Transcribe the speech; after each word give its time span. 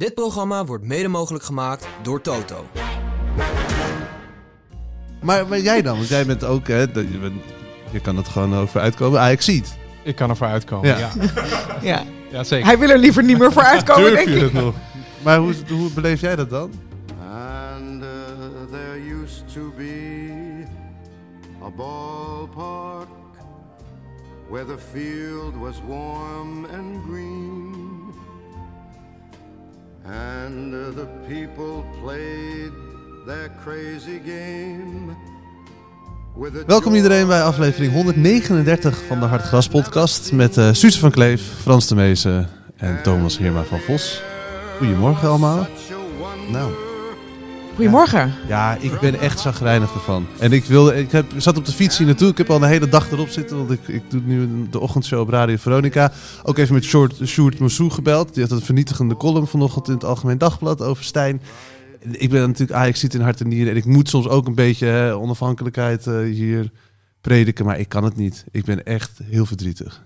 Dit 0.00 0.14
programma 0.14 0.64
wordt 0.64 0.84
mede 0.84 1.08
mogelijk 1.08 1.44
gemaakt 1.44 1.86
door 2.02 2.20
Toto. 2.20 2.66
Maar, 5.22 5.46
maar 5.48 5.58
jij 5.60 5.82
dan? 5.82 5.96
Want 5.96 6.08
jij 6.08 6.26
bent 6.26 6.44
ook, 6.44 6.68
hè, 6.68 6.90
dat- 6.90 7.04
je, 7.12 7.18
bent- 7.18 7.42
je 7.90 8.00
kan 8.00 8.16
het 8.16 8.28
gewoon 8.28 8.54
over 8.56 8.80
uitkomen. 8.80 9.20
Ajax 9.20 9.44
ziet. 9.44 9.76
Ik 10.02 10.16
kan 10.16 10.30
ervoor 10.30 10.46
uitkomen, 10.46 10.88
Ja. 10.88 10.98
ja. 10.98 11.10
Ja. 11.90 12.02
Ja, 12.30 12.44
zeker. 12.44 12.66
Hij 12.66 12.78
wil 12.78 12.88
er 12.88 12.98
liever 12.98 13.24
niet 13.24 13.38
meer 13.38 13.52
voor 13.52 13.62
uitkomen, 13.62 14.02
Durf 14.02 14.14
denk 14.24 14.28
je 14.28 14.34
ik. 14.36 14.40
het 14.40 14.52
nog? 14.52 14.74
Maar 15.22 15.38
hoe, 15.38 15.54
hoe 15.68 15.90
beleef 15.90 16.20
jij 16.20 16.36
dat 16.36 16.50
dan? 16.50 16.70
And 17.32 18.02
uh, 18.02 18.08
there 18.70 19.22
used 19.22 19.52
to 19.54 19.72
be 19.76 20.64
a 21.64 21.70
ballpark 21.76 23.08
where 24.50 24.66
the 24.66 24.78
field 24.92 25.54
was 25.60 25.74
warm 25.88 26.64
and 26.64 26.96
green. 27.08 27.59
And 30.04 30.72
the 30.72 31.06
people 31.28 31.84
played 32.02 32.72
their 33.26 33.50
crazy 33.64 34.20
game. 34.24 35.14
Welkom 36.66 36.94
iedereen 36.94 37.26
bij 37.26 37.42
aflevering 37.42 37.92
139 37.92 39.02
van 39.06 39.20
de 39.20 39.26
Hartgras 39.26 39.68
podcast 39.68 40.32
met 40.32 40.56
eh 40.56 40.68
Suze 40.72 40.98
van 40.98 41.10
Kleef, 41.10 41.42
Frans 41.60 41.88
de 41.88 41.94
Meesen 41.94 42.48
en 42.76 43.02
Thomas 43.02 43.38
Heerma 43.38 43.62
van 43.62 43.80
Vos. 43.80 44.22
Goedemorgen 44.78 45.28
allemaal. 45.28 45.66
Nou, 46.50 46.72
Goedemorgen. 47.74 48.32
ja, 48.48 48.76
ik 48.80 49.00
ben 49.00 49.20
echt 49.20 49.40
zagrijnig 49.40 49.94
ervan. 49.94 50.26
En 50.38 50.52
ik, 50.52 50.64
wilde, 50.64 50.94
ik 50.94 51.10
heb, 51.12 51.26
zat 51.36 51.56
op 51.56 51.64
de 51.64 51.72
fiets 51.72 51.98
hier 51.98 52.06
naartoe. 52.06 52.28
Ik 52.30 52.38
heb 52.38 52.50
al 52.50 52.62
een 52.62 52.68
hele 52.68 52.88
dag 52.88 53.10
erop 53.10 53.28
zitten, 53.28 53.56
want 53.56 53.70
ik, 53.70 53.88
ik 53.88 54.02
doe 54.08 54.20
nu 54.24 54.68
de 54.70 54.80
ochtendshow 54.80 55.20
op 55.20 55.28
Radio 55.28 55.56
Veronica. 55.56 56.12
Ook 56.42 56.58
even 56.58 56.74
met 56.74 56.84
Short, 56.84 57.16
Sjoerd 57.24 57.58
Moussou 57.58 57.90
gebeld. 57.90 58.34
Die 58.34 58.42
had 58.42 58.52
een 58.52 58.64
vernietigende 58.64 59.16
column 59.16 59.46
vanochtend 59.46 59.88
in 59.88 59.94
het 59.94 60.04
Algemeen 60.04 60.38
Dagblad 60.38 60.82
over 60.82 61.04
Stijn. 61.04 61.42
Ik 62.10 62.30
ben 62.30 62.40
natuurlijk 62.40 62.78
Ajax 62.78 63.00
ziet 63.00 63.14
in 63.14 63.20
hart 63.20 63.40
en 63.40 63.48
nieren. 63.48 63.70
En 63.70 63.76
ik 63.76 63.84
moet 63.84 64.08
soms 64.08 64.28
ook 64.28 64.46
een 64.46 64.54
beetje 64.54 64.86
hè, 64.86 65.16
onafhankelijkheid 65.16 66.06
eh, 66.06 66.18
hier 66.18 66.70
prediken. 67.20 67.64
Maar 67.64 67.78
ik 67.78 67.88
kan 67.88 68.04
het 68.04 68.16
niet. 68.16 68.44
Ik 68.50 68.64
ben 68.64 68.84
echt 68.84 69.20
heel 69.24 69.46
verdrietig. 69.46 70.02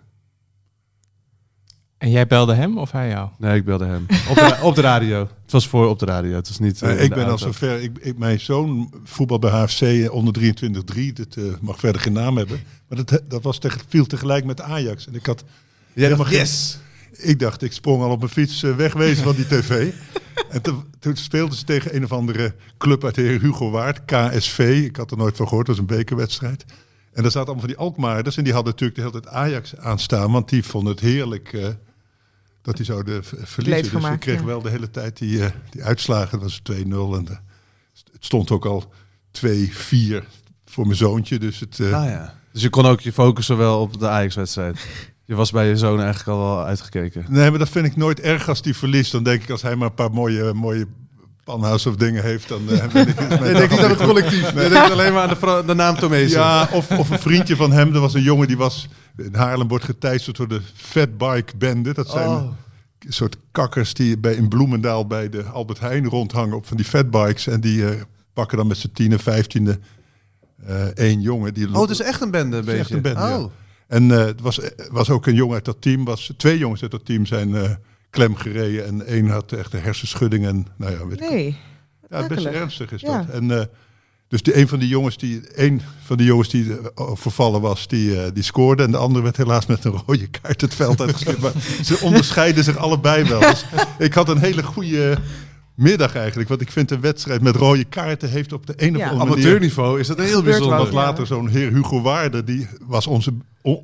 En 2.04 2.10
jij 2.10 2.26
belde 2.26 2.54
hem 2.54 2.78
of 2.78 2.90
hij 2.90 3.08
jou? 3.08 3.28
Nee, 3.38 3.56
ik 3.56 3.64
belde 3.64 3.84
hem. 3.84 4.06
Op 4.28 4.34
de, 4.36 4.58
op 4.62 4.74
de 4.74 4.80
radio. 4.80 5.28
Het 5.42 5.52
was 5.52 5.68
voor 5.68 5.88
op 5.88 5.98
de 5.98 6.04
radio. 6.04 6.34
Het 6.34 6.48
was 6.48 6.58
niet. 6.58 6.82
eh, 6.82 7.02
ik 7.02 7.14
ben 7.14 7.26
al 7.26 7.38
zover. 7.38 7.82
Ik, 7.82 7.98
ik, 8.00 8.18
mijn 8.18 8.40
zoon 8.40 8.92
voetbal 9.04 9.38
bij 9.38 9.50
HFC 9.50 10.12
onder 10.12 10.34
23-3. 10.42 11.12
Dat 11.12 11.36
eh, 11.36 11.44
mag 11.60 11.78
verder 11.78 12.00
geen 12.00 12.12
naam 12.12 12.36
hebben. 12.36 12.60
Maar 12.88 13.04
dat, 13.04 13.22
dat 13.28 13.42
was 13.42 13.58
tegen, 13.58 13.80
viel 13.88 14.06
tegelijk 14.06 14.44
met 14.44 14.60
Ajax. 14.60 15.06
En 15.06 15.14
ik 15.14 15.26
had 15.26 15.44
Jij 15.92 16.08
dacht, 16.08 16.28
geen- 16.28 16.38
yes! 16.38 16.78
Ik 17.12 17.38
dacht, 17.38 17.62
ik 17.62 17.72
sprong 17.72 18.02
al 18.02 18.10
op 18.10 18.18
mijn 18.18 18.30
fiets 18.30 18.62
eh, 18.62 18.76
wegwezen 18.76 19.24
van 19.24 19.34
die 19.34 19.46
tv. 19.46 19.92
en 20.50 20.62
toen, 20.62 20.84
toen 20.98 21.16
speelden 21.16 21.56
ze 21.58 21.64
tegen 21.64 21.96
een 21.96 22.04
of 22.04 22.12
andere 22.12 22.54
club 22.78 23.04
uit 23.04 23.14
de 23.14 23.22
heer 23.22 23.40
Hugo 23.40 23.70
Waard, 23.70 24.04
KSV. 24.04 24.82
Ik 24.84 24.96
had 24.96 25.10
er 25.10 25.16
nooit 25.16 25.36
van 25.36 25.48
gehoord, 25.48 25.66
dat 25.66 25.76
was 25.76 25.84
een 25.88 25.96
bekerwedstrijd. 25.96 26.64
En 27.12 27.22
daar 27.22 27.30
zaten 27.32 27.46
allemaal 27.52 27.60
van 27.64 27.68
die 27.68 27.78
Alkmaarders. 27.78 28.36
En 28.36 28.44
die 28.44 28.52
hadden 28.52 28.72
natuurlijk 28.72 28.98
de 29.00 29.06
hele 29.06 29.20
tijd 29.20 29.34
Ajax 29.34 29.76
aanstaan. 29.76 30.32
Want 30.32 30.48
die 30.48 30.64
vonden 30.64 30.92
het 30.92 31.00
heerlijk 31.00 31.52
eh, 31.52 31.68
dat 32.64 32.76
die 32.76 32.84
zouden 32.84 33.24
v- 33.24 33.32
verliezen. 33.42 34.00
Dus 34.00 34.10
ik 34.10 34.20
kreeg 34.20 34.38
ja. 34.40 34.44
wel 34.44 34.62
de 34.62 34.70
hele 34.70 34.90
tijd 34.90 35.18
die, 35.18 35.44
eh, 35.44 35.50
die 35.70 35.82
uitslagen. 35.84 36.30
Dat 36.30 36.40
was 36.40 36.60
2-0. 36.62 37.16
En 37.16 37.28
eh, 37.28 37.36
het 38.12 38.24
stond 38.24 38.50
ook 38.50 38.64
al 38.66 38.92
2-4 39.30 40.24
voor 40.64 40.84
mijn 40.86 40.96
zoontje. 40.98 41.38
Dus 41.38 41.60
het... 41.60 41.80
eh, 41.80 41.92
Ah, 42.02 42.04
ja. 42.08 42.34
Dus 42.52 42.62
je 42.62 42.68
kon 42.70 42.86
ook 42.86 43.00
je 43.00 43.12
focussen 43.12 43.56
wel 43.56 43.80
op 43.80 43.98
de 43.98 44.08
Ajax-wedstrijd. 44.08 44.86
Je 45.24 45.34
was 45.34 45.50
bij 45.50 45.68
je 45.68 45.76
zoon 45.76 46.00
eigenlijk 46.00 46.28
al 46.28 46.38
wel 46.38 46.64
uitgekeken. 46.64 47.24
Nee, 47.28 47.50
maar 47.50 47.58
dat 47.58 47.68
vind 47.68 47.86
ik 47.86 47.96
nooit 47.96 48.20
erg 48.20 48.48
als 48.48 48.62
die 48.62 48.76
verliest. 48.76 49.12
Dan 49.12 49.22
denk 49.22 49.42
ik, 49.42 49.50
als 49.50 49.62
hij 49.62 49.76
maar 49.76 49.88
een 49.88 49.94
paar 49.94 50.10
mooie, 50.10 50.52
mooie 50.52 50.86
panhouse 51.44 51.88
of 51.88 51.96
dingen 51.96 52.22
heeft, 52.22 52.48
dan 52.48 52.70
eh, 52.70 52.86
ben 52.92 53.08
ik... 53.08 53.40
Nee, 53.40 53.52
denk 53.52 53.70
niet 53.70 53.80
aan 53.80 53.90
het 53.90 54.02
collectief. 54.02 54.54
Nee, 54.54 54.68
denk 54.78 54.90
alleen 54.90 55.12
maar 55.12 55.38
aan 55.48 55.66
de, 55.66 55.74
naam 55.74 55.96
Tomezen. 55.96 56.40
Ja, 56.40 56.68
of, 56.72 56.90
of 56.90 57.10
een 57.10 57.18
vriendje 57.18 57.56
van 57.56 57.72
hem. 57.72 57.94
Er 57.94 58.00
was 58.00 58.14
een 58.14 58.22
jongen 58.22 58.46
die 58.46 58.56
was... 58.56 58.88
In 59.16 59.34
Haarlem 59.34 59.68
wordt 59.68 59.84
geteisterd 59.84 60.36
door 60.36 60.48
de 60.48 60.60
Fatbike 60.74 61.56
Bende. 61.56 61.94
Dat 61.94 62.10
zijn 62.10 62.28
Oh. 62.28 62.50
een 62.98 63.12
soort 63.12 63.36
kakkers 63.52 63.94
die 63.94 64.18
bij, 64.18 64.34
in 64.34 64.48
Bloemendaal 64.48 65.06
bij 65.06 65.28
de 65.28 65.42
Albert 65.42 65.80
Heijn 65.80 66.06
rondhangen 66.06 66.56
op 66.56 66.66
van 66.66 66.76
die 66.76 66.86
fatbikes. 66.86 67.46
En 67.46 67.60
die 67.60 67.88
eh, 67.88 68.00
pakken 68.32 68.56
dan 68.58 68.66
met 68.66 68.76
z'n 68.76 68.90
tienen, 68.92 69.18
vijftiende 69.18 69.78
eh 70.66 70.82
één 70.84 71.20
jongen. 71.20 71.54
Die 71.54 71.74
Oh, 71.74 71.80
het 71.80 71.90
is 71.90 72.00
echt 72.00 72.20
een 72.20 72.30
bende, 72.30 72.56
een 72.56 72.64
beetje. 72.64 72.80
echt 72.80 72.90
een 72.90 73.02
bende, 73.02 73.20
ja. 73.20 73.38
oh. 73.38 73.50
En 73.86 74.10
eh, 74.10 74.24
het 74.24 74.40
was, 74.40 74.60
was 74.90 75.10
ook 75.10 75.26
een 75.26 75.34
jongen 75.34 75.54
uit 75.54 75.64
dat 75.64 75.76
team. 75.80 76.04
Was, 76.04 76.32
twee 76.36 76.58
jongens 76.58 76.82
uit 76.82 76.90
dat 76.90 77.04
team 77.04 77.26
zijn 77.26 77.54
eh 77.54 77.70
klem 78.14 78.36
gereden. 78.36 78.86
En 78.86 79.06
één 79.06 79.28
had 79.28 79.52
echt 79.52 79.72
een 79.72 79.80
hersenschudding. 79.82 80.46
En, 80.46 80.66
nou 80.76 80.92
ja, 80.92 81.06
weet 81.06 81.20
ik 81.20 81.30
Nee. 81.30 81.56
ja, 82.10 82.26
best 82.26 82.46
ernstig 82.46 82.92
is 82.92 83.00
Ja. 83.00 83.18
dat. 83.18 83.28
En 83.34 83.50
eh, 83.60 83.64
dus 84.28 84.42
die, 84.42 84.56
een 84.58 84.68
van 84.68 84.78
die 84.78 84.88
jongens 84.88 85.16
die, 85.16 85.40
een 85.54 85.80
van 86.04 86.16
die 86.16 86.26
jongens 86.26 86.48
die 86.48 86.72
eh, 86.94 87.10
vervallen 87.14 87.60
was, 87.60 87.88
die, 87.88 88.20
eh, 88.22 88.30
die 88.34 88.42
scoorde. 88.42 88.82
En 88.82 88.90
de 88.90 88.96
andere 88.96 89.22
werd 89.24 89.36
helaas 89.36 89.66
met 89.66 89.84
een 89.84 90.00
rode 90.06 90.26
kaart 90.26 90.60
het 90.60 90.74
veld 90.74 91.00
uitgestuurd. 91.00 91.38
maar 91.40 91.52
ze 91.82 91.98
onderscheiden 92.02 92.64
zich 92.64 92.76
allebei 92.76 93.24
wel. 93.24 93.40
Dus 93.40 93.64
ik 93.98 94.14
had 94.14 94.28
een 94.28 94.38
hele 94.38 94.62
goede 94.62 95.16
middag 95.74 96.14
eigenlijk. 96.16 96.48
Want 96.48 96.60
ik 96.60 96.70
vind 96.72 96.90
een 96.90 97.00
wedstrijd 97.00 97.42
met 97.42 97.56
rode 97.56 97.84
kaarten 97.84 98.30
heeft 98.30 98.52
op 98.52 98.66
de 98.66 98.72
een 98.76 98.94
of 98.94 99.00
Ja. 99.00 99.08
andere 99.08 99.28
manier... 99.30 99.44
Amateurniveau 99.44 100.00
is 100.00 100.06
dat 100.06 100.18
heel 100.18 100.42
bijzonder. 100.42 100.86
ja. 100.86 100.92
later 100.92 101.26
zo'n 101.26 101.48
heer 101.48 101.72
Hugo 101.72 102.02
Waarder, 102.02 102.44
die 102.44 102.68
was 102.82 103.06
onze, 103.06 103.32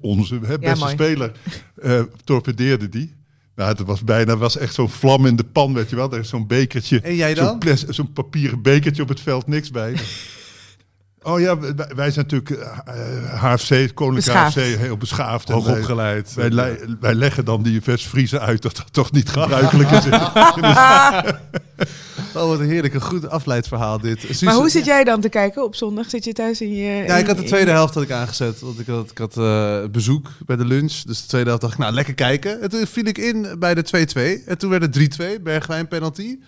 onze 0.00 0.38
hè, 0.46 0.58
beste 0.58 0.88
speler, 0.88 1.32
eh, 1.82 2.00
torpedeerde 2.24 2.88
die. 2.88 3.18
Nou, 3.60 3.72
het 3.72 3.86
was 3.86 4.04
bijna 4.04 4.36
was 4.36 4.56
echt 4.56 4.74
zo'n 4.74 4.90
vlam 4.90 5.26
in 5.26 5.36
de 5.36 5.44
pan, 5.44 5.74
weet 5.74 5.90
je 5.90 5.96
wel. 5.96 6.12
Er 6.12 6.18
is 6.18 6.28
zo'n 6.28 6.46
bekertje, 6.46 7.00
En 7.00 7.14
jij 7.14 7.36
zo'n 7.36 7.58
dan? 7.60 7.76
zo'n 7.88 8.12
papieren 8.12 8.62
bekertje 8.62 9.02
op 9.02 9.08
het 9.08 9.20
veld, 9.20 9.46
niks 9.46 9.70
bij. 9.70 9.94
oh 11.22 11.40
ja, 11.40 11.58
wij, 11.58 11.74
wij 11.94 12.10
zijn 12.10 12.26
natuurlijk 12.30 12.50
eh, 12.50 13.42
HFC, 13.42 13.68
het 13.68 13.94
Koninklijke. 13.94 14.40
HFC, 14.60 14.78
heel 14.78 14.96
beschaafd. 14.96 15.48
En 15.48 15.54
Hoog 15.54 15.64
wij- 15.66 15.78
opgeleid. 15.78 16.34
Wij, 16.34 16.78
wij 17.00 17.14
leggen 17.14 17.44
dan 17.44 17.62
die 17.62 17.80
West-Friese 17.84 18.40
uit 18.40 18.62
dat 18.62 18.76
dat 18.76 18.92
toch 18.92 19.12
niet 19.12 19.28
gebruikelijk 19.38 19.90
is. 19.90 20.04
Oh, 22.34 22.48
wat 22.48 22.60
een 22.60 22.68
heerlijk. 22.68 22.94
Een 22.94 23.00
goed 23.00 23.28
afleidsverhaal 23.28 23.98
dit. 24.00 24.20
Suze- 24.20 24.44
Maar 24.44 24.54
hoe 24.54 24.68
zit 24.70 24.84
jij 24.84 25.04
dan 25.04 25.20
te 25.20 25.28
kijken 25.28 25.64
op 25.64 25.74
zondag? 25.74 26.10
Zit 26.10 26.24
je 26.24 26.32
thuis 26.32 26.60
in 26.60 26.74
je... 26.74 27.02
Ja, 27.06 27.16
ik 27.16 27.26
had 27.26 27.36
de 27.36 27.42
tweede 27.42 27.70
helft 27.70 27.94
had 27.94 28.02
ik 28.02 28.10
aangezet. 28.10 28.60
Want 28.60 28.78
ik 28.80 28.86
had, 28.86 29.10
ik 29.10 29.18
had 29.18 29.36
eh, 29.36 29.84
bezoek 29.90 30.28
bij 30.46 30.56
de 30.56 30.64
lunch. 30.64 30.92
Dus 31.02 31.20
de 31.20 31.26
tweede 31.26 31.46
helft 31.48 31.62
dacht 31.62 31.74
ik, 31.74 31.80
nou, 31.80 31.92
lekker 31.94 32.14
kijken. 32.14 32.60
En 32.62 32.68
toen 32.70 32.86
viel 32.86 33.04
ik 33.04 33.18
in 33.18 33.46
bij 33.58 33.74
de 33.74 33.84
2-2. 34.42 34.46
En 34.46 34.58
toen 34.58 34.70
werd 34.70 34.82
het 34.94 35.20
3-2. 35.38 35.42
Bergwijn 35.42 35.88
penalty. 35.88 36.38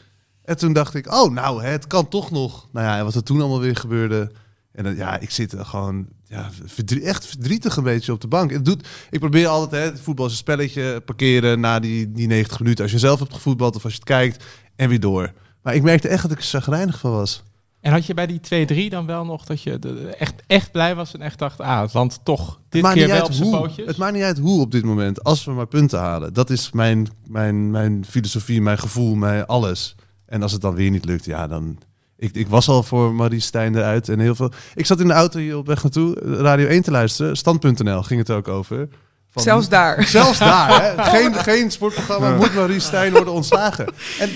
En 0.45 0.57
toen 0.57 0.73
dacht 0.73 0.95
ik, 0.95 1.13
oh, 1.15 1.33
nou, 1.33 1.63
het 1.65 1.87
kan 1.87 2.09
toch 2.09 2.31
nog. 2.31 2.69
Nou 2.73 2.87
ja, 2.87 2.99
en 2.99 3.05
wat 3.05 3.15
er 3.15 3.23
toen 3.23 3.41
allemaal 3.41 3.61
weer 3.61 3.77
gebeurde. 3.77 4.31
En 4.73 4.85
dan, 4.85 4.97
ja, 4.97 5.21
ik 5.21 5.31
zit 5.31 5.53
er 5.53 5.65
gewoon 5.65 6.07
ja, 6.29 6.51
verdrie- 6.65 7.03
echt 7.03 7.27
verdrietig 7.27 7.77
een 7.77 7.83
beetje 7.85 8.13
op 8.13 8.21
de 8.21 8.27
bank. 8.29 8.51
Het 8.51 8.65
doet, 8.65 8.89
ik 9.11 9.19
probeer 9.21 9.47
altijd, 9.47 9.83
hè, 9.83 9.91
het 9.91 10.01
voetbal 10.01 10.27
is 10.27 10.33
een 10.33 10.39
spelletje, 10.39 11.01
parkeren 11.05 11.61
na 11.61 11.81
die, 11.81 12.13
die 12.13 12.27
90 12.27 12.59
minuten. 12.61 12.83
Als 12.83 12.93
je 12.93 12.99
zelf 12.99 13.19
hebt 13.19 13.35
gevoetbald 13.35 13.77
of 13.77 13.85
als 13.85 13.93
je 13.93 13.99
het 13.99 14.09
kijkt 14.09 14.45
en 14.77 14.89
weer 14.89 15.01
door. 15.01 15.33
Maar 15.63 15.75
ik 15.75 15.83
merkte 15.83 16.09
echt 16.09 16.23
dat 16.23 16.31
ik 16.31 16.39
er 16.39 16.45
chagrijnig 16.45 16.99
van 16.99 17.11
was. 17.11 17.43
En 17.81 17.93
had 17.93 18.07
je 18.07 18.15
bij 18.15 18.27
die 18.27 18.41
2-3 18.87 18.91
dan 18.91 19.07
wel 19.07 19.25
nog 19.25 19.45
dat 19.45 19.63
je 19.63 19.79
de- 19.79 20.15
echt, 20.19 20.35
echt 20.47 20.73
blij 20.73 20.95
was 20.95 21.15
en 21.15 21.21
echt 21.21 21.39
dacht, 21.39 21.61
ah, 21.61 21.81
het 21.81 21.95
land 21.95 22.21
toch 22.23 22.61
dit 22.69 22.83
maakt 22.83 22.95
keer 22.95 23.03
niet 23.05 23.13
wel 23.13 23.21
uit 23.23 23.31
op 23.31 23.37
zijn 23.37 23.49
hoe. 23.49 23.61
pootjes? 23.61 23.87
Het 23.87 23.97
maakt 23.97 24.15
niet 24.15 24.23
uit 24.23 24.39
hoe 24.39 24.61
op 24.61 24.71
dit 24.71 24.85
moment. 24.85 25.25
Als 25.25 25.45
we 25.45 25.51
maar 25.53 25.67
punten 25.67 25.99
halen. 25.99 26.33
Dat 26.33 26.51
is 26.51 26.73
mijn, 26.73 27.09
mijn, 27.27 27.71
mijn 27.71 28.05
filosofie, 28.05 28.61
mijn 28.61 28.79
gevoel, 28.79 29.15
mijn 29.15 29.47
alles. 29.47 29.95
En 30.27 30.43
als 30.43 30.53
het 30.53 30.61
dan 30.61 30.75
weer 30.75 30.91
niet 30.91 31.05
lukt, 31.05 31.25
ja, 31.25 31.47
dan... 31.47 31.79
Ik, 32.17 32.35
ik 32.35 32.49
was 32.49 32.69
al 32.69 32.83
voor 32.83 33.15
Marie 33.15 33.41
Stijn 33.41 33.75
eruit 33.77 34.09
en 34.09 34.19
heel 34.19 34.35
veel... 34.35 34.51
Ik 34.75 34.87
zat 34.87 35.01
in 35.01 35.07
de 35.07 35.13
auto 35.13 35.39
hier 35.39 35.57
op 35.57 35.67
weg 35.67 35.83
naartoe, 35.83 36.15
Radio 36.21 36.67
1 36.67 36.83
te 36.83 36.91
luisteren. 36.91 37.37
Stand.nl 37.37 38.03
ging 38.03 38.21
het 38.21 38.31
ook 38.31 38.49
over. 38.49 38.89
Van- 39.33 39.43
Zelfs 39.43 39.69
daar. 39.69 40.05
Zelfs 40.05 40.39
daar, 40.39 40.83
hè? 40.83 41.03
Geen, 41.19 41.35
geen 41.35 41.71
sportprogramma, 41.71 42.35
moet 42.37 42.55
Marie 42.55 42.81
Stijn 42.81 43.13
worden 43.13 43.33
ontslagen. 43.33 43.87
En 44.19 44.29
80% 44.31 44.35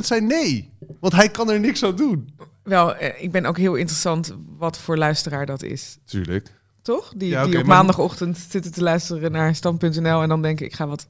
zei 0.00 0.20
nee, 0.20 0.70
want 1.00 1.12
hij 1.14 1.28
kan 1.28 1.50
er 1.50 1.60
niks 1.60 1.82
aan 1.84 1.96
doen. 1.96 2.34
Wel, 2.62 2.96
eh, 2.96 3.22
ik 3.22 3.30
ben 3.32 3.46
ook 3.46 3.58
heel 3.58 3.74
interessant 3.74 4.34
wat 4.58 4.78
voor 4.78 4.96
luisteraar 4.96 5.46
dat 5.46 5.62
is. 5.62 5.98
Tuurlijk. 6.06 6.52
Toch? 6.82 7.12
Die, 7.16 7.28
Ja, 7.28 7.44
die 7.44 7.58
op 7.58 7.64
maar- 7.66 7.76
maandagochtend 7.76 8.38
zitten 8.50 8.72
te 8.72 8.82
luisteren 8.82 9.32
naar 9.32 9.54
stand.nl 9.54 10.22
en 10.22 10.28
dan 10.28 10.42
denk 10.42 10.60
ik, 10.60 10.66
ik 10.66 10.74
ga 10.74 10.86
wat 10.86 11.06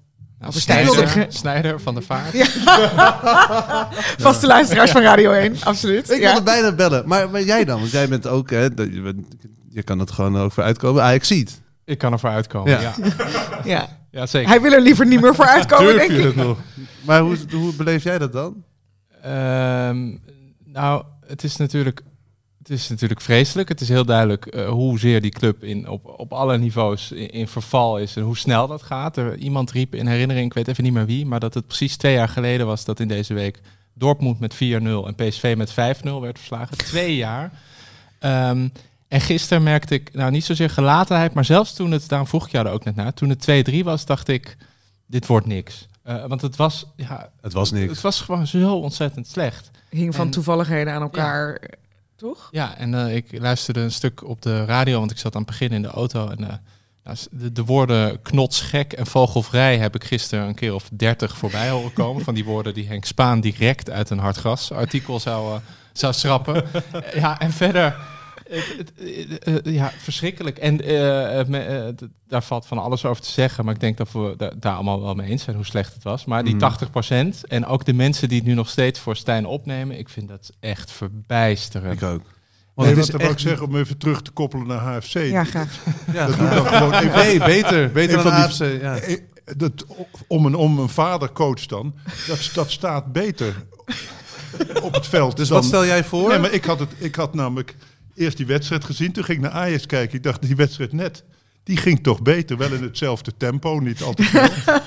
over 0.46 0.60
Snijder. 0.60 1.26
Snijder 1.28 1.80
van 1.80 1.94
de 1.94 2.02
Vaart. 2.02 2.34
Vaste 4.26 4.46
luisteraars 4.46 4.90
van 4.90 5.02
Radio 5.02 5.32
1, 5.32 5.56
absoluut. 5.64 6.10
Ik 6.10 6.20
ja. 6.20 6.26
wilde 6.26 6.42
bijna 6.42 6.72
bellen. 6.72 7.08
Maar, 7.08 7.30
maar 7.30 7.42
jij 7.42 7.64
dan? 7.64 7.78
Want 7.80 7.90
jij 7.90 8.08
bent 8.08 8.26
ook... 8.26 8.50
Hè, 8.50 8.62
je, 8.62 9.00
bent- 9.02 9.26
je 9.68 9.82
kan 9.82 9.98
het 9.98 10.10
gewoon 10.10 10.36
over 10.38 10.62
uitkomen. 10.62 11.02
Ajax 11.02 11.28
ziet. 11.28 11.60
Ik 11.86 11.98
kan 11.98 12.12
ervoor 12.12 12.30
uitkomen, 12.30 12.70
Ja. 12.72 12.80
ja. 12.80 12.94
ja. 13.64 13.88
Ja, 14.10 14.26
zeker. 14.26 14.48
Hij 14.48 14.60
wil 14.60 14.72
er 14.72 14.80
liever 14.80 15.06
niet 15.06 15.20
meer 15.20 15.34
voor 15.34 15.46
uitkomen, 15.56 15.84
Durf 15.86 15.98
denk 15.98 16.10
je 16.10 16.18
ik. 16.18 16.24
het 16.24 16.36
nog? 16.36 16.58
Maar 17.00 17.20
hoe, 17.20 17.36
hoe 17.50 17.74
beleef 17.74 18.02
jij 18.02 18.18
dat 18.18 18.32
dan? 18.32 18.64
Ehm, 19.22 20.16
nou, 20.64 21.04
het 21.26 21.44
is 21.44 21.56
natuurlijk 21.56 22.02
het 22.58 22.70
is 22.78 22.88
natuurlijk 22.88 23.20
vreselijk. 23.20 23.68
Het 23.68 23.80
is 23.80 23.88
heel 23.88 24.04
duidelijk 24.04 24.46
eh, 24.46 24.68
hoezeer 24.68 25.20
die 25.20 25.30
club 25.30 25.64
in, 25.64 25.88
op, 25.88 26.14
op 26.18 26.32
alle 26.32 26.58
niveaus 26.58 27.12
in, 27.12 27.30
in 27.30 27.48
verval 27.48 27.98
is 27.98 28.16
en 28.16 28.22
hoe 28.22 28.36
snel 28.36 28.66
dat 28.66 28.82
gaat. 28.82 29.16
Er, 29.16 29.36
iemand 29.36 29.70
riep 29.70 29.94
in 29.94 30.06
herinnering, 30.06 30.46
ik 30.46 30.54
weet 30.54 30.68
even 30.68 30.84
niet 30.84 30.92
meer 30.92 31.06
wie, 31.06 31.26
maar 31.26 31.40
dat 31.40 31.54
het 31.54 31.66
precies 31.66 31.96
twee 31.96 32.14
jaar 32.14 32.28
geleden 32.28 32.66
was 32.66 32.84
dat 32.84 33.00
in 33.00 33.08
deze 33.08 33.34
week 33.34 33.60
Dortmund 33.94 34.40
met 34.40 34.54
4-0 34.54 34.58
en 34.58 35.14
PSV 35.16 35.54
met 35.56 35.70
5-0 35.70 35.74
werd 36.20 36.38
verslagen. 36.38 36.76
Twee 36.76 37.16
jaar. 37.16 37.50
Ehm, 38.18 38.68
en 39.08 39.20
gisteren 39.20 39.62
merkte 39.62 39.94
ik, 39.94 40.14
nou 40.14 40.30
niet 40.30 40.44
zozeer 40.44 40.70
gelatenheid, 40.70 41.34
maar 41.34 41.44
zelfs 41.44 41.74
toen 41.74 41.90
het, 41.90 42.08
daarom 42.08 42.28
vroeg 42.28 42.44
ik 42.46 42.52
jou 42.52 42.66
er 42.66 42.72
ook 42.72 42.84
net 42.84 42.96
naar, 42.96 43.14
toen 43.14 43.28
het 43.28 43.68
2-3 43.70 43.74
was, 43.84 44.04
dacht 44.06 44.28
ik, 44.28 44.56
dit 45.06 45.26
wordt 45.26 45.46
niks. 45.46 45.86
Eh, 46.02 46.24
want 46.26 46.40
het 46.40 46.56
was, 46.56 46.86
ja, 46.96 47.30
Het 47.40 47.52
was 47.52 47.70
niks. 47.70 47.92
het 47.92 48.00
was 48.00 48.20
gewoon 48.20 48.46
zo 48.46 48.74
ontzettend 48.74 49.26
slecht. 49.28 49.70
Hing 49.90 50.14
van 50.14 50.24
En- 50.24 50.30
toevalligheden 50.30 50.92
aan 50.92 51.02
elkaar, 51.02 51.60
toch? 52.16 52.48
Ja, 52.50 52.76
en 52.76 52.94
eh, 52.94 53.14
ik 53.16 53.38
luisterde 53.38 53.80
een 53.80 53.92
stuk 53.92 54.24
op 54.28 54.42
de 54.42 54.64
radio, 54.64 54.98
want 54.98 55.10
ik 55.10 55.18
zat 55.18 55.34
aan 55.34 55.40
het 55.42 55.50
begin 55.50 55.70
in 55.70 55.82
de 55.82 55.88
auto. 55.88 56.28
En 56.28 56.48
eh, 56.48 56.54
nou, 57.04 57.16
de, 57.30 57.52
de 57.52 57.64
woorden 57.64 58.22
knotsgek 58.22 58.92
en 58.92 59.06
vogelvrij 59.06 59.78
heb 59.78 59.94
ik 59.94 60.04
gisteren 60.04 60.46
een 60.48 60.54
keer 60.54 60.74
of 60.74 60.88
dertig 60.92 61.36
voorbij 61.36 61.68
horen 61.70 61.92
komen. 61.92 62.24
van 62.24 62.34
die 62.34 62.44
woorden 62.44 62.74
die 62.74 62.86
Henk 62.86 63.04
Spaan 63.04 63.40
direct 63.40 63.90
uit 63.90 64.10
een 64.10 64.18
hardgas 64.18 64.72
artikel 64.72 65.20
zou, 65.20 65.54
eh, 65.54 65.60
zou 65.92 66.12
schrappen. 66.12 66.64
Eh, 66.92 67.12
ja, 67.22 67.38
en 67.38 67.52
verder... 67.52 67.96
Het, 68.48 68.74
het, 68.76 68.92
eh, 69.44 69.56
eh, 69.56 69.74
ja, 69.74 69.92
verschrikkelijk. 69.98 70.58
En 70.58 70.80
eh, 70.84 71.40
eh, 71.40 71.46
me- 71.46 71.92
d- 71.96 72.02
daar 72.28 72.42
valt 72.42 72.66
van 72.66 72.78
alles 72.78 73.04
over 73.04 73.22
te 73.22 73.30
zeggen. 73.30 73.64
Maar 73.64 73.74
ik 73.74 73.80
denk 73.80 73.96
dat 73.96 74.12
we 74.12 74.34
da- 74.36 74.52
daar 74.58 74.74
allemaal 74.74 75.02
wel 75.02 75.14
mee 75.14 75.30
eens 75.30 75.42
zijn 75.42 75.56
hoe 75.56 75.64
slecht 75.64 75.94
het 75.94 76.02
was. 76.02 76.24
Maar 76.24 76.44
die 76.44 76.54
Mhm. 76.54 76.60
80% 76.60 77.46
en 77.46 77.66
ook 77.66 77.84
de 77.84 77.92
mensen 77.92 78.28
die 78.28 78.38
het 78.38 78.46
nu 78.46 78.54
nog 78.54 78.68
steeds 78.68 79.00
voor 79.00 79.16
Stijn 79.16 79.46
opnemen. 79.46 79.98
Ik 79.98 80.08
vind 80.08 80.28
dat 80.28 80.50
echt 80.60 80.90
verbijsterend. 80.92 82.02
Ik 82.02 82.08
ook. 82.08 82.22
Nee, 82.74 82.86
het 82.94 82.96
wat 83.10 83.20
ik 83.20 83.28
echt- 83.28 83.40
zeggen, 83.40 83.66
om 83.66 83.76
even 83.76 83.98
terug 83.98 84.22
te 84.22 84.30
koppelen 84.30 84.66
naar 84.66 84.78
HFC. 84.78 85.12
Ja, 85.14 85.44
graag. 85.44 85.78
Ja, 86.12 86.26
Dat 86.26 86.38
doe 86.38 86.48
dan 86.48 86.66
gewoon 86.66 86.92
even. 86.92 87.14
Nee, 87.14 87.38
beter. 87.38 87.92
Beter 87.92 88.16
Een 88.18 88.24
dan 88.24 88.32
van 88.32 88.42
AFC. 88.42 88.80
Ja. 88.80 88.98
Dat, 89.56 89.86
om, 90.26 90.46
een, 90.46 90.54
om 90.54 90.78
een 90.78 90.88
vadercoach 90.88 91.66
dan, 91.66 91.94
dat, 92.26 92.50
dat 92.54 92.70
staat 92.70 93.12
beter 93.12 93.64
op 94.82 94.94
het 94.94 95.06
veld. 95.06 95.36
Dus 95.36 95.48
dan- 95.48 95.56
wat 95.56 95.66
stel 95.66 95.84
jij 95.86 96.04
voor? 96.04 96.28
Nee, 96.28 96.38
maar 96.38 96.52
ik 96.52 96.64
had, 96.64 96.78
het, 96.78 96.88
ik 96.98 97.14
had 97.14 97.34
namelijk 97.34 97.74
eerst 98.16 98.36
die 98.36 98.46
wedstrijd 98.46 98.84
gezien, 98.84 99.12
toen 99.12 99.24
ging 99.24 99.38
ik 99.38 99.44
naar 99.44 99.52
Ajax 99.52 99.86
kijken. 99.86 100.16
Ik 100.16 100.22
dacht, 100.22 100.42
die 100.42 100.56
wedstrijd 100.56 100.92
net, 100.92 101.24
die 101.62 101.76
ging 101.76 102.02
toch 102.02 102.22
beter. 102.22 102.56
Wel 102.56 102.72
in 102.72 102.82
hetzelfde 102.82 103.32
tempo, 103.36 103.78
niet 103.78 104.02
altijd 104.02 104.28
snel. 104.28 104.48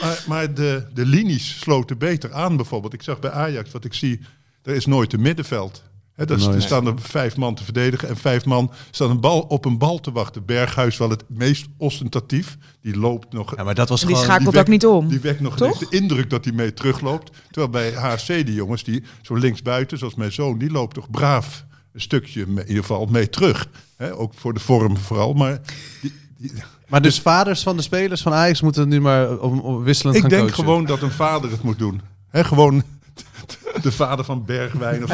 maar 0.00 0.24
maar 0.26 0.54
de, 0.54 0.86
de 0.94 1.06
linies 1.06 1.58
sloten 1.58 1.98
beter 1.98 2.32
aan 2.32 2.56
bijvoorbeeld. 2.56 2.92
Ik 2.92 3.02
zag 3.02 3.18
bij 3.18 3.30
Ajax, 3.30 3.70
wat 3.70 3.84
ik 3.84 3.94
zie, 3.94 4.20
er 4.62 4.74
is 4.74 4.86
nooit 4.86 5.12
een 5.12 5.20
middenveld. 5.20 5.82
Hè, 6.14 6.26
daar 6.26 6.38
Nooit. 6.38 6.54
er 6.54 6.62
staan 6.62 6.86
er 6.86 6.94
vijf 6.96 7.36
man 7.36 7.54
te 7.54 7.64
verdedigen 7.64 8.08
en 8.08 8.16
vijf 8.16 8.44
man 8.44 8.72
staan 8.90 9.10
een 9.10 9.20
bal, 9.20 9.40
op 9.40 9.64
een 9.64 9.78
bal 9.78 10.00
te 10.00 10.12
wachten. 10.12 10.44
Berghuis 10.44 10.96
wel 10.96 11.10
het 11.10 11.24
meest 11.28 11.66
ostentatief. 11.76 12.56
Die 12.80 12.98
loopt 12.98 13.32
nog 13.32 13.56
Ja, 13.56 13.64
maar 13.64 13.74
dat 13.74 13.88
was 13.88 14.00
die 14.00 14.08
gewoon... 14.08 14.24
schakelt 14.24 14.50
die 14.50 14.60
ook 14.60 14.68
niet 14.68 14.86
om. 14.86 15.08
die 15.08 15.20
wekt 15.20 15.40
nog 15.40 15.56
de 15.56 15.86
indruk 15.90 16.30
dat 16.30 16.44
hij 16.44 16.54
mee 16.54 16.74
terugloopt. 16.74 17.30
Terwijl 17.50 17.70
bij 17.70 17.92
HFC 17.92 18.26
die 18.26 18.54
jongens, 18.54 18.84
die 18.84 19.02
zo 19.22 19.34
linksbuiten, 19.34 19.98
zoals 19.98 20.14
mijn 20.14 20.32
zoon, 20.32 20.58
die 20.58 20.70
loopt 20.70 20.94
toch 20.94 21.10
braaf 21.10 21.64
een 21.92 22.00
stukje 22.00 22.40
in 22.40 22.58
ieder 22.58 22.76
geval 22.76 23.06
mee 23.06 23.28
terug. 23.28 23.68
Hè, 23.96 24.14
ook 24.16 24.32
voor 24.34 24.54
de 24.54 24.60
vorm 24.60 24.96
vooral. 24.96 25.32
Maar 25.32 25.60
die, 26.00 26.12
die- 26.36 26.52
Maar 26.88 27.02
dus 27.02 27.20
vaders 27.20 27.62
van 27.62 27.76
de 27.76 27.82
spelers 27.82 28.22
van 28.22 28.32
Ajax 28.32 28.60
moeten 28.60 28.88
nu 28.88 29.00
maar 29.00 29.38
om, 29.38 29.58
om 29.60 29.82
wisselend 29.82 30.14
ik 30.16 30.20
gaan 30.20 30.30
denk 30.30 30.42
coachen. 30.42 30.64
gewoon 30.64 30.84
dat 30.84 31.02
een 31.02 31.10
vader 31.10 31.50
het 31.50 31.62
moet 31.62 31.78
doen. 31.78 32.00
Hè, 32.28 32.44
gewoon 32.44 32.82
de 33.82 33.92
vader 33.92 34.24
van 34.24 34.44
Bergwijn 34.44 35.04
of 35.04 35.10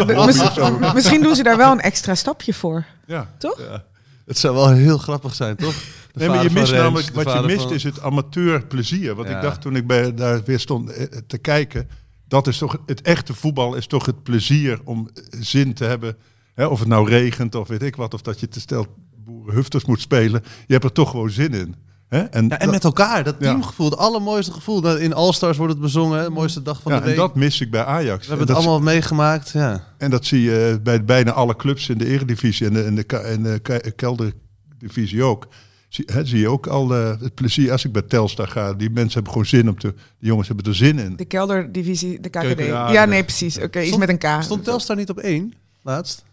van. 0.55 0.94
Misschien 0.94 1.23
doen 1.23 1.34
ze 1.37 1.43
daar 1.43 1.56
wel 1.56 1.73
een 1.73 1.81
extra 1.81 2.14
stapje 2.14 2.55
voor. 2.55 2.84
Ja. 3.06 3.34
Toch? 3.38 3.58
Ja. 3.61 3.84
Het 4.26 4.38
zou 4.38 4.55
wel 4.55 4.70
heel 4.70 4.99
grappig 4.99 5.34
zijn, 5.34 5.56
toch? 5.56 5.75
De 5.75 6.19
Nee, 6.19 6.29
maar 6.29 6.43
je 6.43 6.50
mist 6.50 6.70
Rens, 6.70 6.82
namelijk, 6.82 7.14
wat 7.14 7.32
je 7.32 7.40
mist 7.46 7.62
van- 7.62 7.72
is 7.72 7.82
het 7.82 8.00
amateurplezier. 8.00 9.14
Want 9.14 9.29
Ja. 9.29 9.37
ik 9.37 9.43
dacht 9.43 9.61
toen 9.61 9.76
ik 9.76 9.87
bij, 9.87 10.14
daar 10.14 10.43
weer 10.44 10.61
stond 10.61 10.90
eh, 10.90 11.05
te 11.26 11.38
kijken, 11.38 11.88
dat 12.29 12.46
is 12.46 12.58
toch 12.58 12.76
het 12.87 13.00
echte 13.02 13.34
voetbal 13.34 13.75
is 13.75 13.87
toch 13.87 14.06
het 14.06 14.22
plezier 14.22 14.81
om 14.84 15.08
eh, 15.14 15.22
zin 15.40 15.75
te 15.75 15.84
hebben. 15.84 16.17
Hè, 16.56 16.67
of 16.67 16.79
het 16.79 16.88
nou 16.88 17.08
regent 17.08 17.55
of 17.55 17.69
weet 17.69 17.82
ik 17.82 17.97
wat, 17.97 18.14
of 18.14 18.23
dat 18.23 18.41
je 18.41 18.49
te 18.49 18.61
stel 18.61 18.87
boerenhufters 19.25 19.85
moet 19.85 20.00
spelen. 20.00 20.43
Je 20.67 20.73
hebt 20.73 20.85
er 20.85 20.93
toch 20.93 21.11
gewoon 21.11 21.31
zin 21.31 21.53
in. 21.55 21.75
Hè? 22.08 22.19
En, 22.19 22.49
Ja, 22.49 22.58
en 22.58 22.64
dat- 22.67 22.70
met 22.70 22.85
elkaar, 22.85 23.25
dat 23.25 23.41
teamgevoel, 23.41 23.91
het 23.91 23.99
allermooiste 23.99 24.53
gevoel. 24.53 24.81
Dat 24.81 24.99
In 24.99 25.12
All-Stars 25.14 25.56
wordt 25.56 25.73
het 25.73 25.82
bezongen, 25.82 26.19
hè, 26.19 26.25
de 26.25 26.31
mooiste 26.31 26.62
dag 26.62 26.82
van 26.82 26.93
ja, 26.93 26.99
de 26.99 27.03
en 27.05 27.08
week. 27.11 27.19
dat 27.19 27.35
mis 27.35 27.61
ik 27.61 27.70
bij 27.70 27.85
Ajax. 27.85 28.26
We 28.26 28.32
En 28.32 28.38
hebben 28.38 28.47
het 28.56 28.56
allemaal 28.64 28.81
meegemaakt, 28.81 29.50
ja. 29.50 29.85
en 29.99 30.11
dat 30.11 30.25
zie 30.25 30.41
je 30.41 30.81
bij 30.82 31.05
bijna 31.05 31.32
alle 31.32 31.56
clubs 31.56 31.88
in 31.88 31.99
de 31.99 32.06
Eredivisie 32.06 32.67
en 32.67 32.73
de, 32.73 32.82
en 32.82 32.94
de, 32.94 33.05
en 33.17 33.43
de 33.43 33.58
ke- 33.58 33.93
kelderdivisie 33.97 35.23
ook. 35.23 35.47
Zie, 35.88 36.05
hè, 36.12 36.25
zie 36.25 36.38
je 36.38 36.49
ook 36.49 36.67
al 36.67 36.94
eh, 36.94 37.20
het 37.20 37.35
plezier 37.35 37.73
als 37.73 37.85
ik 37.85 37.93
bij 37.93 38.03
Telstar 38.03 38.49
ga. 38.49 38.73
Die 38.75 38.91
mensen 38.91 39.12
hebben 39.12 39.32
gewoon 39.32 39.47
zin 39.47 39.69
om 39.69 39.79
te... 39.79 39.88
Die 40.19 40.29
jongens 40.29 40.49
hebben 40.49 40.67
er 40.67 40.75
zin 40.75 40.99
in. 40.99 41.17
De 41.17 41.25
kelderdivisie, 41.25 42.20
de 42.20 42.29
KKD. 42.29 42.58
Ja, 42.67 43.05
de- 43.05 43.11
nee, 43.11 43.25
precies. 43.25 43.58
Oké, 43.61 43.81
iets 43.81 43.97
met 43.97 44.08
een 44.08 44.19
K. 44.19 44.26
Stond 44.43 44.64
Telstar 44.64 44.97
niet 44.97 45.11
op 45.11 45.19
één, 45.19 45.53
laatst? 45.82 46.25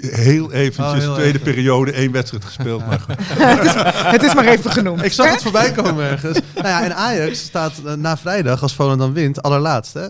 Heel 0.00 0.52
eventjes, 0.52 0.86
Oh, 0.86 0.92
heel 1.00 1.14
tweede 1.14 1.38
even. 1.38 1.52
periode, 1.54 1.92
één 1.92 2.12
wedstrijd 2.12 2.44
gespeeld. 2.44 2.86
Maar 2.86 3.00
goed. 3.00 3.14
Het 4.14 4.22
is 4.22 4.34
maar 4.34 4.44
even 4.46 4.70
genoemd. 4.70 5.04
Ik 5.04 5.12
zag 5.12 5.26
Hè? 5.26 5.32
het 5.32 5.42
voorbij 5.42 5.72
komen 5.72 6.04
ergens. 6.10 6.38
nou 6.54 6.68
ja, 6.68 6.84
en 6.84 6.94
Ajax 6.96 7.38
staat 7.40 7.72
eh, 7.86 7.92
na 7.92 8.16
vrijdag, 8.16 8.62
als 8.62 8.74
Volendam 8.74 9.12
wint, 9.12 9.42
allerlaatst, 9.42 9.94
hè? 9.94 10.06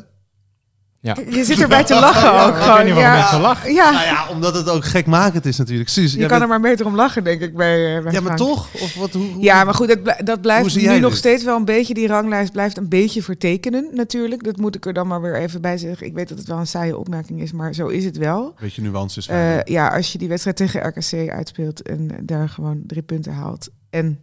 Ja. 1.04 1.16
Je 1.30 1.44
zit 1.44 1.60
erbij 1.60 1.84
te 1.84 1.94
lachen 1.94 2.32
Ja, 2.32 2.44
ook. 2.46 2.54
ik 2.56 2.60
gewoon. 2.62 2.76
weet 2.76 2.84
niet 2.84 2.94
waarom 2.94 3.12
ja. 3.14 3.20
mensen 3.20 3.40
lachen. 3.40 3.72
Ja, 3.72 3.90
Nou 3.90 4.04
ja, 4.04 4.28
omdat 4.28 4.54
het 4.54 4.68
ook 4.70 4.84
gekmakend 4.84 5.46
is 5.46 5.56
natuurlijk. 5.58 5.88
Suus, 5.88 6.12
je 6.12 6.18
kan 6.18 6.28
bent- 6.28 6.42
er 6.42 6.48
maar 6.48 6.60
beter 6.60 6.86
om 6.86 6.94
lachen, 6.94 7.24
denk 7.24 7.40
ik, 7.40 7.56
bij, 7.56 7.96
eh, 7.96 8.02
bij 8.02 8.12
Ja, 8.12 8.20
maar 8.20 8.36
Frank. 8.36 8.50
toch? 8.50 8.68
Of 8.82 8.94
wat, 8.94 9.12
hoe, 9.12 9.32
hoe- 9.32 9.42
Ja, 9.42 9.64
maar 9.64 9.74
goed, 9.74 9.88
dat 10.04 10.16
Hoe 10.26 10.40
blijft 10.40 10.70
zie 10.72 10.88
nu 10.88 10.98
nog 10.98 11.10
dit? 11.10 11.18
steeds 11.18 11.44
wel 11.44 11.56
een 11.56 11.64
beetje, 11.64 11.94
die 11.94 12.06
ranglijst 12.06 12.52
blijft 12.52 12.76
een 12.76 12.88
beetje 12.88 13.22
vertekenen 13.22 13.88
natuurlijk. 13.92 14.44
Dat 14.44 14.56
moet 14.56 14.74
ik 14.74 14.86
er 14.86 14.92
dan 14.92 15.06
maar 15.06 15.20
weer 15.20 15.36
even 15.36 15.60
bij 15.60 15.78
zeggen. 15.78 16.06
Ik 16.06 16.14
weet 16.14 16.28
dat 16.28 16.38
het 16.38 16.46
wel 16.46 16.58
een 16.58 16.66
saaie 16.66 16.98
opmerking 16.98 17.40
is, 17.40 17.52
maar 17.52 17.74
zo 17.74 17.86
is 17.86 18.04
het 18.04 18.16
wel. 18.16 18.54
Beetje 18.60 18.82
nuance 18.82 19.18
is 19.18 19.26
Eh, 19.28 19.62
ja, 19.64 19.88
als 19.88 20.12
je 20.12 20.18
die 20.18 20.28
wedstrijd 20.28 20.56
tegen 20.56 20.80
RKC 20.86 21.30
uitspeelt 21.30 21.82
en 21.82 22.10
daar 22.22 22.48
gewoon 22.48 22.82
drie 22.86 23.02
punten 23.02 23.32
haalt 23.32 23.68
en 23.90 24.20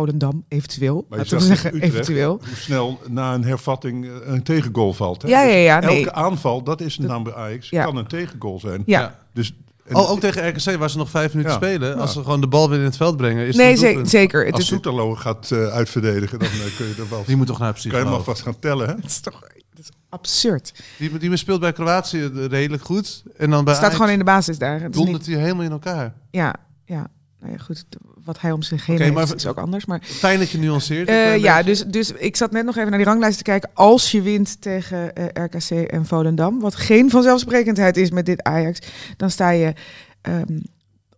Volendam 0.00 0.44
eventueel, 0.48 0.94
Maar 1.08 1.18
je 1.18 1.24
laten 1.24 1.38
we 1.38 1.44
zag 1.44 1.54
zeggen 1.56 1.74
Utrecht 1.74 1.92
eventueel. 1.92 2.30
hoe 2.46 2.56
snel 2.56 3.00
na 3.08 3.34
een 3.34 3.44
hervatting 3.44 4.04
eh, 4.04 4.10
een 4.24 4.42
tegengoal 4.42 4.92
valt. 4.92 5.22
Hè? 5.22 5.28
Ja, 5.28 5.42
ja, 5.42 5.54
ja, 5.56 5.80
Dus 5.80 5.90
nee. 5.90 5.98
Elke 5.98 6.12
aanval, 6.12 6.62
dat 6.62 6.80
is 6.80 6.98
een 6.98 7.06
naam 7.06 7.22
bij 7.22 7.34
Ajax, 7.34 7.70
Ja. 7.70 7.84
kan 7.84 7.96
een 7.96 8.06
tegengoal 8.06 8.58
zijn. 8.60 8.82
Ja. 8.86 9.00
Ja. 9.00 9.18
Dus, 9.32 9.54
Oh, 9.92 10.10
ook 10.10 10.20
tegen 10.20 10.48
RKC, 10.48 10.76
waar 10.78 10.90
ze 10.90 10.96
nog 10.96 11.10
vijf 11.10 11.30
minuten 11.34 11.52
Ja. 11.52 11.56
spelen. 11.58 11.88
Ja. 11.88 11.94
Als 12.00 12.12
ze 12.12 12.22
gewoon 12.22 12.40
de 12.40 12.46
bal 12.46 12.68
weer 12.70 12.78
in 12.78 12.84
het 12.84 12.96
veld 12.96 13.16
brengen, 13.16 13.42
is 13.42 13.46
het 13.46 13.56
Nee, 13.56 13.70
een 13.96 14.04
ze- 14.06 14.10
zeker. 14.10 14.44
Het 14.44 14.52
als 14.54 14.62
is, 14.62 14.68
Soeterlo 14.68 15.14
gaat 15.14 15.50
eh, 15.50 15.66
uitverdedigen, 15.66 16.38
dan 16.38 16.48
eh, 16.48 16.76
kun 16.76 16.86
je 16.86 16.94
er 16.98 17.08
wel... 17.10 17.24
Die 17.26 17.36
moet 17.36 17.46
toch 17.46 17.58
naar 17.58 17.72
kan 17.72 17.82
je 17.82 17.88
hem 17.88 17.98
psycholoog. 17.98 18.18
alvast 18.18 18.42
gaan 18.42 18.58
tellen, 18.58 18.88
hè? 18.88 18.94
het 19.02 19.04
is 19.04 19.20
toch 19.20 19.42
is 19.78 19.88
absurd. 20.08 20.72
Die, 20.98 21.18
die 21.18 21.36
speelt 21.36 21.60
bij 21.60 21.72
Kroatië 21.72 22.30
redelijk 22.50 22.82
goed. 22.82 23.22
En 23.36 23.50
dan 23.50 23.64
bij 23.64 23.74
staat 23.74 23.92
gewoon 23.94 24.10
in 24.10 24.18
de 24.18 24.24
basis 24.24 24.58
daar. 24.58 24.72
Het 24.80 24.80
is 24.80 24.86
niet, 24.86 24.94
dondert 25.06 25.26
hij 25.26 25.36
helemaal 25.36 25.64
in 25.64 25.70
elkaar. 25.70 26.14
ja, 26.30 26.54
ja. 26.84 27.06
Nou 27.40 27.52
ja, 27.52 27.58
goed. 27.58 27.84
Wat 28.26 28.40
hij 28.40 28.52
om 28.52 28.62
zich 28.62 28.86
heen 28.86 29.00
heeft 29.00 29.12
maar- 29.12 29.34
is 29.34 29.46
ook 29.46 29.58
anders. 29.58 29.84
Maar 29.84 30.00
Fijn 30.02 30.38
dat 30.38 30.50
je 30.50 30.58
nuanceert. 30.58 31.08
Eh, 31.08 31.36
ja, 31.36 31.62
dus, 31.62 31.84
dus 31.84 32.10
ik 32.12 32.36
zat 32.36 32.50
net 32.50 32.64
nog 32.64 32.76
even 32.76 32.88
naar 32.88 32.98
die 32.98 33.06
ranglijst 33.06 33.36
te 33.36 33.42
kijken. 33.42 33.70
Als 33.74 34.10
je 34.10 34.22
wint 34.22 34.60
tegen 34.60 35.14
eh, 35.14 35.44
RKC 35.44 35.70
en 35.90 36.06
Volendam, 36.06 36.60
wat 36.60 36.74
geen 36.74 37.10
vanzelfsprekendheid 37.10 37.96
is 37.96 38.10
met 38.10 38.26
dit 38.26 38.42
Ajax, 38.42 38.78
dan 39.16 39.30
sta 39.30 39.50
je 39.50 39.72
ehm, 40.22 40.58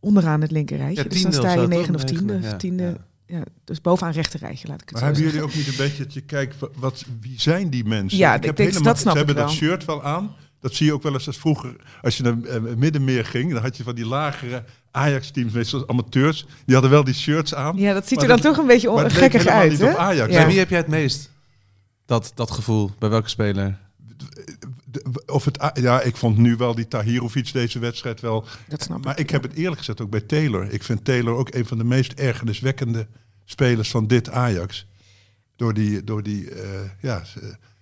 onderaan 0.00 0.40
het 0.40 0.50
linker 0.50 0.76
rijtje. 0.76 1.02
Ja, 1.02 1.08
dus 1.08 1.22
dan 1.22 1.32
sta 1.32 1.52
je 1.52 1.66
negen 1.66 1.94
of 1.94 2.04
tiende. 2.04 2.38
Ja, 2.42 2.56
tiende 2.56 2.82
ja. 3.26 3.36
ja. 3.36 3.42
dus 3.64 3.80
bovenaan 3.80 4.12
rechter 4.12 4.40
rijtje, 4.40 4.68
laat 4.68 4.82
ik 4.82 4.88
het 4.88 5.00
Maar 5.00 5.00
zo 5.00 5.06
hebben 5.06 5.32
zeggen. 5.32 5.40
jullie 5.48 5.60
ook 5.60 5.66
niet 5.66 5.78
een 5.78 5.86
beetje 5.86 6.04
dat 6.04 6.14
je 6.14 6.20
kijkt, 6.20 6.58
wa- 6.58 6.68
wat, 6.76 7.04
wie 7.20 7.40
zijn 7.40 7.68
die 7.70 7.84
mensen? 7.84 8.18
Ja, 8.18 8.30
ik 8.34 8.38
ik 8.40 8.44
heb 8.44 8.56
denk, 8.56 8.68
helemaal, 8.68 8.92
dat 8.92 9.02
snap 9.02 9.14
ze 9.14 9.20
ik 9.20 9.26
hebben 9.26 9.44
dat 9.44 9.54
shirt 9.54 9.84
wel 9.84 10.02
aan. 10.02 10.34
Dat 10.60 10.74
zie 10.74 10.86
je 10.86 10.92
ook 10.92 11.02
wel 11.02 11.12
eens 11.12 11.26
als 11.26 11.38
vroeger, 11.38 11.76
als 12.02 12.16
je 12.16 12.22
naar 12.22 12.36
eh, 12.42 12.60
Middenmeer 12.76 13.24
ging, 13.24 13.52
dan 13.52 13.62
had 13.62 13.76
je 13.76 13.82
van 13.82 13.94
die 13.94 14.06
lagere 14.06 14.64
Ajax-teams, 14.90 15.52
meestal 15.52 15.88
amateurs, 15.88 16.47
die 16.64 16.75
hadden 16.75 16.90
wel 16.90 17.04
die 17.04 17.14
shirts 17.14 17.54
aan. 17.54 17.76
Ja, 17.76 17.92
dat 17.92 18.09
ziet 18.09 18.23
er 18.23 18.28
dan 18.28 18.37
dat- 18.37 18.47
toch 18.47 18.57
een 18.59 18.66
beetje 18.66 19.11
gekkig 19.11 19.42
helemaal 19.42 19.61
uit, 19.61 19.71
niet 19.71 19.80
hè? 19.80 19.90
op 19.90 19.97
Ajax. 19.97 20.33
Ja. 20.33 20.38
Bij 20.38 20.47
wie 20.47 20.59
heb 20.59 20.68
jij 20.68 20.78
het 20.78 20.88
meest? 20.88 21.30
Dat, 22.07 22.33
dat 22.35 22.50
gevoel, 22.50 22.90
bij 22.99 23.09
welke 23.09 23.28
speler? 23.28 23.78
Of 25.26 25.45
het, 25.45 25.71
ja, 25.75 26.00
ik 26.00 26.16
vond 26.16 26.38
nu 26.38 26.57
wel 26.57 26.75
die 26.75 26.88
Tahirovic 26.88 27.52
deze 27.52 27.78
wedstrijd 27.78 28.21
wel. 28.21 28.45
Dat 28.68 28.83
snap 28.83 29.04
Maar 29.04 29.12
ik. 29.12 29.18
ik 29.18 29.30
heb 29.30 29.42
het 29.42 29.52
eerlijk 29.54 29.78
gezegd 29.78 30.00
ook 30.00 30.11
bij 30.11 30.21
Taylor. 30.21 30.73
Ik 30.73 30.83
vind 30.83 31.04
Taylor 31.04 31.35
ook 31.35 31.54
een 31.54 31.66
van 31.66 31.78
de 31.78 31.85
meest 31.85 32.12
ergerniswekkende 32.12 33.07
spelers 33.45 33.90
van 33.90 34.07
dit 34.07 34.30
Ajax. 34.30 34.87
Door 35.57 35.75
die, 35.75 36.04
door 36.04 36.23
die 36.23 36.50
eh, 36.50 36.68
ja, 37.00 37.23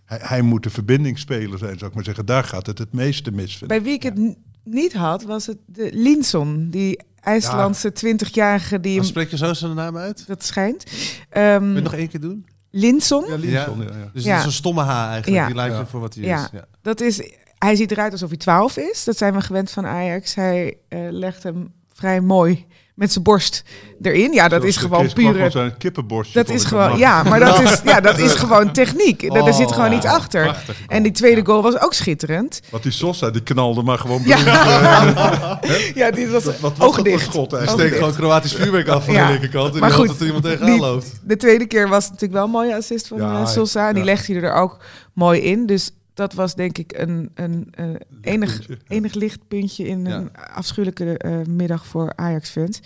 hij, 0.05 0.19
hij 0.23 0.43
moet 0.43 0.63
de 0.63 0.71
verbindingsspeler 0.71 1.59
zijn, 1.59 1.79
zou 1.79 1.91
ik 1.91 1.95
maar 1.97 2.05
zeggen. 2.05 2.27
Daar 2.27 2.45
gaat 2.45 2.67
het 2.67 2.79
het 2.79 2.93
meeste 2.93 3.31
mis. 3.31 3.59
Bij 3.59 3.83
wie 3.83 3.93
ik 3.93 4.03
het 4.03 4.37
niet 4.67 4.93
had, 4.93 5.23
was 5.23 5.47
het 5.47 5.59
de 5.67 5.91
Linson, 5.93 6.71
die 6.71 7.01
IJslandse 7.21 7.91
20-jarige 7.91 8.81
die 8.81 8.91
Dan 8.95 9.01
hem... 9.03 9.11
spreek 9.11 9.31
je 9.31 9.37
zo 9.37 9.53
zijn 9.53 9.75
naam 9.75 9.97
uit? 9.97 10.27
Dat 10.27 10.45
schijnt. 10.45 10.85
Wil 10.91 10.99
je 11.01 11.17
Ehm 11.31 11.75
het 11.75 11.85
nog 11.85 11.95
één 11.95 12.09
keer 12.09 12.21
doen? 12.21 12.47
Linson, 12.71 13.25
Ja, 13.29 13.35
Linson, 13.37 13.79
ja. 13.79 13.85
ja, 13.85 14.11
Dus 14.13 14.25
Ja. 14.25 14.31
het 14.31 14.41
is 14.41 14.47
een 14.47 14.53
stomme 14.53 14.83
H 14.83 14.89
eigenlijk. 14.91 15.27
Ja. 15.27 15.47
Die 15.47 15.55
lijkt 15.55 15.77
je 15.79 15.87
voor 15.87 16.01
wat 16.01 16.15
hij 16.15 16.25
Ja. 16.25 16.45
is. 16.45 16.49
Ja. 16.53 16.65
dat 16.83 17.01
is... 17.01 17.23
hij 17.59 17.77
ziet 17.77 17.91
eruit 17.91 18.13
alsof 18.13 18.29
hij 18.29 18.39
12 18.39 18.77
is. 18.77 19.05
Dat 19.05 19.17
zijn 19.17 19.35
we 19.35 19.41
gewend 19.41 19.71
van 19.71 19.87
Ajax. 19.87 20.35
Hij 20.35 20.77
eh, 20.89 21.01
legt 21.11 21.43
hem 21.43 21.73
vrij 21.93 22.21
mooi 22.21 22.67
met 22.97 23.13
zijn 23.13 23.25
borst 23.25 23.63
erin. 24.03 24.33
Ja, 24.33 24.49
dat 24.49 24.61
Zoals 24.61 24.77
is 24.77 24.83
gewoon 24.83 25.13
pure... 25.13 25.75
kippenborstje. 25.79 26.43
Dat 26.45 26.49
is 26.55 26.65
gewoon, 26.65 26.99
ja, 26.99 27.23
maar 27.23 27.41
dat 27.41 27.61
is, 27.61 27.81
ja, 27.85 28.01
dat 28.01 28.19
is 28.19 28.33
gewoon 28.43 28.73
techniek. 28.73 29.23
Er- 29.23 29.47
er 29.47 29.55
zit 29.55 29.73
gewoon 29.73 29.91
Oh, 29.91 29.97
iets 29.97 30.07
achter. 30.07 30.57
En 30.87 31.03
die 31.03 31.13
tweede 31.13 31.45
goal 31.47 31.63
was 31.63 31.81
ook 31.81 31.95
schitterend. 31.95 32.61
Want 32.71 32.83
die 32.83 32.93
Sosa, 32.93 33.31
die 33.31 33.43
knalde 33.43 33.83
maar 33.83 33.99
gewoon 33.99 34.23
Ja. 34.25 34.37
bloed, 34.37 35.95
Ja, 35.95 36.11
die 36.11 36.29
was 36.29 36.45
Wat 36.45 36.77
was 36.77 36.97
dat 36.97 37.21
schot 37.21 37.51
Hij 37.51 37.67
steekt 37.67 37.95
gewoon 37.97 38.15
Kroatisch 38.15 38.53
vuurwerk 38.55 38.89
af 38.89 39.05
van 39.05 39.15
Ja. 39.15 39.27
de 39.27 39.33
linkerkant. 39.33 39.75
En 39.75 39.81
Maar 39.81 39.91
goed, 39.91 40.07
dat 40.07 40.21
er 40.21 40.27
iemand 40.27 40.45
tegenaan 40.45 40.71
die- 40.71 40.81
loopt. 40.81 41.13
De 41.25 41.37
tweede 41.37 41.67
keer 41.67 41.89
was 41.89 42.05
natuurlijk 42.05 42.33
wel 42.33 42.45
een 42.45 42.51
mooie 42.51 42.77
assist 42.77 43.09
van 43.09 43.19
Ja, 43.19 43.41
eh, 43.41 43.47
Sosa. 43.47 43.89
En 43.89 43.95
die 43.95 44.05
ja. 44.05 44.11
legt 44.11 44.27
hij 44.27 44.37
er 44.37 44.53
ook 44.53 44.77
mooi 45.13 45.41
in. 45.41 45.67
Dus 45.67 45.91
dat 46.17 46.33
was 46.33 46.55
denk 46.55 46.79
ik 46.79 46.99
een, 46.99 47.31
een 47.35 47.69
eh, 47.71 47.95
enig, 48.21 48.69
enig 48.87 49.15
lichtpuntje 49.15 49.87
in 49.87 50.05
Ja. 50.05 50.17
een 50.17 50.37
afschuwelijke 50.37 51.19
eh, 51.19 51.43
middag 51.43 51.87
voor 51.87 52.13
Ajax-fans. 52.15 52.81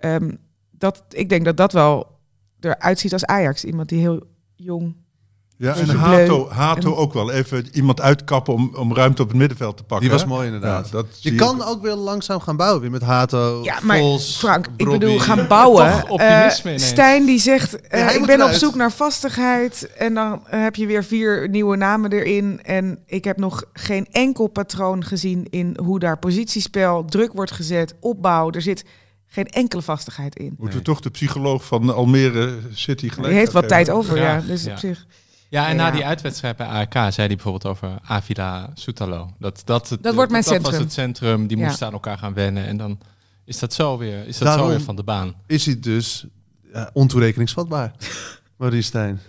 Ehm, 0.00 0.34
dat, 0.70 1.04
ik 1.08 1.28
denk 1.28 1.44
dat 1.44 1.56
dat 1.56 1.72
wel 1.72 2.18
eruit 2.60 2.98
ziet 2.98 3.12
als 3.12 3.24
Ajax. 3.24 3.64
Iemand 3.64 3.88
die 3.88 3.98
heel 4.00 4.22
jong... 4.56 4.96
Ja, 5.58 5.74
en 5.74 5.86
Beetje 5.86 5.96
Hato. 5.96 6.48
Hato 6.50 6.90
En- 6.90 6.96
ook 6.96 7.12
wel. 7.12 7.32
Even 7.32 7.66
iemand 7.72 8.00
uitkappen 8.00 8.54
om, 8.54 8.70
om 8.74 8.94
ruimte 8.94 9.22
op 9.22 9.28
het 9.28 9.36
middenveld 9.36 9.76
te 9.76 9.82
pakken. 9.82 10.00
Die 10.00 10.10
was 10.10 10.20
hè? 10.22 10.28
mooi 10.28 10.46
inderdaad. 10.46 10.86
Ja, 10.86 10.92
dat 10.92 11.06
je 11.20 11.34
kan 11.34 11.62
ook 11.64 11.82
weer 11.82 11.94
langzaam 11.94 12.40
gaan 12.40 12.56
bouwen. 12.56 12.80
Weer 12.80 12.90
met 12.90 13.02
Hato, 13.02 13.60
Ja, 13.62 13.78
maar 13.82 13.98
Vos, 13.98 14.36
Frank, 14.36 14.66
ik 14.76 14.88
bedoel, 14.88 15.18
gaan 15.18 15.46
bouwen. 15.46 15.90
Toch 15.90 16.08
optimisme 16.08 16.70
ineens. 16.70 16.86
Stijn 16.86 17.26
die 17.26 17.38
zegt, 17.38 17.80
eh, 17.80 18.14
ik 18.14 18.26
ben 18.26 18.42
op 18.42 18.50
zoek 18.50 18.74
naar 18.74 18.92
vastigheid. 18.92 19.90
En 19.96 20.14
dan 20.14 20.42
eh, 20.46 20.62
heb 20.62 20.76
je 20.76 20.86
weer 20.86 21.04
vier 21.04 21.48
nieuwe 21.48 21.76
namen 21.76 22.12
erin. 22.12 22.60
En 22.62 22.98
ik 23.06 23.24
heb 23.24 23.36
nog 23.36 23.64
geen 23.72 24.06
enkel 24.10 24.46
patroon 24.46 25.04
gezien 25.04 25.46
in 25.50 25.78
hoe 25.82 25.98
daar 25.98 26.18
positiespel, 26.18 27.04
druk 27.04 27.32
wordt 27.32 27.52
gezet, 27.52 27.94
opbouw. 28.00 28.50
Er 28.50 28.62
zit 28.62 28.84
geen 29.26 29.46
enkele 29.46 29.82
vastigheid 29.82 30.36
in. 30.36 30.54
Moeten 30.58 30.78
we 30.78 30.84
toch 30.84 31.00
de 31.00 31.10
psycholoog 31.10 31.64
van 31.64 31.94
Almere 31.94 32.58
City 32.72 33.08
gelijk 33.08 33.28
Die 33.28 33.38
heeft 33.38 33.52
wat 33.52 33.68
tijd 33.68 33.90
over, 33.90 34.16
ja. 34.16 34.22
Graag, 34.22 34.46
Dus 34.46 34.64
ja. 34.64 34.72
op 34.72 34.78
zich. 34.78 35.06
Ja, 35.50 35.66
en 35.68 35.76
Ja. 35.76 35.82
na 35.82 35.90
die 35.90 36.04
uitwedstrijd 36.06 36.56
bij 36.56 36.66
AEK 36.66 36.92
zei 36.92 37.12
hij 37.16 37.26
bijvoorbeeld 37.28 37.66
over 37.66 37.98
Avila 38.02 38.70
Soetalo. 38.74 39.30
Dat, 39.38 39.62
dat, 39.64 39.88
het- 39.88 40.02
Dat 40.02 40.14
wordt 40.14 40.30
mijn 40.30 40.42
dat 40.42 40.52
centrum. 40.52 40.72
was 40.74 40.82
het 40.82 40.92
centrum, 40.92 41.46
die 41.46 41.56
Ja. 41.58 41.66
moesten 41.66 41.86
aan 41.86 41.92
elkaar 41.92 42.18
gaan 42.18 42.34
wennen. 42.34 42.66
En 42.66 42.76
dan 42.76 42.98
is 43.44 43.58
dat 43.58 43.72
zo 43.72 43.98
weer, 43.98 44.26
is 44.26 44.38
dat 44.38 44.48
Daarom- 44.48 44.66
zo 44.66 44.72
weer 44.72 44.80
van 44.84 44.96
de 44.96 45.02
baan. 45.02 45.34
Is 45.46 45.66
hij 45.66 45.78
dus 45.80 46.26
ontoerekeningsvatbaar. 46.92 47.92
Marie 48.56 48.82
Stijn. 48.82 49.20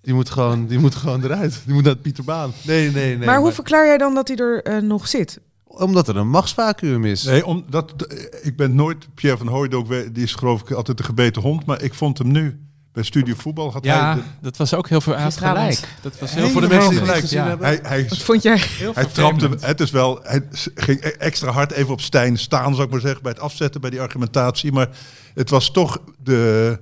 Die 0.00 0.14
moet, 0.14 0.30
gewoon, 0.30 0.66
die 0.66 0.78
moet 0.78 0.94
gewoon 0.94 1.24
eruit. 1.24 1.62
Die 1.64 1.74
moet 1.74 1.84
naar 1.84 1.96
Pieterbaan. 1.96 2.52
Nee, 2.62 2.90
nee, 2.90 3.16
nee. 3.16 3.26
maar 3.26 3.38
hoe 3.38 3.52
verklaar 3.52 3.86
jij 3.86 3.98
dan 3.98 4.14
dat 4.14 4.28
hij 4.28 4.36
er 4.36 4.62
eh, 4.62 4.78
nog 4.82 5.08
zit? 5.08 5.40
Omdat 5.64 6.08
er 6.08 6.16
een 6.16 6.28
machtsvacuum 6.28 7.04
is. 7.04 7.22
Nee, 7.24 7.46
omdat, 7.46 7.94
ik 8.42 8.56
ben 8.56 8.74
nooit 8.74 9.14
Pierre 9.14 9.38
van 9.38 9.46
Hooydonk, 9.46 9.88
die 10.14 10.22
is 10.24 10.34
geloof 10.34 10.60
ik 10.60 10.70
altijd 10.70 10.96
de 10.96 11.02
gebeten 11.02 11.42
hond. 11.42 11.66
Maar 11.66 11.82
ik 11.82 11.94
vond 11.94 12.18
hem 12.18 12.30
nu 12.32 12.60
bij 12.92 13.02
Studio 13.02 13.34
Voetbal. 13.36 13.72
Had 13.72 13.84
Ja, 13.84 14.12
hij, 14.12 14.14
de- 14.22 14.28
dat 14.40 14.56
was 14.56 14.74
ook 14.74 14.88
heel 14.88 15.00
veel 15.00 15.14
Gisteravond. 15.18 15.74
gelijk. 15.76 15.94
Dat 16.02 16.18
was 16.18 16.30
Heel 16.34 16.42
heel 16.42 16.52
voor 16.52 16.60
de 16.60 16.66
veel 16.68 16.76
mensen 16.76 16.90
die 16.94 17.00
het 17.00 17.08
gelijk. 17.08 17.24
gezien 17.24 17.42
ja. 17.42 17.48
hebben. 17.48 17.66
hij, 17.66 17.78
hij, 17.82 18.08
Wat 18.08 18.18
vond 18.18 18.42
jij? 18.42 18.56
Heel 18.58 18.94
hij 18.94 19.04
trapte, 19.04 19.50
het 19.60 19.80
is 19.80 19.90
wel, 19.90 20.20
hij 20.22 20.42
ging 20.74 21.04
e- 21.04 21.08
extra 21.08 21.50
hard 21.50 21.70
even 21.72 21.92
op 21.92 22.00
Stijn 22.00 22.38
staan, 22.38 22.72
zou 22.74 22.86
ik 22.86 22.92
maar 22.92 23.00
zeggen, 23.00 23.22
bij 23.22 23.32
het 23.32 23.40
afzetten, 23.40 23.80
bij 23.80 23.90
die 23.90 24.00
argumentatie. 24.00 24.72
Maar 24.72 24.88
het 25.34 25.50
was 25.50 25.70
toch 25.70 25.98
de, 26.18 26.78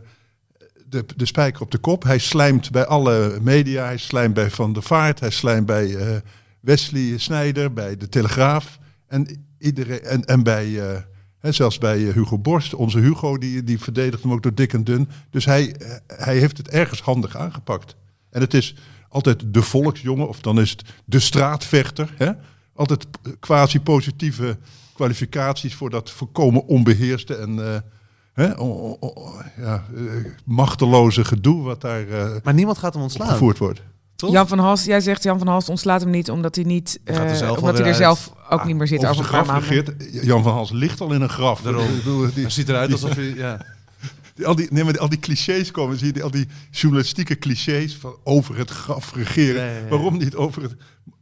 de, 0.87 1.05
de 1.17 1.27
spijker 1.27 1.63
op 1.63 1.71
de 1.71 1.79
kop. 1.79 2.03
Hij 2.03 2.19
slijmt 2.19 2.71
bij 2.71 2.87
alle 2.87 3.39
media, 3.43 3.85
hij 3.85 3.97
slijmt 3.97 4.35
bij 4.35 4.51
Van 4.51 4.73
der 4.73 4.83
Vaart, 4.83 5.21
hij 5.21 5.31
slijmt 5.31 5.67
bij 5.67 5.97
eh, 5.97 6.17
Wesley 6.61 7.19
Snijder, 7.19 7.73
bij 7.73 7.97
De 7.97 8.09
Telegraaf. 8.09 8.79
En, 9.09 9.47
iedereen, 9.59 10.03
en, 10.05 10.25
en 10.25 10.43
bij, 10.43 10.81
eh, 10.91 10.97
hè, 11.41 11.53
zelfs 11.53 11.79
bij 11.79 12.07
eh, 12.09 12.15
Hugo 12.15 12.39
Borst, 12.39 12.75
onze 12.75 12.99
Hugo, 12.99 13.39
die, 13.39 13.65
die 13.65 13.79
verdedigt 13.81 14.23
hem 14.23 14.33
ook 14.33 14.43
door 14.43 14.55
dik 14.55 14.73
en 14.73 14.85
dun. 14.85 15.09
Dus 15.31 15.45
hij, 15.45 15.73
eh, 15.77 15.97
hij 16.07 16.39
heeft 16.39 16.57
het 16.57 16.69
ergens 16.69 17.03
handig 17.03 17.37
aangepakt. 17.37 17.97
En 18.31 18.41
het 18.41 18.55
is 18.55 18.75
altijd 19.09 19.43
de 19.55 19.63
volksjongen, 19.63 20.29
of 20.29 20.41
dan 20.41 20.61
is 20.61 20.71
het 20.71 20.83
de 21.05 21.21
straatvechter. 21.21 22.15
Hè? 22.17 22.31
Altijd 22.75 23.07
quasi-positieve 23.41 24.59
kwalificaties 24.95 25.75
voor 25.75 25.91
dat 25.91 26.11
voorkomen 26.11 26.67
onbeheerste 26.67 27.35
en 27.37 27.73
eh, 27.75 27.81
hè, 28.33 28.59
o- 28.59 28.97
o- 29.01 29.13
o- 29.15 29.43
ja, 29.57 29.85
machteloze 30.45 31.25
gedoe 31.25 31.63
wat 31.63 31.81
daar 31.81 32.09
eh, 32.09 32.37
Maar 32.43 32.55
niemand 32.55 32.79
gaat 32.79 32.95
hem 32.95 33.03
ontslaan. 33.03 33.29
gevoerd 33.29 33.59
wordt. 33.59 33.83
Toch? 34.21 34.33
Jan 34.33 34.49
van 34.49 34.59
Hals, 34.59 34.85
jij 34.85 35.01
zegt 35.01 35.23
Jan 35.23 35.39
van 35.39 35.47
Hals 35.47 35.69
ontslaat 35.69 36.01
hem 36.01 36.11
niet 36.11 36.31
omdat 36.31 36.55
hij 36.55 36.65
niet, 36.65 37.01
er 37.05 37.27
eh, 37.27 37.35
zelf 37.35 37.59
omdat 37.59 37.73
hij 37.73 37.81
er 37.83 37.87
uit. 37.87 37.97
zelf 37.97 38.33
ook 38.51 38.65
niet 38.65 38.77
meer 38.77 38.87
zit 38.87 38.99
Over 38.99 39.11
over 39.11 39.25
graf 39.25 39.55
regeert. 39.69 39.91
Jan 40.25 40.43
van 40.43 40.53
Hals 40.53 40.71
ligt 40.71 41.01
al 41.01 41.13
in 41.13 41.21
een 41.23 41.29
graf. 41.29 41.61
Daarom. 41.63 41.87
Die- 42.35 42.49
ziet 42.51 42.69
eruit 42.69 42.87
die- 42.91 42.95
alsof 42.97 43.15
hij... 43.17 43.35
Ja. 43.35 43.67
die- 44.35 44.47
al, 44.47 44.55
die, 44.55 44.67
nee, 44.71 44.85
maar 44.85 44.93
die- 44.93 45.03
al 45.03 45.09
die 45.09 45.19
clichés 45.19 45.71
komen, 45.71 45.97
zie 45.99 46.07
je, 46.07 46.13
die- 46.13 46.23
al 46.23 46.31
die 46.31 46.49
journalistieke 46.71 47.39
clichés 47.39 47.97
van 47.97 48.15
over 48.25 48.57
het 48.59 48.71
graf 48.71 49.15
regeren. 49.15 49.89
Waarom 49.89 50.17
niet 50.19 50.35
over 50.35 50.63
het... 50.63 50.75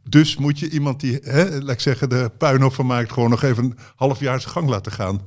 Dus 0.09 0.37
moet 0.37 0.59
je 0.59 0.69
iemand 0.69 0.99
die, 0.99 1.19
hè, 1.23 1.49
laat 1.59 1.69
ik 1.69 1.79
zeggen, 1.79 2.09
de 2.09 2.31
puinhoop 2.37 2.73
van 2.73 2.85
maakt, 2.85 3.11
gewoon 3.11 3.29
nog 3.29 3.43
even 3.43 3.63
een 3.63 3.77
half 3.95 4.19
jaar 4.19 4.41
zijn 4.41 4.53
gang 4.53 4.69
laten 4.69 4.91
gaan. 4.91 5.21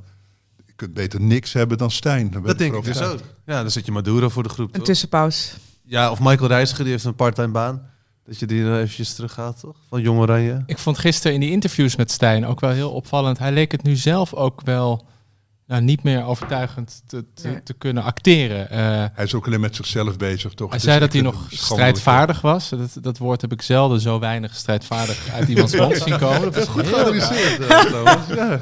Je 0.66 0.72
kunt 0.76 0.94
beter 0.94 1.20
niks 1.20 1.52
hebben 1.52 1.78
dan 1.78 1.90
Stijn. 1.90 2.30
Dat 2.44 2.58
denk 2.58 2.74
ik 2.74 2.84
dus 2.84 3.00
ook. 3.02 3.18
Ja, 3.46 3.60
dan 3.62 3.70
zit 3.70 3.86
je 3.86 3.92
Maduro 3.92 4.28
voor 4.28 4.42
de 4.42 4.48
groep, 4.48 4.66
Een 4.66 4.72
toch? 4.72 4.84
tussenpauze. 4.84 5.48
Ja, 5.92 6.10
of 6.10 6.20
Michael 6.20 6.48
Reiziger, 6.48 6.82
die 6.84 6.92
heeft 6.92 7.04
een 7.04 7.14
parttime 7.14 7.48
baan. 7.48 7.82
Dat 8.24 8.38
je 8.38 8.46
die 8.46 8.64
er 8.64 8.80
eventjes 8.80 9.14
teruggaat, 9.14 9.60
toch? 9.60 9.76
Van 9.88 10.00
Jong 10.00 10.18
Oranje. 10.18 10.62
Ik 10.66 10.78
vond 10.78 10.98
gisteren 10.98 11.34
in 11.34 11.40
die 11.40 11.50
interviews 11.50 11.96
met 11.96 12.10
Stijn 12.10 12.46
ook 12.46 12.60
wel 12.60 12.70
heel 12.70 12.90
opvallend. 12.90 13.38
Hij 13.38 13.52
leek 13.52 13.72
het 13.72 13.82
nu 13.82 13.96
zelf 13.96 14.34
ook 14.34 14.60
wel 14.64 15.06
nou, 15.66 15.82
niet 15.82 16.02
meer 16.02 16.24
overtuigend 16.24 17.02
te, 17.06 17.24
te, 17.34 17.48
Nee. 17.48 17.62
te 17.62 17.72
kunnen 17.72 18.02
acteren. 18.02 18.70
Eh, 18.70 18.78
Hij 19.14 19.24
is 19.24 19.34
ook 19.34 19.46
alleen 19.46 19.60
met 19.60 19.76
zichzelf 19.76 20.16
bezig, 20.16 20.52
toch? 20.54 20.68
hij 20.68 20.78
Dus 20.78 20.86
zei 20.88 21.00
dat 21.00 21.12
hij 21.12 21.22
nog 21.22 21.46
strijdvaardig 21.50 22.40
was. 22.40 22.68
Dat, 22.68 22.96
dat 23.00 23.18
woord 23.18 23.40
heb 23.40 23.52
ik 23.52 23.62
zelden 23.62 24.00
zo 24.00 24.18
weinig 24.18 24.54
strijdvaardig 24.56 25.28
uit 25.32 25.48
iemands 25.48 25.76
mond 25.76 25.96
zien 25.96 26.18
komen. 26.18 26.42
Dat 26.42 26.54
was 26.54 26.68
Goed 26.68 26.86
geanalyseerd, 26.86 27.60
eh, 27.60 27.80
trouwens. 27.84 28.26
Ja. 28.36 28.60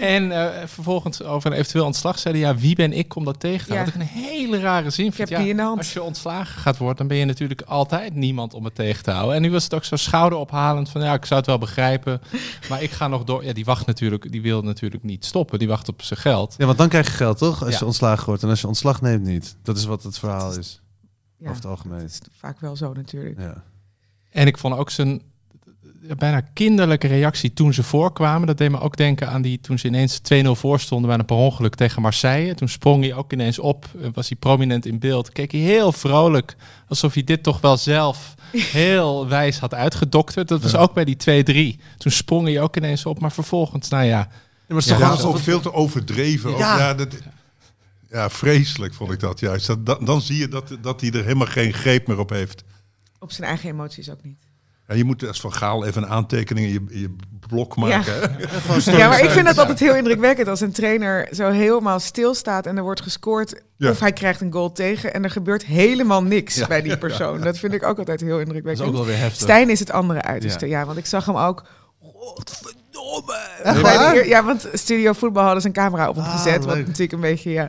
En 0.00 0.32
eh, 0.32 0.66
vervolgens 0.66 1.22
over 1.22 1.50
een 1.52 1.56
eventueel 1.58 1.84
ontslag 1.84 2.18
zei 2.18 2.34
hij... 2.40 2.48
ja, 2.48 2.56
wie 2.58 2.74
ben 2.74 2.92
ik 2.92 3.14
om 3.16 3.24
dat 3.24 3.40
tegen 3.40 3.66
te 3.66 3.72
Ja. 3.72 3.78
houden? 3.78 3.98
Wat 3.98 4.08
ik 4.08 4.14
een 4.16 4.22
hele 4.22 4.60
rare 4.60 4.90
zin 4.90 5.06
Ik 5.06 5.14
vind. 5.14 5.28
heb 5.28 5.38
Ja, 5.38 5.44
die 5.44 5.52
in 5.52 5.56
de 5.56 5.62
hand. 5.62 5.78
Als 5.78 5.92
je 5.92 6.02
ontslagen 6.02 6.60
gaat 6.60 6.76
worden, 6.76 6.96
dan 6.96 7.06
ben 7.06 7.16
je 7.16 7.24
natuurlijk 7.24 7.62
altijd 7.62 8.14
niemand 8.14 8.54
om 8.54 8.64
het 8.64 8.74
tegen 8.74 9.02
te 9.02 9.10
houden. 9.10 9.34
En 9.36 9.42
nu 9.42 9.50
was 9.50 9.64
het 9.64 9.74
ook 9.74 9.84
zo 9.84 9.96
schouderophalend 9.96 10.88
van... 10.88 11.02
ja, 11.02 11.14
ik 11.14 11.24
zou 11.24 11.38
het 11.40 11.48
wel 11.48 11.58
begrijpen, 11.58 12.20
maar 12.68 12.82
ik 12.82 12.90
ga 12.90 13.08
nog 13.08 13.24
door. 13.24 13.44
Ja, 13.44 13.52
die 13.52 13.64
wacht 13.64 13.86
natuurlijk, 13.86 14.32
die 14.32 14.42
wil 14.42 14.62
natuurlijk 14.62 15.02
niet 15.02 15.24
stoppen. 15.24 15.58
Die 15.58 15.68
wacht 15.68 15.88
op 15.88 16.02
zijn 16.02 16.20
geld. 16.20 16.54
ja, 16.58 16.66
want 16.66 16.78
dan 16.78 16.88
krijg 16.88 17.06
je 17.06 17.12
geld, 17.12 17.38
toch? 17.38 17.60
Als 17.64 17.72
Ja. 17.72 17.78
je 17.78 17.84
ontslagen 17.86 18.26
wordt. 18.26 18.42
En 18.42 18.48
als 18.48 18.60
je 18.60 18.66
ontslag 18.66 19.00
neemt, 19.00 19.24
niet. 19.24 19.56
Dat 19.62 19.76
is 19.76 19.84
wat 19.84 20.02
het 20.02 20.18
verhaal 20.18 20.52
is, 20.58 20.80
Ja, 21.38 21.44
over 21.44 21.56
het 21.62 21.70
algemeen. 21.70 21.98
dat 22.00 22.08
is 22.10 22.20
vaak 22.38 22.60
wel 22.60 22.76
zo 22.76 22.92
natuurlijk. 22.92 23.38
Ja. 23.40 23.62
En 24.30 24.46
ik 24.46 24.58
vond 24.58 24.74
ook 24.76 24.90
zijn 24.90 25.22
bijna 26.18 26.40
kinderlijke 26.40 27.06
reactie 27.06 27.52
toen 27.52 27.74
ze 27.74 27.82
voorkwamen. 27.82 28.46
Dat 28.46 28.58
deed 28.58 28.70
me 28.70 28.80
ook 28.80 28.96
denken 28.96 29.28
aan 29.28 29.42
die 29.42 29.60
toen 29.60 29.78
ze 29.78 29.86
ineens 29.86 30.20
2-0 30.34 30.48
voor 30.50 30.80
stonden 30.80 31.08
bij 31.08 31.18
een 31.18 31.24
per 31.24 31.36
ongeluk 31.36 31.74
tegen 31.74 32.02
Marseille. 32.02 32.54
Toen 32.54 32.68
sprong 32.68 33.02
hij 33.04 33.14
ook 33.14 33.32
ineens 33.32 33.58
op, 33.58 33.86
eh, 34.02 34.08
was 34.12 34.28
hij 34.28 34.36
prominent 34.38 34.86
in 34.86 34.98
beeld. 34.98 35.32
Keek 35.32 35.52
hij 35.52 35.60
heel 35.60 35.92
vrolijk, 35.92 36.56
alsof 36.88 37.14
hij 37.14 37.24
dit 37.24 37.42
toch 37.42 37.60
wel 37.60 37.76
zelf 37.76 38.34
heel 38.52 39.28
wijs 39.28 39.58
had 39.58 39.74
uitgedokterd. 39.74 40.48
Dat 40.48 40.62
was 40.62 40.76
ook 40.76 40.94
bij 40.94 41.04
die 41.04 41.76
2-3. 41.76 41.80
Toen 41.96 42.12
sprong 42.12 42.46
hij 42.46 42.60
ook 42.60 42.76
ineens 42.76 43.06
op, 43.06 43.20
maar 43.20 43.32
vervolgens, 43.32 43.88
nou 43.88 44.04
ja... 44.04 44.28
Ja, 44.68 44.74
maar 44.74 44.82
het 44.82 44.92
is 44.92 44.98
Ja, 44.98 44.98
toch 44.98 45.06
ook 45.08 45.24
alsof 45.24 45.42
veel 45.42 45.60
te 45.60 45.72
overdreven. 45.72 46.50
Ook, 46.50 46.58
Ja. 46.58 46.78
ja, 46.78 46.94
dat, 46.94 47.16
ja, 48.10 48.30
vreselijk 48.30 48.94
vond 48.94 49.12
ik 49.12 49.20
dat 49.20 49.40
juist. 49.40 49.66
Dat, 49.66 49.86
dan, 49.86 50.04
dan 50.04 50.20
zie 50.20 50.38
je 50.38 50.48
dat, 50.48 50.76
dat 50.80 51.00
hij 51.00 51.10
er 51.10 51.22
helemaal 51.22 51.46
geen 51.46 51.72
greep 51.72 52.06
meer 52.06 52.18
op 52.18 52.30
heeft. 52.30 52.64
Op 53.18 53.32
zijn 53.32 53.48
eigen 53.48 53.70
emoties 53.70 54.10
ook 54.10 54.22
niet. 54.22 54.47
Ja, 54.88 54.94
je 54.94 55.04
moet 55.04 55.26
als 55.26 55.40
Van 55.40 55.52
Gaal 55.52 55.84
even 55.86 56.02
een 56.02 56.08
aantekening 56.08 56.66
in 56.66 56.72
je, 56.72 56.80
in 56.94 57.00
je 57.00 57.16
blok 57.48 57.76
maken. 57.76 58.36
Ja, 58.84 59.08
maar 59.08 59.22
ik 59.22 59.30
vind 59.30 59.46
dat 59.46 59.58
altijd 59.58 59.78
heel 59.78 59.94
indrukwekkend 59.94 60.48
als 60.48 60.60
een 60.60 60.72
trainer 60.72 61.28
zo 61.32 61.50
helemaal 61.50 62.00
stilstaat 62.00 62.66
en 62.66 62.76
er 62.76 62.82
wordt 62.82 63.00
gescoord 63.02 63.62
Ja. 63.76 63.90
of 63.90 64.00
hij 64.00 64.12
krijgt 64.12 64.40
een 64.40 64.52
goal 64.52 64.72
tegen 64.72 65.14
en 65.14 65.24
er 65.24 65.30
gebeurt 65.30 65.64
helemaal 65.64 66.22
niks 66.22 66.54
Ja. 66.54 66.66
bij 66.66 66.82
die 66.82 66.98
persoon. 66.98 67.40
Dat 67.40 67.58
vind 67.58 67.72
ik 67.72 67.82
ook 67.82 67.98
altijd 67.98 68.20
heel 68.20 68.28
Dat 68.30 68.38
is 68.40 68.44
indrukwekkend. 68.46 68.88
ook 68.88 68.94
wel 68.94 69.04
weer 69.04 69.18
heftig. 69.18 69.40
Stijn 69.42 69.70
is 69.70 69.80
het 69.80 69.90
andere 69.90 70.22
uiterste, 70.22 70.66
Ja. 70.68 70.78
ja. 70.80 70.86
want 70.86 70.98
ik 70.98 71.06
zag 71.06 71.26
hem 71.26 71.36
ook. 71.36 71.64
Godverdomme! 72.02 74.24
Ja, 74.26 74.44
want 74.44 74.68
Studio 74.72 75.12
Voetbal 75.12 75.42
hadden 75.44 75.60
ze 75.62 75.66
een 75.66 75.72
camera 75.74 76.08
op 76.08 76.14
hem 76.14 76.24
Ah, 76.24 76.36
gezet. 76.36 76.64
Wat 76.64 76.76
natuurlijk 76.76 77.12
een 77.12 77.20
beetje, 77.20 77.50
ja, 77.50 77.68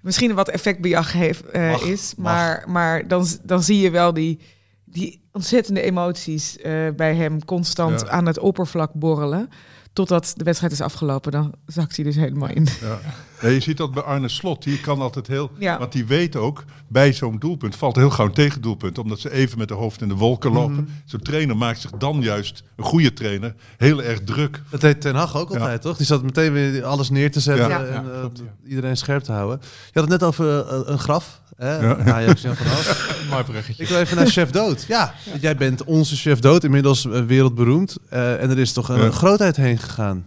misschien 0.00 0.34
wat 0.34 0.48
effectbejag 0.48 1.12
heeft, 1.12 1.44
eh, 1.50 1.70
Mag, 1.70 1.82
is. 1.82 2.14
mag. 2.16 2.34
Maar, 2.34 2.64
maar 2.66 3.08
dan, 3.08 3.26
dan 3.42 3.62
zie 3.62 3.80
je 3.80 3.90
wel 3.90 4.12
die, 4.12 4.40
die 4.90 5.20
ontzettende 5.32 5.80
emoties 5.82 6.56
eh, 6.58 6.88
bij 6.96 7.14
hem 7.14 7.44
constant 7.44 8.00
Ja. 8.00 8.08
aan 8.08 8.26
het 8.26 8.38
oppervlak 8.38 8.92
borrelen. 8.94 9.48
Totdat 9.92 10.32
de 10.36 10.44
wedstrijd 10.44 10.72
is 10.72 10.80
afgelopen, 10.80 11.32
dan 11.32 11.54
zakt 11.66 11.96
hij 11.96 12.04
dus 12.04 12.16
helemaal 12.16 12.48
in. 12.48 12.66
Ja. 12.80 12.98
Ja, 13.40 13.48
je 13.48 13.60
ziet 13.60 13.76
dat 13.76 13.92
bij 13.92 14.02
Arne 14.02 14.28
Slot. 14.28 14.62
Die 14.62 14.80
kan 14.80 15.00
altijd 15.00 15.26
heel... 15.26 15.50
Ja. 15.58 15.78
Want 15.78 15.92
die 15.92 16.04
weet 16.06 16.36
ook, 16.36 16.64
bij 16.88 17.12
zo'n 17.12 17.38
doelpunt 17.38 17.76
valt 17.76 17.96
heel 17.96 18.10
gauw 18.10 18.26
een 18.26 18.32
tegendoelpunt. 18.32 18.98
Omdat 18.98 19.18
ze 19.20 19.32
even 19.32 19.58
met 19.58 19.68
de 19.68 19.74
hoofd 19.74 20.00
in 20.02 20.08
de 20.08 20.14
wolken 20.14 20.52
lopen. 20.52 20.74
Mhm. 20.74 20.84
Zo'n 21.04 21.20
trainer 21.20 21.56
maakt 21.56 21.80
zich 21.80 21.90
dan 21.90 22.20
juist, 22.22 22.62
een 22.76 22.84
goede 22.84 23.12
trainer, 23.12 23.54
heel 23.76 24.02
erg 24.02 24.20
druk. 24.24 24.62
Dat 24.70 24.80
deed 24.80 25.00
Ten 25.00 25.14
Hag 25.14 25.36
ook 25.36 25.52
Ja. 25.52 25.58
altijd, 25.58 25.82
toch? 25.82 25.96
Die 25.96 26.06
zat 26.06 26.22
meteen 26.22 26.52
weer 26.52 26.84
alles 26.84 27.10
neer 27.10 27.30
te 27.30 27.40
zetten 27.40 27.68
Ja. 27.68 27.84
en 27.84 27.92
Ja, 27.92 28.10
eh, 28.12 28.18
klopt, 28.20 28.38
ja. 28.38 28.68
iedereen 28.68 28.96
scherp 28.96 29.22
te 29.22 29.32
houden. 29.32 29.58
Je 29.62 30.00
had 30.00 30.10
het 30.10 30.20
net 30.20 30.22
over 30.28 30.58
eh, 30.68 30.80
een 30.84 30.98
graf. 30.98 31.40
Hè? 31.56 31.76
Ja. 31.78 31.96
Ajax. 31.96 32.42
Mooi 33.30 33.44
bruggetje. 33.44 33.82
Ik 33.82 33.88
wil 33.88 33.98
even 33.98 34.16
naar 34.16 34.26
Chef 34.26 34.50
Dood. 34.50 34.84
Ja, 34.88 35.14
jij 35.40 35.56
bent 35.56 35.84
onze 35.84 36.16
Chef 36.16 36.38
Dood, 36.40 36.64
inmiddels 36.64 37.06
eh, 37.06 37.24
wereldberoemd. 37.24 37.96
Eh, 38.10 38.42
en 38.42 38.50
er 38.50 38.58
is 38.58 38.72
toch 38.72 38.88
een 38.88 39.00
Ja. 39.02 39.10
grootheid 39.10 39.56
heen 39.56 39.78
gegaan. 39.78 40.26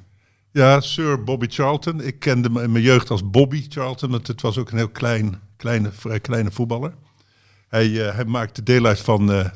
Ja, 0.53 0.81
Sir 0.81 1.23
Bobby 1.23 1.45
Charlton. 1.49 2.01
Ik 2.01 2.19
kende 2.19 2.47
hem 2.47 2.57
in 2.63 2.71
mijn 2.71 2.83
jeugd 2.83 3.09
als 3.09 3.29
Bobby 3.29 3.65
Charlton. 3.69 4.09
Want 4.09 4.27
het 4.27 4.41
was 4.41 4.57
ook 4.57 4.71
een 4.71 4.77
heel 4.77 4.89
klein, 4.89 5.39
kleine, 5.57 5.91
vrij 5.91 6.19
kleine 6.19 6.51
voetballer. 6.51 6.93
Hij, 7.67 8.07
eh, 8.07 8.15
hij 8.15 8.25
maakte 8.25 8.63
deel 8.63 8.85
uit 8.85 8.99
van, 8.99 9.31
eh, 9.31 9.49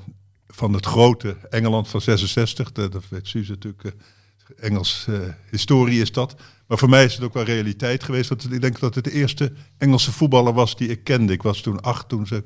van 0.48 0.74
het 0.74 0.86
grote 0.86 1.38
Engeland 1.50 1.88
van 1.88 2.02
66. 2.02 2.72
Dat, 2.72 3.10
weet 3.10 3.28
Suze 3.28 3.52
natuurlijk. 3.52 3.84
eh, 3.84 3.92
Engels 4.56 5.08
historie 5.50 6.02
is 6.02 6.12
dat. 6.12 6.36
Maar 6.68 6.78
voor 6.78 6.90
mij 6.90 7.06
is 7.06 7.14
het 7.14 7.24
ook 7.24 7.34
wel 7.34 7.44
realiteit 7.44 8.04
geweest. 8.04 8.30
Want 8.30 8.52
ik 8.52 8.62
denk 8.62 8.80
dat 8.80 8.96
het 8.96 9.04
de 9.04 9.12
eerste 9.12 9.52
Engelse 9.78 10.12
voetballer 10.12 10.54
was 10.54 10.78
die 10.78 10.88
ik 10.88 11.04
kende. 11.04 11.34
Ik 11.34 11.42
was 11.44 11.62
toen 11.62 11.82
acht 11.82 12.10
toen 12.10 12.28
ze 12.28 12.44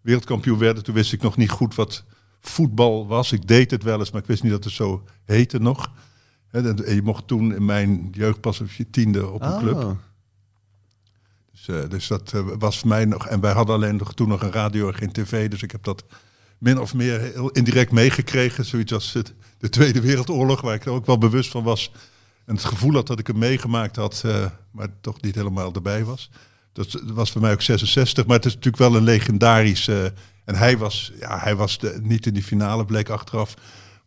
wereldkampioen 0.00 0.58
werden. 0.58 0.82
Toen 0.84 0.94
wist 0.94 1.12
ik 1.12 1.22
nog 1.22 1.36
niet 1.36 1.50
goed 1.50 1.74
wat 1.74 2.04
voetbal 2.40 3.06
was. 3.06 3.32
Ik 3.32 3.48
deed 3.48 3.70
het 3.70 3.82
wel 3.82 3.98
eens, 3.98 4.10
maar 4.10 4.20
ik 4.20 4.26
wist 4.26 4.42
niet 4.42 4.52
dat 4.52 4.64
het 4.64 4.72
zo 4.72 5.04
heette 5.24 5.58
nog. 5.58 5.90
Je 6.62 7.00
mocht 7.04 7.26
toen 7.26 7.54
in 7.54 7.64
mijn 7.64 8.08
jeugd 8.12 8.40
pas 8.40 8.60
op 8.60 8.70
je 8.70 8.90
tiende 8.90 9.30
op 9.30 9.42
een 9.42 9.58
club. 9.58 9.74
Oh. 9.74 9.90
Dus, 11.52 11.68
eh, 11.68 11.88
dus 11.88 12.06
dat 12.06 12.32
eh, 12.32 12.46
was 12.58 12.78
voor 12.78 12.88
mij 12.88 13.04
nog. 13.04 13.26
En 13.26 13.40
wij 13.40 13.52
hadden 13.52 13.74
alleen 13.74 13.96
nog, 13.96 14.14
toen 14.14 14.28
nog 14.28 14.42
een 14.42 14.52
radio 14.52 14.88
en 14.88 14.94
geen 14.94 15.12
tv. 15.12 15.48
Dus 15.50 15.62
ik 15.62 15.70
heb 15.70 15.84
dat 15.84 16.04
min 16.58 16.80
of 16.80 16.94
meer 16.94 17.20
heel 17.20 17.50
indirect 17.50 17.92
meegekregen. 17.92 18.64
Zoiets 18.64 18.92
als 18.92 19.12
het, 19.12 19.34
de 19.58 19.68
Tweede 19.68 20.00
Wereldoorlog, 20.00 20.60
waar 20.60 20.74
ik 20.74 20.84
er 20.84 20.92
ook 20.92 21.06
wel 21.06 21.18
bewust 21.18 21.50
van 21.50 21.62
was. 21.62 21.92
En 22.46 22.54
het 22.54 22.64
gevoel 22.64 22.94
had 22.94 23.06
dat 23.06 23.18
ik 23.18 23.26
hem 23.26 23.38
meegemaakt 23.38 23.96
had, 23.96 24.22
eh, 24.24 24.44
maar 24.70 24.88
toch 25.00 25.20
niet 25.20 25.34
helemaal 25.34 25.72
erbij 25.72 26.04
was. 26.04 26.30
Dat 26.72 27.02
was 27.04 27.30
voor 27.30 27.40
mij 27.40 27.52
ook 27.52 27.62
66, 27.62 28.26
maar 28.26 28.36
het 28.36 28.44
is 28.44 28.54
natuurlijk 28.54 28.82
wel 28.82 28.96
een 28.96 29.04
legendarisch. 29.04 29.88
eh, 29.88 30.04
en 30.44 30.54
hij 30.54 30.78
was, 30.78 31.12
ja, 31.20 31.38
hij 31.38 31.56
was 31.56 31.78
de, 31.78 31.98
niet 32.02 32.26
in 32.26 32.34
die 32.34 32.42
finale, 32.42 32.84
bleek 32.84 33.08
achteraf. 33.08 33.54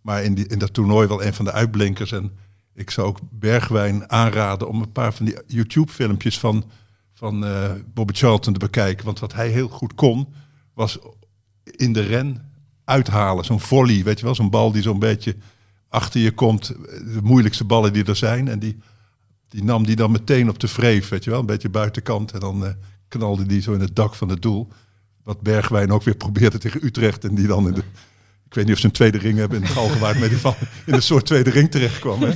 Maar 0.08 0.24
in, 0.24 0.34
die, 0.34 0.48
in 0.48 0.60
dat 0.60 0.74
toernooi 0.74 1.08
wel 1.08 1.24
een 1.24 1.34
van 1.34 1.46
de 1.46 1.52
uitblinkers. 1.52 2.12
En 2.12 2.32
ik 2.74 2.90
zou 2.90 3.08
ook 3.08 3.20
Bergwijn 3.32 4.12
aanraden 4.12 4.68
om 4.68 4.82
een 4.82 4.92
paar 4.92 5.14
van 5.14 5.26
die 5.26 5.38
YouTube-filmpjes 5.48 6.40
van, 6.40 6.66
van 7.14 7.46
eh, 7.46 7.72
Bobby 7.94 8.14
Charlton 8.14 8.54
te 8.54 8.60
bekijken. 8.60 9.06
Want 9.06 9.20
wat 9.20 9.34
hij 9.34 9.50
heel 9.50 9.68
goed 9.68 9.94
kon, 9.94 10.28
was 10.74 11.00
in 11.64 11.94
de 11.94 12.02
ren 12.02 12.52
uithalen. 12.84 13.46
Zo'n 13.46 13.60
volley, 13.60 14.04
weet 14.04 14.20
je 14.20 14.26
wel, 14.26 14.36
zo'n 14.36 14.50
bal 14.50 14.72
die 14.72 14.82
zo'n 14.82 15.00
beetje 15.00 15.36
achter 15.90 16.22
je 16.22 16.32
komt. 16.32 16.68
De 17.14 17.20
moeilijkste 17.24 17.64
ballen 17.64 17.94
die 17.94 18.06
er 18.06 18.16
zijn. 18.16 18.48
En 18.48 18.60
die, 18.60 18.78
die 19.48 19.64
nam 19.64 19.86
die 19.86 19.96
dan 19.96 20.12
meteen 20.12 20.50
op 20.50 20.60
de 20.60 20.68
vreef, 20.68 21.10
weet 21.10 21.24
je 21.24 21.30
wel. 21.30 21.40
Een 21.40 21.46
beetje 21.46 21.70
buitenkant. 21.70 22.32
En 22.32 22.40
dan 22.40 22.66
eh, 22.66 22.72
knalde 23.08 23.46
die 23.46 23.62
zo 23.62 23.74
in 23.74 23.82
het 23.82 23.96
dak 23.96 24.16
van 24.16 24.30
het 24.30 24.42
doel. 24.42 24.68
Wat 25.24 25.42
Bergwijn 25.42 25.92
ook 25.92 26.04
weer 26.04 26.16
probeerde 26.16 26.58
tegen 26.58 26.86
Utrecht. 26.86 27.24
En 27.24 27.36
die 27.36 27.48
dan 27.48 27.68
in 27.68 27.74
de... 27.74 27.84
Ik 28.50 28.54
weet 28.54 28.66
niet 28.66 28.74
of 28.74 28.80
ze 28.80 28.86
een 28.86 28.92
tweede 28.92 29.18
ring 29.18 29.38
hebben 29.38 29.58
in 29.58 29.64
het 29.64 29.74
Galgenwaard. 29.74 30.20
maar 30.20 30.30
die 30.30 30.38
van 30.38 30.56
in 30.86 30.94
een 30.94 31.02
soort 31.02 31.26
tweede 31.26 31.50
ring 31.50 31.72
terecht 31.72 32.00
kwam. 32.00 32.22
Hè? 32.24 32.32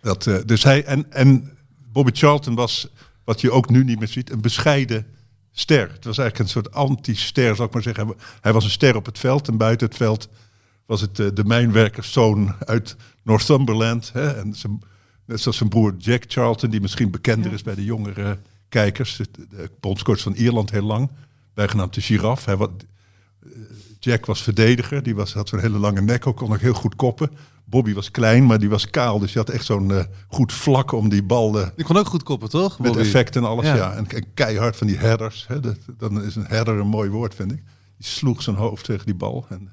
Dat, 0.00 0.26
eh, 0.26 0.36
dus 0.46 0.62
hij 0.62 0.84
en, 0.84 1.12
en 1.12 1.58
Bobby 1.92 2.10
Charlton 2.14 2.54
was, 2.54 2.88
wat 3.24 3.40
je 3.40 3.50
ook 3.50 3.68
nu 3.70 3.84
niet 3.84 3.98
meer 3.98 4.08
ziet, 4.08 4.30
een 4.30 4.40
bescheiden 4.40 5.06
ster. 5.52 5.90
Het 5.92 6.04
was 6.04 6.18
eigenlijk 6.18 6.38
een 6.38 6.48
soort 6.62 6.72
anti-ster, 6.74 7.54
zou 7.56 7.68
ik 7.68 7.74
maar 7.74 7.82
zeggen. 7.82 8.14
Hij- 8.40 8.52
was 8.52 8.64
een 8.64 8.70
ster 8.70 8.96
op 8.96 9.06
het 9.06 9.18
veld 9.18 9.48
en 9.48 9.56
buiten 9.56 9.86
het 9.86 9.96
veld 9.96 10.28
was 10.86 11.00
het 11.00 11.18
eh, 11.18 11.26
de 11.34 11.44
mijnwerkerszoon 11.44 12.54
uit 12.58 12.96
Northumberland. 13.22 14.10
Hè? 14.12 14.30
En 14.36 14.54
zijn, 14.54 14.82
net 15.24 15.40
zoals 15.40 15.56
zijn 15.56 15.68
broer 15.68 15.94
Jack 15.98 16.24
Charlton, 16.26 16.70
die 16.70 16.80
misschien 16.80 17.10
bekender 17.10 17.52
is 17.52 17.62
bij 17.62 17.74
de 17.74 17.84
jongere 17.84 18.38
kijkers. 18.68 19.16
De, 19.16 19.26
de 19.48 19.70
bondscoach 19.80 20.20
van 20.20 20.34
Ierland 20.34 20.70
heel 20.70 20.82
lang, 20.86 21.10
bijgenaamd 21.54 21.94
de 21.94 22.00
giraf. 22.00 22.44
Hij 22.44 22.56
was, 22.56 22.68
eh, 23.42 23.50
Jack 23.98 24.26
was 24.26 24.42
verdediger, 24.42 25.02
die 25.02 25.14
was, 25.14 25.32
had 25.32 25.48
zo'n 25.48 25.60
hele 25.60 25.78
lange 25.78 26.00
nek, 26.00 26.26
ook 26.26 26.36
kon 26.36 26.52
ook 26.52 26.60
heel 26.60 26.74
goed 26.74 26.96
koppen. 26.96 27.30
Bobby 27.64 27.94
was 27.94 28.10
klein, 28.10 28.46
maar 28.46 28.58
die 28.58 28.68
was 28.68 28.90
kaal, 28.90 29.18
dus 29.18 29.32
die 29.32 29.42
had 29.42 29.50
echt 29.50 29.64
zo'n 29.64 29.92
eh, 29.92 30.04
goed 30.28 30.52
vlak 30.52 30.92
om 30.92 31.08
die 31.08 31.22
bal 31.22 31.60
eh, 31.60 31.68
Die 31.76 31.84
kon 31.84 31.96
ook 31.96 32.06
goed 32.06 32.22
koppen, 32.22 32.48
toch? 32.48 32.78
met 32.78 32.96
effect 32.96 33.36
en 33.36 33.44
alles, 33.44 33.66
ja. 33.66 33.74
Ja. 33.74 33.92
En, 33.92 34.08
en 34.08 34.34
keihard 34.34 34.76
van 34.76 34.86
die 34.86 34.96
headers. 34.96 35.44
Hè. 35.48 35.60
Dat, 35.60 35.76
dan 35.98 36.22
is 36.22 36.36
een 36.36 36.46
header 36.46 36.78
een 36.78 36.86
mooi 36.86 37.10
woord, 37.10 37.34
vind 37.34 37.52
ik. 37.52 37.62
Die 37.96 38.06
sloeg 38.06 38.42
zijn 38.42 38.56
hoofd 38.56 38.84
tegen 38.84 39.06
die 39.06 39.14
bal. 39.14 39.46
En, 39.48 39.70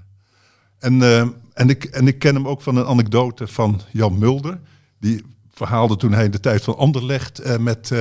en, 0.80 1.02
eh, 1.02 1.28
en, 1.54 1.70
ik, 1.70 1.84
en 1.84 2.08
ik 2.08 2.20
ken 2.20 2.36
hem 2.36 2.48
ook 2.48 2.62
van 2.62 2.76
een 2.76 2.86
anekdote 2.86 3.48
van 3.48 3.82
Jan 3.92 4.18
Mulder. 4.18 4.60
Die 5.00 5.24
verhaalde 5.52 5.96
toen 5.96 6.14
hij 6.14 6.26
in 6.26 6.32
de 6.32 6.40
tijd 6.40 6.64
van 6.64 6.78
Anderlecht 6.78 7.60
met 7.60 7.92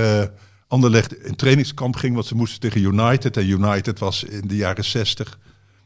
Anderlecht 0.68 1.24
in 1.24 1.36
trainingskamp 1.36 1.96
ging. 1.96 2.14
Want 2.14 2.26
ze 2.26 2.34
moesten 2.34 2.60
tegen 2.60 2.80
United. 2.80 3.36
En 3.36 3.48
United 3.48 3.98
was 3.98 4.24
in 4.24 4.48
de 4.48 4.56
jaren 4.56 4.84
60, 4.84 5.38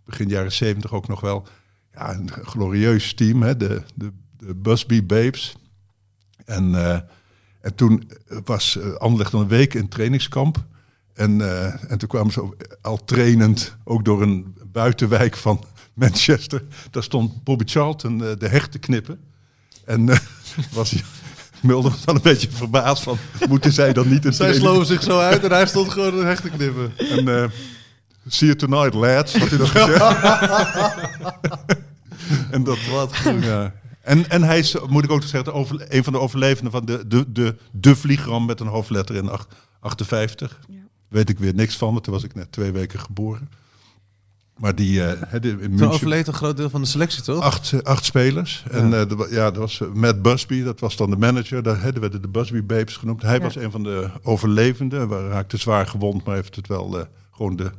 begin 0.08 0.28
jaren 0.28 0.52
70 0.52 0.92
ook 0.92 1.08
nog 1.08 1.20
wel 1.20 1.46
ja, 1.92 2.14
een 2.14 2.30
glorieus 2.30 3.14
team. 3.14 3.42
Hè. 3.42 3.56
De, 3.56 3.82
de, 3.94 4.12
de 4.36 4.54
Busby 4.54 5.06
Babes. 5.06 5.56
En... 6.44 6.74
eh, 6.74 7.00
en 7.60 7.74
toen 7.74 8.10
was 8.44 8.76
uh, 8.76 8.94
Anderlecht 8.94 9.30
dan 9.30 9.40
een 9.40 9.48
week 9.48 9.74
in 9.74 9.88
trainingskamp. 9.88 10.64
En, 11.14 11.38
uh, 11.38 11.90
en 11.90 11.98
toen 11.98 12.08
kwamen 12.08 12.32
ze 12.32 12.56
al 12.82 13.04
trainend, 13.04 13.76
ook 13.84 14.04
door 14.04 14.22
een 14.22 14.56
buitenwijk 14.72 15.36
van 15.36 15.64
Manchester. 15.94 16.62
Daar 16.90 17.02
stond 17.02 17.44
Bobby 17.44 17.64
Charlton 17.66 18.22
uh, 18.22 18.28
de 18.38 18.48
hecht 18.48 18.72
te 18.72 18.78
knippen. 18.78 19.20
En 19.84 20.06
was 20.72 20.90
hij... 20.90 21.02
Mulder 21.62 21.90
was 21.90 22.04
dan 22.04 22.14
een 22.14 22.22
beetje 22.22 22.50
verbaasd 22.50 23.02
van, 23.02 23.18
moeten 23.48 23.72
zij 23.72 23.92
dan 23.92 24.08
niet... 24.08 24.24
Een 24.24 24.32
zij 24.32 24.54
sloven 24.54 24.86
zich 24.86 25.02
zo 25.02 25.18
uit 25.18 25.44
en 25.44 25.50
hij 25.50 25.66
stond 25.66 25.90
gewoon 25.90 26.16
de 26.16 26.24
hecht 26.24 26.42
te 26.42 26.50
knippen. 26.50 26.92
En 26.96 27.50
see 28.28 28.46
you 28.48 28.58
tonight, 28.58 28.94
lads, 28.94 29.36
had 29.36 29.48
hij 29.48 29.58
dat 29.58 29.68
gezegd. 29.76 30.02
en 32.50 32.64
dat... 32.64 32.78
Wat. 32.86 33.16
Ja. 33.40 33.74
En, 34.08 34.30
en 34.30 34.42
hij 34.42 34.58
is, 34.58 34.76
moet 34.88 35.04
ik 35.04 35.10
ook 35.10 35.22
zeggen, 35.22 35.54
over, 35.54 35.84
een 35.88 36.04
van 36.04 36.12
de 36.12 36.18
overlevenden 36.18 36.72
van 36.72 36.84
de, 36.84 37.06
de, 37.06 37.32
de, 37.32 37.56
de 37.72 37.96
vliegram 37.96 38.46
met 38.46 38.60
een 38.60 38.66
hoofdletter 38.66 39.16
in 39.16 39.30
58. 39.80 40.58
Ja. 40.68 40.76
Weet 41.08 41.28
ik 41.28 41.38
weer 41.38 41.54
niks 41.54 41.76
van, 41.76 41.92
want 41.92 42.04
toen 42.04 42.12
was 42.12 42.24
ik 42.24 42.34
net 42.34 42.52
twee 42.52 42.72
weken 42.72 43.00
geboren. 43.00 43.50
Maar 44.56 44.74
die... 44.74 44.92
Uh, 44.92 45.12
de, 45.40 45.56
in 45.60 45.76
toen 45.76 45.90
overleed 45.90 46.26
een 46.26 46.34
groot 46.34 46.56
deel 46.56 46.70
van 46.70 46.80
de 46.80 46.86
selectie, 46.86 47.22
toch? 47.22 47.42
Acht, 47.42 47.84
acht 47.84 48.04
spelers. 48.04 48.64
Ja. 48.70 48.76
En 48.76 48.84
uh, 48.84 48.90
de, 48.90 49.28
ja, 49.30 49.50
dat 49.50 49.56
was 49.56 49.82
Matt 49.94 50.22
Busby, 50.22 50.62
dat 50.62 50.80
was 50.80 50.96
dan 50.96 51.10
de 51.10 51.16
manager. 51.16 51.62
Daar 51.62 51.82
hè, 51.82 51.92
werden 51.92 52.22
de 52.22 52.28
Busby 52.28 52.62
Babes 52.62 52.96
genoemd. 52.96 53.22
Hij 53.22 53.36
ja. 53.36 53.42
was 53.42 53.56
een 53.56 53.70
van 53.70 53.82
de 53.82 54.10
overlevenden. 54.22 55.08
Hij 55.08 55.28
raakte 55.28 55.56
zwaar 55.56 55.86
gewond, 55.86 56.24
maar 56.24 56.34
heeft 56.34 56.56
het 56.56 56.66
wel 56.66 56.98
uh, 56.98 57.04
gewoon 57.30 57.56
de, 57.56 57.70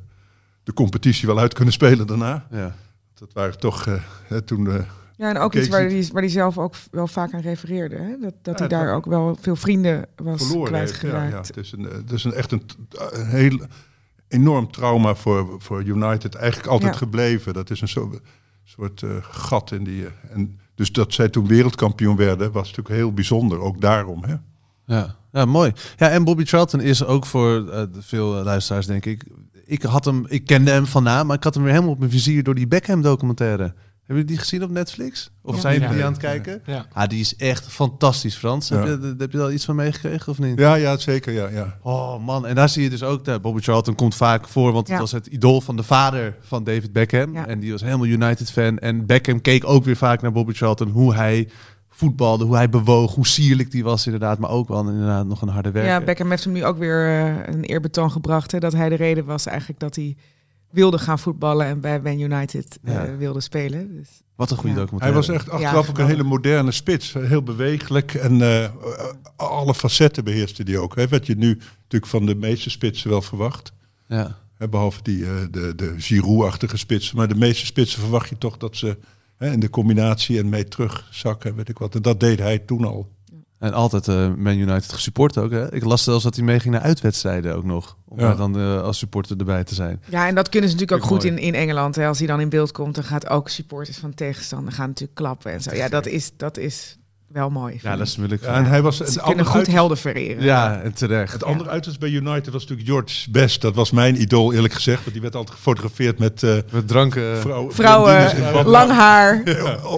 de 0.70 0.76
competitie 0.76 1.28
wel 1.28 1.40
uit 1.40 1.54
kunnen 1.54 1.74
spelen 1.74 2.08
daarna. 2.08 2.48
Ja. 2.52 2.76
Dat 3.14 3.34
waren 3.34 3.60
toch 3.60 3.88
hè, 4.28 4.42
toen... 4.42 4.86
Ja, 5.16 5.30
en 5.30 5.38
ook 5.38 5.54
iets 5.54 5.68
waar 5.68 5.82
hij, 5.82 6.10
waar 6.12 6.22
hij 6.22 6.32
zelf 6.32 6.58
ook 6.58 6.76
wel 6.92 7.08
vaak 7.08 7.34
aan 7.34 7.42
refereerde. 7.42 7.96
Hè? 7.96 8.18
Dat, 8.22 8.34
dat 8.42 8.60
ja, 8.60 8.68
hij 8.68 8.68
daar 8.68 8.94
ook 8.96 9.06
wel 9.06 9.38
veel 9.42 9.56
vrienden 9.56 10.08
was 10.16 10.54
kwijtgeraakt. 10.64 11.32
Ja, 11.32 11.38
ja. 11.38 11.42
Het 11.42 11.58
is, 11.58 11.72
een, 11.72 11.84
het 11.84 12.12
is 12.12 12.24
een, 12.24 12.34
echt 12.34 12.52
een, 12.52 12.64
een 12.90 13.26
heel 13.26 13.60
enorm 14.28 14.72
trauma 14.72 15.16
voor, 15.16 15.56
voor 15.58 15.84
United. 15.84 16.36
Eigenlijk 16.36 16.70
altijd 16.70 16.94
ja. 16.94 16.98
gebleven. 16.98 17.54
Dat 17.54 17.70
is 17.70 17.82
een 17.82 17.88
zo, 17.88 18.20
soort 18.64 19.02
uh, 19.02 19.12
gat 19.22 19.72
in 19.72 19.84
die... 19.84 20.02
Uh, 20.02 20.08
en 20.32 20.60
dus 20.76 20.92
dat 20.92 21.14
zij 21.14 21.30
toen 21.30 21.48
wereldkampioen 21.48 22.16
werden, 22.16 22.52
was 22.52 22.68
natuurlijk 22.68 22.96
heel 22.96 23.14
bijzonder. 23.14 23.60
Ook 23.60 23.82
daarom, 23.82 24.24
hè? 24.24 24.36
Ja, 24.86 25.16
ja 25.32 25.46
mooi. 25.46 25.72
Ja, 25.98 26.10
en 26.10 26.24
Bobby 26.24 26.46
Charlton 26.46 26.82
is 26.82 27.06
ook 27.06 27.26
voor 27.26 27.66
uh, 27.66 27.82
veel 28.00 28.26
luisteraars, 28.26 28.86
denk 28.86 29.06
ik... 29.06 29.24
Ik, 29.70 29.82
had 29.82 30.06
hem, 30.06 30.26
ik 30.28 30.46
kende 30.46 30.72
hem 30.72 30.86
van 30.86 31.04
naam, 31.04 31.28
maar 31.28 31.36
ik 31.36 31.44
had 31.44 31.54
hem 31.54 31.64
weer 31.64 31.72
helemaal 31.72 31.94
op 31.94 32.00
mijn 32.00 32.12
vizier 32.12 32.44
door 32.44 32.56
die 32.56 32.68
Beckham 32.68 33.02
documentaire. 33.02 33.64
Hebben 33.64 33.76
jullie 34.08 34.26
die 34.26 34.38
gezien 34.38 34.64
op 34.64 34.70
Netflix? 34.70 35.32
Of 35.42 35.56
ja. 35.56 35.62
zijn 35.62 35.80
jullie 35.80 35.96
die 35.96 36.04
aan 36.04 36.12
het 36.12 36.22
kijken? 36.22 36.62
Ja. 36.66 36.86
Ah, 36.94 37.10
die 37.10 37.20
is 37.20 37.36
echt 37.36 37.68
fantastisch, 37.68 38.36
Frans. 38.36 38.68
Ja. 38.68 38.76
Heb, 38.86 39.02
je, 39.02 39.16
heb 39.18 39.32
je 39.32 39.38
daar 39.38 39.54
iets 39.54 39.66
van 39.66 39.76
meegekregen 39.76 40.32
of 40.32 40.40
niet? 40.40 40.60
Ja, 40.60 40.76
ja, 40.76 40.98
zeker. 40.98 41.34
Ja, 41.34 41.48
ja. 41.48 41.78
Oh 41.82 42.26
man, 42.26 42.48
en 42.48 42.56
daar 42.56 42.70
zie 42.70 42.84
je 42.84 42.90
dus 42.90 43.04
ook, 43.04 43.26
dat 43.26 43.42
Bobby 43.42 43.62
Charlton 43.62 43.96
komt 43.96 44.16
vaak 44.16 44.48
voor, 44.48 44.72
want 44.72 44.88
het 44.88 45.00
was 45.00 45.12
het 45.12 45.28
idool 45.28 45.62
van 45.62 45.76
de 45.76 45.84
vader 45.84 46.36
van 46.42 46.64
David 46.64 46.94
Beckham. 46.94 47.36
En 47.36 47.60
die 47.60 47.72
was 47.72 47.82
helemaal 47.82 48.06
United-fan. 48.06 48.78
En 48.78 49.06
Beckham 49.06 49.42
keek 49.42 49.66
ook 49.66 49.84
weer 49.84 49.96
vaak 49.96 50.22
naar 50.22 50.32
Bobby 50.32 50.54
Charlton, 50.54 50.90
hoe 50.90 51.16
hij 51.16 51.50
voetbalde, 52.00 52.44
hoe 52.46 52.56
hij 52.56 52.70
bewoog, 52.70 53.16
hoe 53.16 53.28
sierlijk 53.28 53.72
die 53.72 53.84
was 53.84 54.06
inderdaad, 54.06 54.40
maar 54.40 54.50
ook 54.50 54.68
wel 54.68 54.90
inderdaad 54.90 55.26
nog 55.26 55.42
een 55.42 55.48
harde 55.48 55.72
werker. 55.72 55.92
Ja, 55.92 56.02
Beckham 56.04 56.30
heeft 56.30 56.44
hem 56.44 56.54
nu 56.54 56.66
ook 56.66 56.78
weer 56.78 57.08
uh, 57.08 57.56
een 57.56 57.64
eerbetoon 57.64 58.12
gebracht, 58.12 58.52
hè, 58.52 58.60
dat 58.60 58.74
hij 58.74 58.90
de 58.90 58.96
reden 58.96 59.26
was 59.26 59.46
eigenlijk 59.46 59.80
dat 59.80 59.96
hij 59.96 60.16
wilde 60.70 60.98
gaan 60.98 61.20
voetballen 61.20 61.66
en 61.66 61.80
bij 61.80 62.00
Man 62.02 62.20
United 62.20 62.80
eh, 62.84 62.94
Ja. 62.94 63.16
wilde 63.18 63.42
spelen. 63.42 63.98
Dus, 63.98 64.10
Wat 64.36 64.52
een 64.52 64.58
goede 64.58 64.70
Ja. 64.72 64.76
Hij 64.76 64.86
documentaire. 64.86 65.18
was 65.28 65.30
echt 65.36 65.50
achteraf 65.50 65.90
ook 65.90 65.98
een 65.98 66.06
hele 66.06 66.24
moderne 66.24 66.72
spits. 66.72 67.14
Heel 67.14 67.44
bewegelijk 67.44 68.14
en 68.14 68.42
eh, 68.42 68.64
eh, 68.64 68.72
alle 69.36 69.74
facetten 69.74 70.24
beheerste 70.24 70.64
die 70.64 70.80
ook. 70.80 70.96
Hè, 70.96 71.08
wat 71.08 71.26
je 71.26 71.36
nu 71.36 71.48
natuurlijk 71.82 72.12
van 72.12 72.26
de 72.26 72.36
meeste 72.36 72.70
spitsen 72.70 73.10
wel 73.10 73.22
verwacht. 73.22 73.72
Ja. 74.08 74.36
Hè, 74.58 74.70
behalve 74.70 75.00
die, 75.04 75.26
eh, 75.26 75.32
de, 75.52 75.74
de 75.76 75.94
Giroud-achtige 75.98 76.78
spitsen. 76.78 77.18
Maar 77.18 77.28
de 77.28 77.36
meeste 77.36 77.66
spitsen 77.66 78.00
verwacht 78.02 78.30
je 78.30 78.38
toch 78.38 78.58
dat 78.58 78.76
ze 78.78 78.98
hè, 79.40 79.52
in 79.52 79.60
de 79.60 79.70
combinatie 79.70 80.40
en 80.40 80.50
mee 80.50 80.68
terugzakken. 80.68 81.56
Weet 81.56 81.70
ik 81.70 81.78
wat. 81.78 81.96
En 81.96 82.02
dat 82.02 82.20
deed 82.20 82.40
hij 82.40 82.60
toen 82.60 82.86
al. 82.86 83.10
En 83.60 83.74
altijd 83.74 84.08
eh 84.08 84.16
Man 84.34 84.58
United 84.58 84.92
gesupport 84.94 85.38
ook. 85.38 85.52
Hè? 85.52 85.74
Ik 85.74 85.84
las 85.84 86.04
zelfs 86.04 86.24
dat 86.24 86.36
hij 86.36 86.46
meeging 86.46 86.74
naar 86.74 86.84
uitwedstrijden 86.84 87.56
ook 87.56 87.64
nog. 87.64 87.98
Om 88.08 88.20
Ja. 88.20 88.28
daar 88.28 88.38
dan 88.38 88.58
eh, 88.60 88.82
als 88.82 88.98
supporter 88.98 89.38
erbij 89.38 89.64
te 89.64 89.76
zijn. 89.76 90.02
ja, 90.10 90.28
en 90.28 90.36
dat 90.36 90.50
kunnen 90.50 90.70
ze 90.70 90.76
natuurlijk 90.76 91.04
ook 91.04 91.10
goed 91.10 91.24
in, 91.24 91.38
in 91.38 91.56
Engeland. 91.56 91.96
Hè. 91.96 92.08
Als 92.08 92.18
hij 92.18 92.28
dan 92.28 92.40
in 92.42 92.50
beeld 92.50 92.72
komt, 92.72 92.96
dan 92.96 93.04
gaat 93.04 93.28
ook 93.30 93.50
supporters 93.50 93.98
van 93.98 94.14
tegenstander 94.14 94.74
gaan 94.74 94.88
natuurlijk 94.88 95.18
klappen 95.18 95.52
en 95.52 95.62
zo. 95.62 95.76
Ja, 95.76 95.90
dat 95.90 96.06
is, 96.06 96.32
dat 96.38 96.58
is 96.58 96.98
wel 97.34 97.50
mooi. 97.50 97.80
Ja, 97.82 97.96
dat 97.98 98.08
is 98.08 98.18
moeilijk. 98.18 98.44
Ja, 98.44 98.54
en 98.54 98.66
hij 98.66 98.82
was 98.82 98.98
Ze 98.98 99.04
het 99.04 99.12
kunnen 99.12 99.30
andere 99.46 99.50
goed 99.50 99.68
helden 99.68 99.98
vereren. 99.98 100.44
Ja, 100.44 100.82
en 100.82 100.94
terecht. 100.94 101.34
Het 101.34 101.44
andere 101.44 101.70
uiterste 101.70 102.00
bij 102.00 102.10
United 102.10 102.54
was 102.54 102.62
natuurlijk 102.62 102.90
George 102.90 103.32
Best. 103.32 103.62
Dat 103.62 103.76
was 103.76 103.92
mijn 103.92 104.22
idool 104.22 104.54
eerlijk 104.54 104.74
gezegd. 104.74 105.00
Want 105.00 105.12
die 105.12 105.22
werd 105.22 105.36
altijd 105.36 105.56
gefotografeerd 105.56 106.20
met 106.20 106.44
eh 106.44 106.56
Met 106.72 106.88
dranken. 106.88 107.34
eh, 107.34 107.40
vrouw, 107.40 107.72
Vrouwen, 107.72 108.14
badnaam. 108.42 108.66
lang 108.68 108.92
haar. 108.92 109.44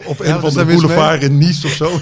op, 0.06 0.20
een 0.20 0.40
van 0.40 0.54
de 0.54 0.66
boulevard 0.66 1.24
in 1.24 1.38
Nice 1.38 1.68
of 1.68 1.74
zo. 1.74 1.92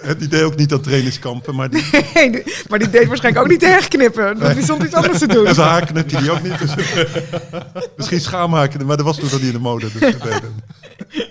Het 0.00 0.22
idee 0.22 0.44
ook 0.44 0.56
niet 0.56 0.72
aan 0.72 0.80
trainingskampen, 0.80 1.54
maar 1.54 1.70
die, 1.70 1.84
Nee, 2.14 2.42
maar 2.68 2.78
die 2.78 2.90
deed 2.90 3.06
waarschijnlijk 3.06 3.44
ook 3.44 3.50
niet 3.50 3.60
te 3.60 3.66
herknippen. 3.66 4.54
Die 4.54 4.62
stond 4.64 4.82
iets 4.82 4.94
anders 4.94 5.18
te 5.18 5.26
doen. 5.26 5.46
en 5.46 5.54
zijn 5.54 5.68
haar 5.68 5.86
knipte 5.86 6.16
die 6.16 6.30
ook 6.30 6.42
niet. 6.42 6.58
Dus, 6.58 6.74
misschien 7.96 8.20
schaamhaken, 8.20 8.86
maar 8.86 8.96
dat 8.96 9.06
was 9.06 9.16
toen 9.16 9.28
nog 9.30 9.38
niet 9.40 9.42
in 9.48 9.52
de 9.52 9.58
mode. 9.58 9.92
Dus 9.92 10.00
nee, 10.00 10.40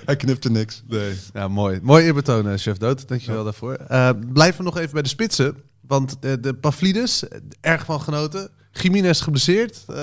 hij 0.05 0.15
knipte 0.15 0.51
niks. 0.51 0.84
Nee. 0.88 1.13
Ja, 1.34 1.47
mooi. 1.47 1.79
Mooi 1.84 2.05
eerbetoon, 2.05 2.47
eh, 2.49 2.58
chef 2.58 2.77
Dood. 2.77 3.08
Dankjewel 3.08 3.43
daarvoor. 3.43 3.73
Eh, 3.73 4.10
blijven 4.34 4.58
we 4.58 4.63
nog 4.63 4.77
even 4.77 4.93
bij 4.93 5.01
de 5.01 5.10
spitsen. 5.10 5.55
Want 5.88 6.15
de, 6.19 6.39
de 6.39 6.53
Pavlidis, 6.53 7.27
eh, 7.27 7.39
erg 7.62 7.86
van 7.86 8.01
genoten. 8.01 8.49
Jiménez 8.71 9.21
geblesseerd. 9.23 9.84
eh 9.88 9.95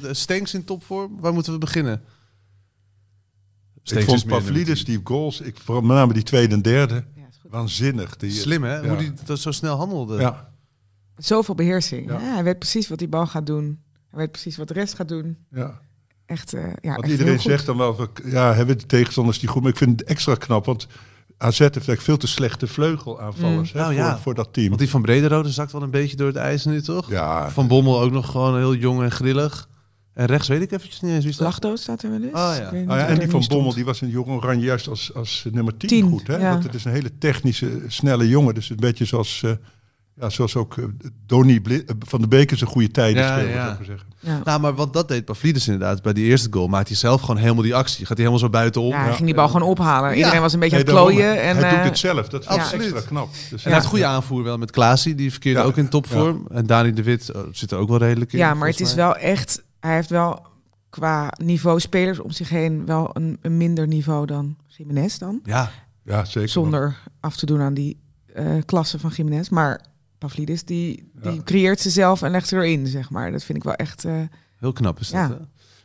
de 0.00 0.08
Stenks 0.10 0.54
in 0.54 0.64
topvorm. 0.64 1.16
Waar 1.20 1.32
moeten 1.32 1.52
we 1.52 1.58
beginnen? 1.58 2.02
ik 3.82 4.04
vond 4.04 4.26
Pavlidis, 4.26 4.84
die 4.84 5.00
goals, 5.04 5.40
ik, 5.40 5.54
met 5.66 5.82
name 5.82 6.12
die 6.12 6.22
tweede 6.22 6.54
en 6.54 6.62
derde, 6.62 7.04
Ja. 7.14 7.17
Waanzinnig. 7.50 8.16
Die, 8.16 8.30
Slim, 8.30 8.62
hè? 8.64 8.76
Ja. 8.76 8.88
Hoe 8.88 8.96
die 8.96 9.12
dat 9.24 9.38
zo 9.38 9.50
snel 9.50 9.76
handelde. 9.76 10.20
Ja, 10.20 10.52
Zoveel 11.16 11.54
beheersing. 11.54 12.08
Ja. 12.10 12.20
Ja, 12.20 12.32
hij 12.34 12.44
weet 12.44 12.58
precies 12.58 12.88
wat 12.88 12.98
die 12.98 13.08
bal 13.08 13.26
gaat 13.26 13.46
doen. 13.46 13.80
Hij 14.10 14.18
weet 14.18 14.30
precies 14.30 14.56
wat 14.56 14.68
de 14.68 14.74
rest 14.74 14.94
gaat 14.94 15.08
doen. 15.08 15.36
ja. 15.50 15.80
Echt, 16.26 16.52
eh 16.54 16.62
ja, 16.80 16.90
Want 16.90 17.02
echt 17.02 17.12
iedereen 17.12 17.40
zegt 17.40 17.66
dan 17.66 17.76
wel, 17.76 17.94
van, 17.94 18.08
ja, 18.24 18.54
hebben 18.54 18.78
de 18.78 18.86
tegenstanders 18.86 19.38
die 19.38 19.48
goed, 19.48 19.62
maar 19.62 19.70
ik 19.70 19.76
vind 19.76 20.00
het 20.00 20.08
extra 20.08 20.34
knap, 20.34 20.64
want 20.64 20.86
AZ 21.38 21.58
heeft 21.58 21.74
eigenlijk 21.74 22.00
veel 22.00 22.16
te 22.16 22.26
slechte 22.26 22.66
vleugelaanvallers 22.66 23.72
Mm. 23.72 23.78
hè, 23.80 23.84
Nou 23.86 23.94
voor, 23.96 24.04
ja. 24.04 24.18
voor 24.18 24.34
dat 24.34 24.52
team. 24.52 24.66
Want 24.68 24.78
die 24.80 24.90
van 24.90 25.02
Brederode 25.02 25.50
zakt 25.50 25.72
wel 25.72 25.82
een 25.82 25.90
beetje 25.90 26.16
door 26.16 26.26
het 26.26 26.36
ijs 26.36 26.64
nu, 26.64 26.82
toch? 26.82 27.10
ja, 27.10 27.50
Van 27.50 27.66
Bommel 27.68 28.00
ook 28.00 28.10
nog 28.12 28.30
gewoon 28.30 28.56
heel 28.56 28.74
jong 28.74 29.02
en 29.02 29.10
grillig. 29.10 29.68
En 30.18 30.26
rechts 30.26 30.48
weet 30.48 30.62
ik 30.62 30.70
eventjes 30.72 31.00
niet 31.00 31.12
eens 31.12 31.24
wie 31.24 31.32
staat. 31.32 31.46
Lachdood 31.46 31.78
staat 31.80 32.02
er 32.02 32.10
wel 32.10 32.22
eens. 32.22 32.32
Oh, 32.32 32.52
ja. 32.58 32.70
Nou 32.70 32.98
ja, 32.98 33.06
en 33.06 33.18
die 33.18 33.30
van. 33.30 33.44
Bommel, 33.48 33.74
die 33.74 33.84
was 33.84 34.02
in 34.02 34.08
Jong 34.08 34.28
Oranje 34.28 34.64
juist 34.64 34.88
als, 34.88 35.14
als 35.14 35.46
nummer 35.52 35.76
10, 35.76 35.88
Tien, 35.88 36.08
goed. 36.10 36.26
Hè? 36.26 36.36
ja. 36.36 36.50
Want 36.50 36.62
het 36.62 36.74
is 36.74 36.84
een 36.84 36.92
hele 36.92 37.18
technische, 37.18 37.82
snelle 37.86 38.28
jongen. 38.28 38.54
Dus 38.54 38.70
een 38.70 38.76
beetje 38.76 39.04
zoals, 39.04 39.42
eh, 39.44 39.50
ja, 40.20 40.30
zoals 40.30 40.56
ook 40.56 40.76
eh, 40.78 40.84
Donny 41.26 41.60
Bli- 41.60 41.82
eh, 41.86 41.94
van 42.06 42.20
de 42.20 42.28
Beek 42.28 42.52
is 42.52 42.60
een 42.60 42.66
goede 42.66 42.90
tijden 42.90 43.22
Ja, 43.22 43.78
zeggen. 43.84 44.06
Nou, 44.44 44.60
maar 44.60 44.74
wat 44.74 44.92
dat 44.92 45.08
deed 45.08 45.24
Pavlidis 45.24 45.66
inderdaad. 45.68 46.02
Bij 46.02 46.12
die 46.12 46.24
eerste 46.24 46.48
goal 46.50 46.66
maakt 46.68 46.88
hij 46.88 46.96
zelf 46.96 47.20
gewoon 47.20 47.36
helemaal 47.36 47.62
die 47.62 47.74
actie. 47.74 47.98
Gaat 48.06 48.16
hij 48.16 48.26
helemaal 48.26 48.38
zo 48.38 48.50
buitenom. 48.50 48.90
Ja, 48.90 49.02
hij 49.02 49.12
ging 49.12 49.24
die 49.26 49.34
bal 49.34 49.48
gewoon 49.48 49.68
ophalen. 49.68 50.10
Ja. 50.10 50.16
Iedereen 50.16 50.40
was 50.40 50.52
een 50.52 50.60
beetje 50.60 50.76
Nee, 50.76 50.86
aan 50.88 50.94
het 50.94 51.04
klooien. 51.04 51.40
En, 51.42 51.56
hij 51.56 51.70
doet 51.76 51.84
het 51.84 51.98
zelf, 51.98 52.28
dat 52.28 52.40
is 52.42 52.46
Absoluut. 52.48 52.82
extra 52.92 53.00
knap. 53.08 53.28
Dus 53.32 53.50
En 53.50 53.58
hij 53.62 53.72
heeft 53.72 53.86
goede 53.86 54.06
aanvoer 54.06 54.42
wel 54.42 54.58
met 54.58 54.70
Klaasie. 54.70 55.14
Die 55.14 55.30
verkeerde 55.30 55.60
Ja. 55.60 55.64
ook 55.64 55.76
in 55.76 55.88
topvorm. 55.88 56.46
En 56.50 56.66
Dani 56.66 56.92
de 56.92 57.02
Wit 57.02 57.30
zit 57.52 57.70
er 57.70 57.78
ook 57.78 57.88
wel 57.88 57.98
redelijk 57.98 58.32
in. 58.32 58.38
ja, 58.38 58.54
maar 58.54 58.68
het 58.68 58.80
is 58.80 58.94
wel 58.94 59.16
echt... 59.16 59.66
Hij 59.80 59.94
heeft 59.94 60.10
wel 60.10 60.46
qua 60.90 61.32
niveau 61.42 61.80
spelers 61.80 62.18
om 62.18 62.30
zich 62.30 62.48
heen 62.48 62.86
wel 62.86 63.10
een, 63.12 63.38
een 63.42 63.56
minder 63.56 63.86
niveau 63.86 64.26
dan 64.26 64.56
Jiménez 64.66 65.18
dan. 65.18 65.40
Ja, 65.44 65.70
ja, 66.04 66.24
zeker. 66.24 66.48
Zonder 66.48 67.02
af 67.20 67.36
te 67.36 67.46
doen 67.46 67.60
aan 67.60 67.74
die 67.74 68.00
eh, 68.34 68.54
klasse 68.64 68.98
van 68.98 69.10
Jiménez. 69.10 69.48
Maar 69.48 69.80
Pavlidis, 70.18 70.64
die, 70.64 71.10
die 71.22 71.32
Ja. 71.32 71.42
creëert 71.44 71.80
ze 71.80 71.90
zelf 71.90 72.22
en 72.22 72.30
legt 72.30 72.48
ze 72.48 72.56
erin, 72.56 72.86
zeg 72.86 73.10
maar. 73.10 73.32
Dat 73.32 73.44
vind 73.44 73.58
ik 73.58 73.64
wel 73.64 73.74
echt... 73.74 74.04
eh, 74.04 74.20
heel 74.58 74.72
knap 74.72 75.00
is 75.00 75.08
dat. 75.10 75.20
Ja. 75.20 75.28
hè? 75.28 75.36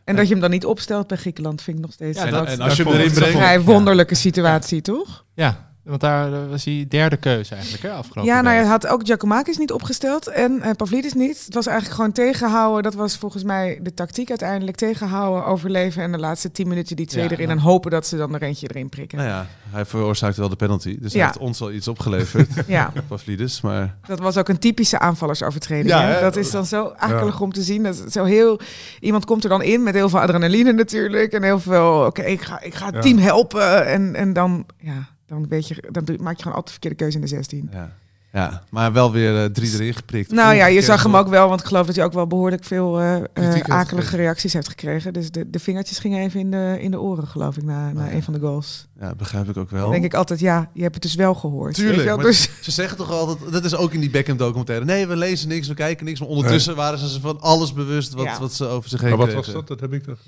en 0.03 0.15
dat 0.15 0.25
je 0.27 0.31
hem 0.31 0.41
dan 0.41 0.49
niet 0.51 0.65
opstelt 0.65 1.07
bij 1.07 1.17
Griekenland 1.17 1.61
vind 1.61 1.77
ik 1.77 1.83
nog 1.83 1.93
steeds 1.93 2.19
Ja, 2.23 2.29
dat- 2.29 2.47
en 2.47 2.59
als 2.59 2.75
je 2.75 2.83
hem 2.83 2.93
erin 2.93 3.05
een 3.05 3.11
vrij 3.31 3.53
Ja. 3.57 3.61
wonderlijke 3.61 4.15
situatie, 4.15 4.81
toch? 4.81 5.25
Ja, 5.33 5.72
want 5.83 6.01
daar 6.01 6.33
eh, 6.33 6.39
was 6.49 6.65
hij 6.65 6.85
derde 6.89 7.17
keuze 7.17 7.53
eigenlijk, 7.53 7.83
hè, 7.83 7.91
afgelopen 7.91 8.33
Ja, 8.33 8.41
nou, 8.41 8.55
hij 8.55 8.65
had 8.65 8.87
ook 8.87 9.01
Giacomakis 9.05 9.57
niet 9.57 9.71
opgesteld 9.71 10.27
en 10.27 10.61
eh 10.61 10.71
Pavlidis 10.71 11.13
niet. 11.13 11.45
Het 11.45 11.53
was 11.53 11.65
eigenlijk 11.67 11.95
gewoon 11.97 12.11
tegenhouden. 12.11 12.83
Dat 12.83 12.93
was 12.93 13.17
volgens 13.17 13.43
mij 13.43 13.79
de 13.81 13.93
tactiek 13.93 14.29
uiteindelijk. 14.29 14.77
Tegenhouden, 14.77 15.45
overleven 15.45 16.03
en 16.03 16.11
de 16.11 16.17
laatste 16.17 16.51
tien 16.51 16.67
minuten 16.67 16.95
die 16.95 17.05
twee 17.05 17.23
Ja, 17.23 17.29
erin. 17.29 17.47
nou. 17.47 17.57
En 17.59 17.63
hopen 17.63 17.91
dat 17.91 18.07
ze 18.07 18.17
dan 18.17 18.33
er 18.35 18.41
eentje 18.41 18.67
erin 18.73 18.89
prikken. 18.89 19.17
Nou 19.17 19.29
ja, 19.29 19.45
hij 19.69 19.85
veroorzaakte 19.85 20.39
wel 20.39 20.49
de 20.49 20.55
penalty. 20.55 20.97
Dus 20.99 21.13
hij 21.13 21.23
heeft 21.23 21.37
ons 21.37 21.59
wel 21.59 21.71
iets 21.71 21.87
opgeleverd. 21.87 22.49
Ja, 22.67 22.91
Pavlidis, 23.07 23.61
maar... 23.61 23.95
dat 24.07 24.19
was 24.19 24.37
ook 24.37 24.49
een 24.49 24.59
typische 24.59 24.99
aanvallersovertreding. 24.99 25.87
Ja, 25.89 26.01
hè? 26.01 26.21
Dat 26.21 26.35
is 26.35 26.51
dan 26.51 26.65
zo 26.65 26.93
akelig 26.97 27.41
om 27.41 27.53
te 27.53 27.61
zien. 27.61 27.83
Dat 27.83 28.03
is 28.05 28.13
zo 28.13 28.23
heel, 28.23 28.59
iemand 28.99 29.25
komt 29.25 29.43
er 29.43 29.49
dan 29.49 29.61
in 29.61 29.83
met 29.83 29.93
heel 29.93 30.09
veel 30.09 30.19
adrenaline 30.19 30.71
natuurlijk. 30.73 31.31
En 31.33 31.43
heel 31.43 31.59
veel, 31.59 32.05
oké, 32.05 32.21
ik 32.21 32.41
ga, 32.41 32.61
ik 32.61 32.73
ga 32.75 32.85
het 32.85 32.95
Ja. 32.95 33.01
team 33.01 33.17
helpen. 33.17 33.85
En, 33.87 34.15
en 34.15 34.33
dan, 34.33 34.65
ja, 34.77 35.07
dan, 35.33 35.47
weet 35.47 35.67
je, 35.67 35.83
dan 35.91 36.05
doe- 36.05 36.17
maak 36.21 36.35
je 36.35 36.41
gewoon 36.41 36.57
altijd 36.57 36.65
de 36.65 36.71
verkeerde 36.71 36.95
keuze 36.97 37.15
in 37.15 37.21
de 37.23 37.27
16. 37.29 37.69
Ja, 37.71 37.91
ja 38.31 38.63
maar 38.69 38.93
wel 38.93 39.11
weer 39.11 39.43
eh, 39.43 39.45
drie 39.49 39.73
erin 39.73 39.93
geprikt. 39.93 40.31
Nou 40.31 40.55
ja, 40.55 40.65
je 40.65 40.81
zag 40.81 41.03
hem 41.03 41.15
ook 41.15 41.27
wel, 41.27 41.47
want 41.47 41.59
ik 41.59 41.65
geloof 41.65 41.85
dat 41.85 41.95
hij 41.95 42.05
ook 42.05 42.13
wel 42.13 42.27
behoorlijk 42.27 42.63
veel 42.63 42.99
eh, 42.99 43.15
eh, 43.33 43.61
akelige 43.67 44.15
reacties 44.15 44.53
heeft 44.53 44.67
gekregen. 44.69 45.13
Dus 45.13 45.31
de, 45.31 45.49
de 45.49 45.59
vingertjes 45.59 45.99
gingen 45.99 46.21
even 46.21 46.39
in 46.39 46.51
de, 46.51 46.77
in 46.79 46.91
de 46.91 46.99
oren, 47.01 47.27
geloof 47.27 47.57
ik, 47.57 47.63
na, 47.63 47.91
na 47.91 48.05
ja. 48.05 48.11
een 48.13 48.23
van 48.23 48.33
de 48.33 48.39
goals. 48.39 48.87
Ja, 48.99 49.15
begrijp 49.15 49.49
ik 49.49 49.57
ook 49.57 49.69
wel. 49.69 49.81
Dan 49.81 49.91
denk 49.91 50.03
ik 50.03 50.13
altijd, 50.13 50.39
ja, 50.39 50.69
je 50.73 50.81
hebt 50.81 50.93
het 50.93 51.03
dus 51.03 51.15
wel 51.15 51.33
gehoord. 51.35 51.73
Tuurlijk, 51.75 52.03
wel? 52.03 52.17
Dus, 52.17 52.49
Ze 52.61 52.71
zeggen 52.71 52.97
toch 52.97 53.11
altijd, 53.11 53.51
dat 53.51 53.65
is 53.65 53.75
ook 53.75 53.93
in 53.93 53.99
die 53.99 54.09
Beckham 54.09 54.37
documentaire. 54.37 54.85
Nee, 54.85 55.07
we 55.07 55.15
lezen 55.15 55.47
niks, 55.47 55.67
we 55.67 55.73
kijken 55.73 56.05
niks. 56.05 56.19
Maar 56.19 56.29
ondertussen 56.29 56.75
waren 56.75 56.99
ze 56.99 57.19
van 57.19 57.41
alles 57.41 57.73
bewust 57.73 58.13
wat, 58.13 58.25
Ja. 58.25 58.39
wat 58.39 58.53
ze 58.53 58.65
over 58.65 58.89
zich 58.89 58.99
heen 59.01 59.09
Maar 59.09 59.17
wat 59.17 59.27
kregen. 59.27 59.45
was 59.45 59.53
dat? 59.53 59.67
Dat 59.67 59.79
heb 59.79 59.93
ik 59.93 60.03
toch. 60.03 60.19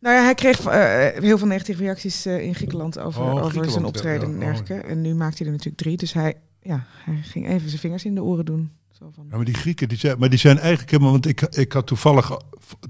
Nou 0.00 0.16
ja, 0.16 0.22
hij 0.22 0.34
kreeg 0.34 0.66
eh, 0.66 1.22
heel 1.22 1.38
veel 1.38 1.46
negatieve 1.46 1.82
reacties 1.82 2.26
eh, 2.26 2.44
in 2.44 2.54
Griekenland 2.54 2.98
over, 2.98 3.22
Oh, 3.22 3.28
over 3.28 3.40
Griekenland, 3.40 3.72
zijn 3.72 3.84
optreden 3.84 4.20
ja, 4.20 4.26
en 4.26 4.32
oh. 4.34 4.40
dergelijke. 4.40 4.88
En 4.88 5.00
nu 5.00 5.14
maakt 5.14 5.38
hij 5.38 5.46
er 5.46 5.52
natuurlijk 5.52 5.82
drie. 5.82 5.96
Dus 5.96 6.12
hij, 6.12 6.34
ja, 6.62 6.86
hij 7.04 7.18
ging 7.22 7.48
even 7.48 7.68
zijn 7.68 7.80
vingers 7.80 8.04
in 8.04 8.14
de 8.14 8.22
oren 8.22 8.44
doen. 8.44 8.70
Zo 8.98 9.10
van, 9.14 9.26
Ja, 9.30 9.36
maar 9.36 9.44
die 9.44 9.54
Grieken, 9.54 9.88
die 9.88 9.98
zijn, 9.98 10.18
maar 10.18 10.28
die 10.28 10.38
zijn 10.38 10.58
eigenlijk 10.58 10.90
helemaal... 10.90 11.12
Want 11.12 11.26
ik, 11.26 11.40
ik 11.40 11.72
had 11.72 11.86
toevallig, 11.86 12.38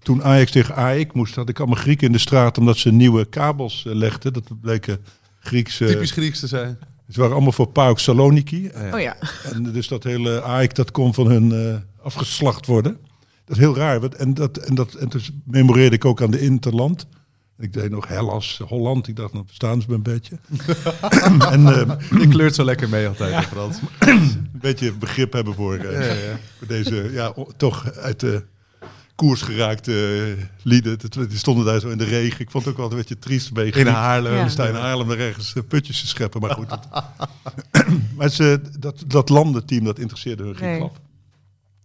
toen 0.02 0.24
Ajax 0.24 0.50
tegen 0.50 0.74
AEK 0.74 1.12
moest, 1.12 1.34
had 1.34 1.48
ik 1.48 1.58
allemaal 1.58 1.76
Grieken 1.76 2.06
in 2.06 2.12
de 2.12 2.18
straat... 2.18 2.58
omdat 2.58 2.76
ze 2.76 2.92
nieuwe 2.92 3.24
kabels 3.24 3.86
eh, 3.86 3.94
legden. 3.94 4.32
Dat 4.32 4.60
bleken 4.60 5.04
Griekse... 5.38 5.86
Typisch 5.86 6.10
Grieks 6.10 6.40
te 6.40 6.46
zijn. 6.46 6.78
Ze 7.08 7.20
waren 7.20 7.34
allemaal 7.34 7.52
voor 7.52 7.68
PAOK 7.68 7.98
Saloniki. 7.98 8.70
Oh 8.92 9.00
ja, 9.00 9.16
En 9.52 9.62
dus 9.62 9.88
dat 9.88 10.04
hele 10.04 10.42
AEK, 10.42 10.74
dat 10.74 10.90
kon 10.90 11.14
van 11.14 11.26
hun 11.26 11.52
eh, 11.52 12.04
afgeslacht 12.04 12.66
worden. 12.66 12.98
Dat 13.48 13.56
is 13.56 13.62
heel 13.62 13.76
raar. 13.76 14.00
want- 14.00 14.14
En, 14.14 14.34
dat, 14.34 14.56
en, 14.56 14.74
dat, 14.74 14.94
en 14.94 15.08
toen 15.08 15.20
memoreerde 15.44 15.96
ik 15.96 16.04
ook 16.04 16.22
aan 16.22 16.30
de 16.30 16.40
Interland. 16.40 17.06
En 17.56 17.64
ik 17.64 17.72
deed 17.72 17.90
nog 17.90 18.08
Hellas, 18.08 18.60
Holland. 18.66 19.08
Ik 19.08 19.16
dacht, 19.16 19.32
nou 19.32 19.44
verstaan 19.46 19.80
ze 19.80 19.86
me 19.88 19.94
een 19.94 20.02
beetje. 20.02 20.38
en 21.50 21.66
eh, 21.66 21.98
Je 22.20 22.28
kleurt 22.28 22.54
zo 22.54 22.64
lekker 22.64 22.88
mee 22.88 23.08
altijd, 23.08 23.34
hè, 23.34 23.42
Frans. 23.42 23.78
een 23.98 24.48
beetje 24.52 24.92
begrip 24.92 25.32
hebben 25.32 25.54
voor, 25.54 25.74
eh, 25.76 25.92
Ja, 25.92 26.28
ja. 26.30 26.38
voor 26.58 26.66
deze, 26.66 27.08
ja, 27.12 27.34
toch 27.56 27.92
uit 27.92 28.20
de 28.20 28.44
koers 29.14 29.42
geraakte 29.42 29.92
eh, 30.38 30.44
lieden. 30.62 30.98
Dat- 30.98 31.28
Die 31.28 31.38
stonden 31.38 31.64
daar 31.64 31.80
zo 31.80 31.88
in 31.88 31.98
de 31.98 32.04
regen. 32.04 32.40
Ik 32.40 32.50
vond 32.50 32.64
het 32.64 32.72
ook 32.72 32.78
wel 32.80 32.90
een 32.90 32.96
beetje 32.96 33.18
triest 33.18 33.52
bij 33.52 33.66
In. 33.66 33.86
Haarlem. 33.86 34.34
Ja. 34.34 34.44
We 34.44 34.50
staan 34.50 34.68
in 34.68 34.74
Haarlem 34.74 35.10
er 35.10 35.20
ergens 35.20 35.54
putjes 35.68 36.00
te 36.00 36.06
scheppen, 36.06 36.40
maar 36.40 36.50
goed. 36.50 36.68
dat- 36.68 36.88
maar 38.16 38.28
ze, 38.28 38.60
dat, 38.78 39.04
dat 39.06 39.28
landenteam, 39.28 39.84
dat 39.84 39.98
interesseerde 39.98 40.42
hun 40.42 40.56
geen 40.56 40.68
Nee. 40.68 40.78
klap. 40.78 41.00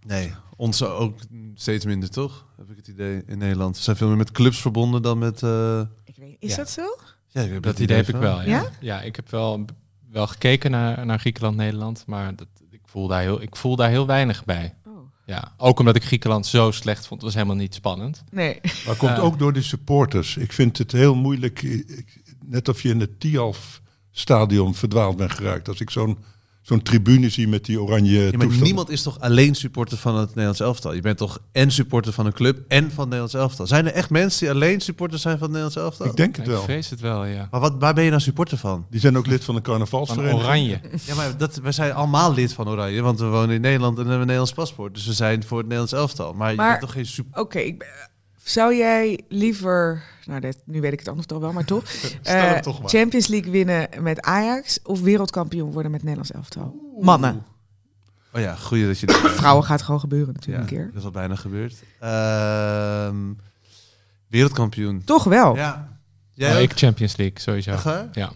Nee, 0.06 0.32
ons 0.56 0.84
ook 0.84 1.20
steeds 1.56 1.86
minder, 1.86 2.10
toch? 2.10 2.46
Heb 2.58 2.70
ik 2.70 2.76
het 2.78 2.88
idee 2.88 3.24
in 3.26 3.38
Nederland. 3.38 3.76
We 3.78 3.84
zijn 3.84 3.96
veel 3.96 4.08
meer 4.08 4.18
met 4.18 4.32
clubs 4.32 4.62
verbonden 4.62 5.02
dan 5.02 5.18
met... 5.18 5.44
eh, 5.44 5.82
ik 6.04 6.16
weet, 6.16 6.36
is 6.39 6.50
Ja. 6.50 6.56
dat 6.56 6.70
zo? 6.70 6.82
Ja, 7.28 7.42
ik 7.42 7.52
heb 7.52 7.63
Dat 7.63 7.80
idee 7.80 7.98
heb 7.98 8.08
ik 8.08 8.16
wel, 8.16 8.42
ja. 8.42 8.46
Ja? 8.48 8.70
Ja, 8.80 9.02
ik 9.02 9.16
heb 9.16 9.30
wel, 9.30 9.66
wel 10.12 10.28
gekeken 10.28 10.72
naar, 10.72 11.06
naar 11.06 11.20
Griekenland, 11.20 11.56
Nederland, 11.56 12.04
maar 12.08 12.36
dat, 12.36 12.48
ik, 12.72 12.80
voel 12.86 13.08
daar 13.08 13.22
heel, 13.22 13.42
ik 13.42 13.56
voel 13.56 13.76
daar 13.76 13.89
heel 13.89 14.06
weinig 14.06 14.46
bij. 14.46 14.76
Oh. 14.88 14.92
Ja, 15.26 15.54
ook 15.58 15.80
omdat 15.80 15.96
ik 15.96 16.04
Griekenland 16.04 16.46
zo 16.46 16.72
slecht 16.72 17.08
vond, 17.08 17.22
was 17.22 17.34
helemaal 17.34 17.56
niet 17.56 17.74
spannend. 17.74 18.24
Nee. 18.32 18.60
Maar 18.86 18.96
komt 18.96 19.12
Ja. 19.12 19.18
ook 19.22 19.39
door 19.39 19.54
de 19.54 19.62
supporters. 19.62 20.38
Ik 20.38 20.52
vind 20.54 20.78
het 20.78 20.92
heel 20.92 21.16
moeilijk. 21.16 21.62
ik- 21.62 22.22
net 22.46 22.70
of 22.70 22.82
je 22.82 22.89
in 22.89 23.00
het 23.00 23.20
Tialf 23.20 23.82
stadion 24.12 24.76
verdwaald 24.76 25.18
bent 25.18 25.32
geraakt. 25.32 25.68
Als 25.68 25.80
ik 25.80 25.89
zo'n 25.89 26.18
zo'n 26.63 26.82
tribune 26.82 27.30
zie 27.30 27.47
met 27.47 27.65
die 27.65 27.82
oranje 27.82 28.19
Ja, 28.32 28.38
maar 28.38 28.47
niemand 28.47 28.89
is 28.89 29.02
toch 29.02 29.19
alleen 29.19 29.56
supporter 29.56 29.97
van 29.97 30.15
het 30.17 30.28
Nederlands 30.28 30.60
elftal? 30.60 30.93
Je 30.93 31.02
bent 31.02 31.17
toch 31.17 31.39
en 31.52 31.71
supporter 31.71 32.13
van 32.13 32.26
een 32.26 32.34
club 32.34 32.60
en 32.67 32.82
van 32.84 32.89
het 32.89 33.04
Nederlands 33.04 33.34
elftal? 33.34 33.67
Zijn 33.67 33.86
er 33.86 33.93
echt 33.93 34.10
mensen 34.10 34.39
die 34.39 34.49
alleen 34.56 34.82
supporter 34.82 35.19
zijn 35.19 35.38
van 35.38 35.47
het 35.54 35.58
Nederlands 35.58 35.76
elftal? 35.89 36.06
Ik 36.06 36.15
denk 36.15 36.36
het 36.36 36.45
Ik 36.45 36.52
wel. 36.52 36.62
vrees 36.62 36.89
het 36.89 36.99
wel, 36.99 37.26
ja. 37.26 37.47
Maar 37.52 37.60
wat, 37.60 37.73
waar 37.80 37.93
ben 37.93 38.04
je 38.04 38.10
nou 38.10 38.21
supporter 38.21 38.58
van? 38.58 38.86
Die 38.89 38.99
zijn 38.99 39.17
ook 39.17 39.28
lid 39.28 39.43
van 39.43 39.56
de 39.56 39.62
Van 39.63 39.71
carnavalsvereniging. 39.71 40.41
Oranje. 40.43 40.80
Ja, 41.06 41.15
maar 41.15 41.38
dat, 41.38 41.56
wij 41.56 41.71
zijn 41.71 41.93
allemaal 41.93 42.34
lid 42.34 42.54
van 42.54 42.69
Oranje, 42.69 43.02
want 43.02 43.19
we 43.19 43.26
wonen 43.26 43.56
in 43.56 43.62
Nederland 43.62 43.93
en 43.93 43.99
hebben 44.02 44.13
een 44.13 44.19
Nederlands 44.19 44.54
paspoort. 44.54 44.93
Dus 44.93 45.06
we 45.06 45.13
zijn 45.13 45.43
voor 45.43 45.58
het 45.58 45.67
Nederlands 45.67 45.93
elftal. 45.93 46.34
Maar, 46.34 46.52
je 46.52 46.58
bent 46.58 46.80
toch 46.80 46.91
geen 46.91 47.06
super... 47.06 47.39
Oké, 47.41 47.60
ik 47.60 47.78
ben- 47.80 48.12
zou 48.43 48.75
jij 48.75 49.19
liever, 49.27 50.03
nou 50.25 50.39
dit, 50.39 50.58
nu 50.65 50.82
weet 50.82 50.93
ik 50.93 50.99
het 50.99 51.08
antwoord 51.08 51.32
al 51.32 51.39
wel, 51.39 51.53
maar 51.53 51.65
toch, 51.65 51.84
eh, 52.23 52.51
toch 52.58 52.79
maar. 52.82 52.89
Champions 52.89 53.27
League 53.27 53.51
winnen 53.51 53.89
met 54.01 54.21
Ajax 54.21 54.79
of 54.84 55.01
wereldkampioen 55.01 55.71
worden 55.71 55.91
met 55.91 56.01
Nederlands 56.01 56.32
elftal? 56.32 56.75
Mannen. 56.99 57.45
Oh 58.34 58.41
ja, 58.41 58.56
goeie 58.56 58.86
dat 58.88 58.99
je... 58.99 59.08
Vrouwen 59.38 59.63
gaat 59.65 59.82
gewoon 59.82 59.99
gebeuren 59.99 60.27
ja, 60.27 60.34
natuurlijk 60.34 60.71
een 60.71 60.77
keer. 60.77 60.86
dat 60.88 60.95
is 60.95 61.03
al 61.03 61.12
bijna 61.12 61.36
gebeurd. 61.36 61.84
Ehm, 61.99 63.34
wereldkampioen. 64.27 65.03
Toch 65.03 65.23
wel. 65.23 65.56
Ja. 65.56 65.97
Jij 66.34 66.49
Ja, 66.49 66.56
ook? 66.56 66.62
ik 66.62 66.77
Champions 66.77 67.15
League, 67.15 67.39
sowieso. 67.39 67.71
Echt? 67.71 67.84
Ja. 67.84 68.08
Ja, 68.13 68.32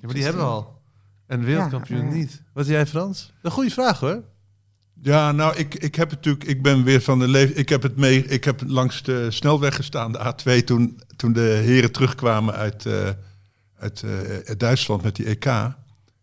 maar 0.00 0.14
die 0.14 0.22
hebben 0.24 0.42
we 0.42 0.48
al. 0.48 0.80
En 1.26 1.44
wereldkampioen 1.44 2.06
ja. 2.06 2.12
niet. 2.12 2.42
Wat 2.52 2.66
jij, 2.66 2.86
Frans? 2.86 3.32
Een 3.42 3.50
goede 3.50 3.70
vraag 3.70 4.00
hoor. 4.00 4.22
Ja, 5.04 5.32
nou, 5.32 5.56
ik, 5.56 5.74
ik 5.74 5.94
heb 5.94 6.10
het 6.10 6.18
natuurlijk, 6.18 6.44
ik 6.44 6.62
ben 6.62 6.84
weer 6.84 7.00
van 7.00 7.18
de 7.18 7.28
leven. 7.28 7.56
Ik 7.56 7.68
heb 7.68 7.82
het 7.82 7.96
mee, 7.96 8.24
ik 8.26 8.44
heb 8.44 8.62
langs 8.66 9.02
de 9.02 9.30
snelweg 9.30 9.74
gestaan, 9.74 10.12
de 10.12 10.18
A2, 10.18 10.64
toen, 10.64 11.00
toen 11.16 11.32
de 11.32 11.40
heren 11.64 11.92
terugkwamen 11.92 12.54
uit, 12.54 12.86
eh, 12.86 13.08
uit, 13.78 14.02
eh, 14.02 14.10
uit 14.44 14.60
Duitsland 14.60 15.02
met 15.02 15.16
die 15.16 15.28
EK. 15.28 15.44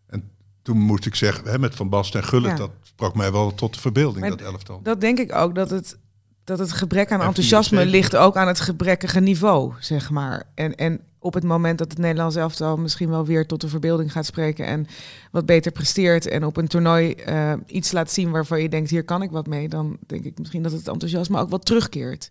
En 0.06 0.30
toen 0.62 0.78
moest 0.78 1.06
ik 1.06 1.14
zeggen, 1.14 1.44
hè, 1.44 1.58
met 1.58 1.74
Van 1.74 1.88
Basten 1.88 2.20
en 2.20 2.26
Gullit, 2.26 2.50
Ja. 2.50 2.56
dat 2.56 2.70
sprak 2.82 3.14
mij 3.14 3.32
wel 3.32 3.54
tot 3.54 3.74
de 3.74 3.80
verbeelding, 3.80 4.20
Maar 4.20 4.36
dat 4.36 4.40
elftal. 4.40 4.80
Dat 4.82 5.00
denk 5.00 5.18
ik 5.18 5.34
ook, 5.34 5.54
dat 5.54 5.70
het, 5.70 5.98
dat 6.44 6.58
het 6.58 6.72
gebrek 6.72 7.12
aan 7.12 7.20
En 7.20 7.26
enthousiasme 7.26 7.76
74. 7.76 8.00
ligt 8.10 8.24
ook 8.26 8.36
aan 8.36 8.46
het 8.48 8.60
gebrekkige 8.60 9.20
niveau, 9.20 9.72
zeg 9.80 10.10
maar. 10.10 10.44
En, 10.54 10.74
en 10.74 11.00
op 11.18 11.34
het 11.34 11.44
moment 11.44 11.78
dat 11.78 11.90
het 11.90 11.98
Nederlands 11.98 12.36
elftal 12.36 12.76
misschien 12.76 13.08
wel 13.08 13.26
weer 13.26 13.46
tot 13.46 13.60
de 13.60 13.68
verbeelding 13.68 14.12
gaat 14.12 14.26
spreken 14.26 14.66
en 14.66 14.86
wat 15.30 15.46
beter 15.46 15.72
presteert 15.72 16.26
en 16.28 16.44
op 16.44 16.56
een 16.56 16.66
toernooi 16.68 17.12
eh, 17.12 17.52
iets 17.66 17.92
laat 17.92 18.10
zien 18.10 18.30
waarvan 18.30 18.62
je 18.62 18.68
denkt, 18.68 18.90
hier 18.90 19.04
kan 19.04 19.22
ik 19.22 19.30
wat 19.30 19.46
mee, 19.46 19.68
dan 19.68 19.96
denk 20.06 20.24
ik 20.24 20.38
misschien 20.38 20.62
dat 20.62 20.72
het 20.72 20.88
enthousiasme 20.88 21.38
ook 21.40 21.50
wat 21.50 21.64
terugkeert. 21.66 22.30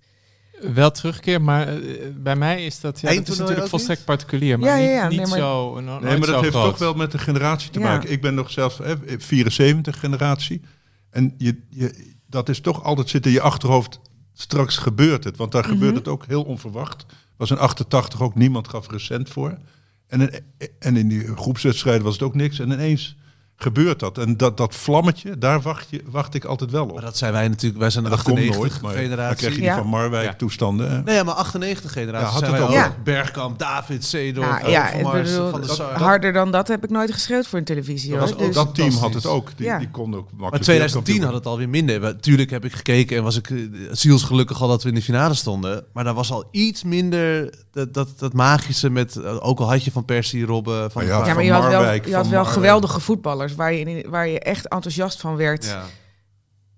Wel 0.73 0.91
terugkeer, 0.91 1.41
maar 1.41 1.67
eh, 1.67 1.77
bij 2.17 2.35
mij 2.35 2.65
is 2.65 2.79
dat, 2.79 2.99
ja, 2.99 3.13
dat 3.13 3.27
is 3.27 3.37
natuurlijk 3.37 3.67
volstrekt 3.67 4.05
particulier. 4.05 4.59
Maar 4.59 4.69
Ja, 4.69 4.75
ja, 4.75 4.81
niet, 4.87 4.95
ja, 4.95 5.07
niet 5.07 5.17
nee, 5.19 5.27
maar- 5.27 5.37
zo 5.37 5.79
no- 5.79 5.99
Nee, 5.99 6.17
maar 6.17 6.27
dat 6.27 6.41
heeft 6.41 6.55
groot. 6.55 6.69
toch 6.69 6.77
wel 6.77 6.93
met 6.93 7.11
de 7.11 7.17
generatie 7.17 7.69
te 7.71 7.79
Ja. 7.79 7.85
maken. 7.85 8.11
Ik 8.11 8.21
ben 8.21 8.33
nog 8.33 8.51
zelf 8.51 8.77
hè, 8.77 8.95
74 9.05 9.99
generatie. 9.99 10.61
En 11.09 11.33
je, 11.37 11.61
je, 11.69 12.13
dat 12.31 12.49
is 12.49 12.59
toch 12.59 12.83
altijd 12.83 13.09
zit 13.09 13.25
in 13.25 13.31
je 13.31 13.41
achterhoofd. 13.41 13.99
Straks 14.33 14.77
gebeurt 14.77 15.23
het. 15.23 15.37
Want 15.37 15.51
daar 15.51 15.61
Mhm. 15.63 15.71
gebeurt 15.71 15.95
het 15.95 16.07
ook 16.07 16.25
heel 16.25 16.43
onverwacht. 16.43 17.05
Was 17.37 17.51
in 17.51 17.57
88 17.57 18.21
ook 18.21 18.35
niemand 18.35 18.67
gaf 18.67 18.87
er 18.87 18.93
een 18.93 18.99
cent 18.99 19.29
voor. 19.29 19.57
En, 20.07 20.21
in- 20.21 20.43
en 20.79 20.97
in 20.97 21.07
die 21.07 21.35
groepswedstrijden 21.35 22.03
was 22.03 22.13
het 22.13 22.23
ook 22.23 22.35
niks. 22.35 22.59
En 22.59 22.71
ineens 22.71 23.15
gebeurt 23.61 23.99
dat. 23.99 24.17
En 24.17 24.37
dat, 24.37 24.57
dat 24.57 24.75
vlammetje, 24.75 25.37
daar 25.37 25.61
wacht, 25.61 25.87
je, 25.89 26.01
wacht 26.05 26.33
ik 26.33 26.45
altijd 26.45 26.71
wel 26.71 26.83
op. 26.83 26.93
Maar 26.93 27.01
dat 27.01 27.17
zijn 27.17 27.31
wij 27.33 27.47
natuurlijk. 27.47 27.79
Wij 27.81 27.89
zijn 27.89 28.03
de 28.03 28.09
dat 28.09 28.21
komt 28.21 28.37
98 28.37 28.71
nooit. 28.71 28.81
Maar 28.81 28.93
dan 28.93 29.01
generatie. 29.03 29.37
krijg 29.37 29.55
je 29.55 29.61
die 29.61 29.71
van 29.71 29.87
Marwijk 29.87 30.25
Ja. 30.25 30.33
toestanden. 30.33 30.91
hè. 30.91 31.01
Nee, 31.03 31.15
ja, 31.15 31.23
maar 31.23 31.33
98 31.35 31.91
generatie. 31.91 32.25
Ja, 32.27 32.31
had 32.31 32.39
zijn 32.39 32.51
het 32.51 32.61
wij 32.61 32.69
al. 32.79 32.85
ook. 32.85 32.91
Ja. 32.95 32.95
Bergkamp, 33.03 33.59
David, 33.59 34.05
Seedorf, 34.05 34.47
Nou, 34.61 34.69
ja, 34.71 34.91
bedoel, 35.11 35.49
Van 35.49 35.61
dat- 35.61 35.75
Sar. 35.75 35.93
Harder 36.01 36.33
dan 36.33 36.51
dat 36.51 36.67
heb 36.67 36.83
ik 36.83 36.89
nooit 36.89 37.11
geschreeuwd 37.13 37.47
voor 37.47 37.59
een 37.59 37.65
televisie. 37.65 38.15
Dat, 38.17 38.37
Dus- 38.39 38.55
dat 38.55 38.75
team 38.75 38.93
had 38.93 39.13
het 39.13 39.25
ook. 39.25 39.49
Die, 39.57 39.65
Ja. 39.65 39.77
die 39.79 39.89
kon 39.91 40.03
ook 40.05 40.11
makkelijk 40.11 40.51
Maar 40.51 40.59
2010 40.59 40.75
wereldkampioen 40.75 41.23
had 41.25 41.33
het 41.33 41.45
alweer 41.45 41.69
minder. 41.69 41.99
Natuurlijk 41.99 42.49
heb 42.49 42.65
ik 42.65 42.73
gekeken 42.73 43.17
en 43.17 43.23
was 43.23 43.37
ik 43.37 43.49
eh, 43.49 43.57
zielsgelukkig 43.91 44.61
al 44.61 44.67
dat 44.67 44.83
we 44.83 44.89
in 44.89 44.95
de 44.95 45.01
finale 45.01 45.33
stonden. 45.33 45.83
Maar 45.93 46.03
daar 46.03 46.13
was 46.13 46.31
al 46.31 46.45
iets 46.51 46.83
minder 46.83 47.53
dat, 47.71 47.93
dat, 47.93 48.07
dat 48.17 48.33
magische 48.33 48.89
met... 48.89 49.15
eh, 49.15 49.45
Ook 49.45 49.59
al 49.59 49.69
had 49.69 49.83
je 49.83 49.91
Van 49.91 50.05
Persie, 50.05 50.45
Robben, 50.45 50.91
Van 50.91 51.05
ja, 51.05 51.09
ja, 51.17 51.19
maar 51.25 51.33
van 51.33 51.45
je 51.45 51.51
had 51.51 51.61
wel, 51.61 51.71
Marwijk, 51.71 52.05
je 52.05 52.11
had 52.13 52.21
van 52.21 52.31
wel 52.31 52.39
Marwijk. 52.43 52.59
geweldige 52.63 52.99
voetballers 52.99 53.50
waar 53.55 53.73
je, 53.73 53.79
in, 53.79 54.09
waar 54.09 54.27
je 54.27 54.39
echt 54.39 54.67
enthousiast 54.67 55.21
van 55.21 55.35
werd. 55.35 55.65
Ja. 55.65 55.83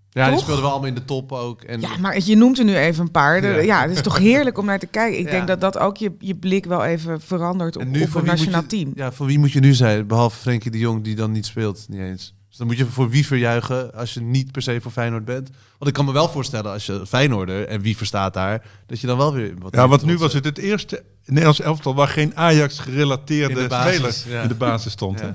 Ja, 0.09 0.29
die 0.29 0.39
speelden 0.39 0.61
wel 0.63 0.71
allemaal 0.71 0.89
in 0.89 0.95
de 0.95 1.05
top 1.05 1.31
ook. 1.31 1.61
En 1.61 1.81
Ja, 1.81 1.97
maar 1.97 2.19
je 2.23 2.35
noemt 2.35 2.59
er 2.59 2.65
nu 2.65 2.75
even 2.75 3.03
een 3.03 3.11
paar. 3.11 3.41
De- 3.41 3.47
Ja. 3.47 3.59
ja. 3.59 3.81
het 3.81 3.91
is 3.91 4.01
toch 4.01 4.17
heerlijk 4.17 4.57
om 4.57 4.65
naar 4.65 4.79
te 4.79 4.85
kijken. 4.87 5.19
Ik 5.19 5.25
Ja. 5.25 5.31
denk 5.31 5.47
dat 5.47 5.61
dat 5.61 5.77
ook 5.77 5.97
je, 5.97 6.11
je 6.19 6.35
blik 6.35 6.65
wel 6.65 6.83
even 6.83 7.21
verandert 7.21 7.75
op, 7.75 7.81
En 7.81 7.91
nu 7.91 8.01
op 8.01 8.09
voor 8.09 8.21
een 8.21 8.27
nationaal 8.27 8.61
je- 8.61 8.67
team. 8.67 8.91
Ja, 8.95 9.11
voor 9.11 9.25
wie 9.25 9.39
moet 9.39 9.51
je 9.51 9.59
nu 9.59 9.73
zijn? 9.73 10.07
Behalve 10.07 10.37
Frenkie 10.39 10.71
de 10.71 10.77
Jong, 10.77 11.03
die 11.03 11.15
dan 11.15 11.31
niet 11.31 11.45
speelt, 11.45 11.85
niet 11.89 11.99
eens. 11.99 12.33
Dus 12.49 12.57
dan 12.57 12.67
moet 12.67 12.77
je 12.77 12.85
voor 12.85 13.09
wie 13.09 13.25
verjuichen 13.25 13.93
als 13.93 14.13
je 14.13 14.21
niet 14.21 14.51
per 14.51 14.61
se 14.61 14.81
voor 14.81 14.91
Feyenoord 14.91 15.25
bent. 15.25 15.49
Want 15.77 15.87
ik 15.87 15.93
kan 15.93 16.05
me 16.05 16.11
wel 16.11 16.29
voorstellen, 16.29 16.71
als 16.71 16.85
je 16.85 17.05
Feyenoorder 17.07 17.67
en 17.67 17.81
wie 17.81 17.97
verstaat 17.97 18.33
daar, 18.33 18.65
dat 18.85 18.99
je 18.99 19.07
dan 19.07 19.17
wel 19.17 19.33
weer 19.33 19.53
wat 19.59 19.75
Ja, 19.75 19.87
want 19.87 20.03
nu 20.05 20.17
was 20.17 20.33
het 20.33 20.45
het 20.45 20.57
eerste 20.57 21.03
Nederlands 21.25 21.61
elftal 21.61 21.95
waar 21.95 22.07
geen 22.07 22.37
Ajax-gerelateerde 22.37 23.53
In 23.53 23.61
de 23.61 23.67
basis, 23.67 24.19
speler 24.19 24.37
ja. 24.37 24.41
in 24.41 24.47
de 24.47 24.55
basis 24.55 24.91
stond. 24.91 25.21
hè? 25.21 25.29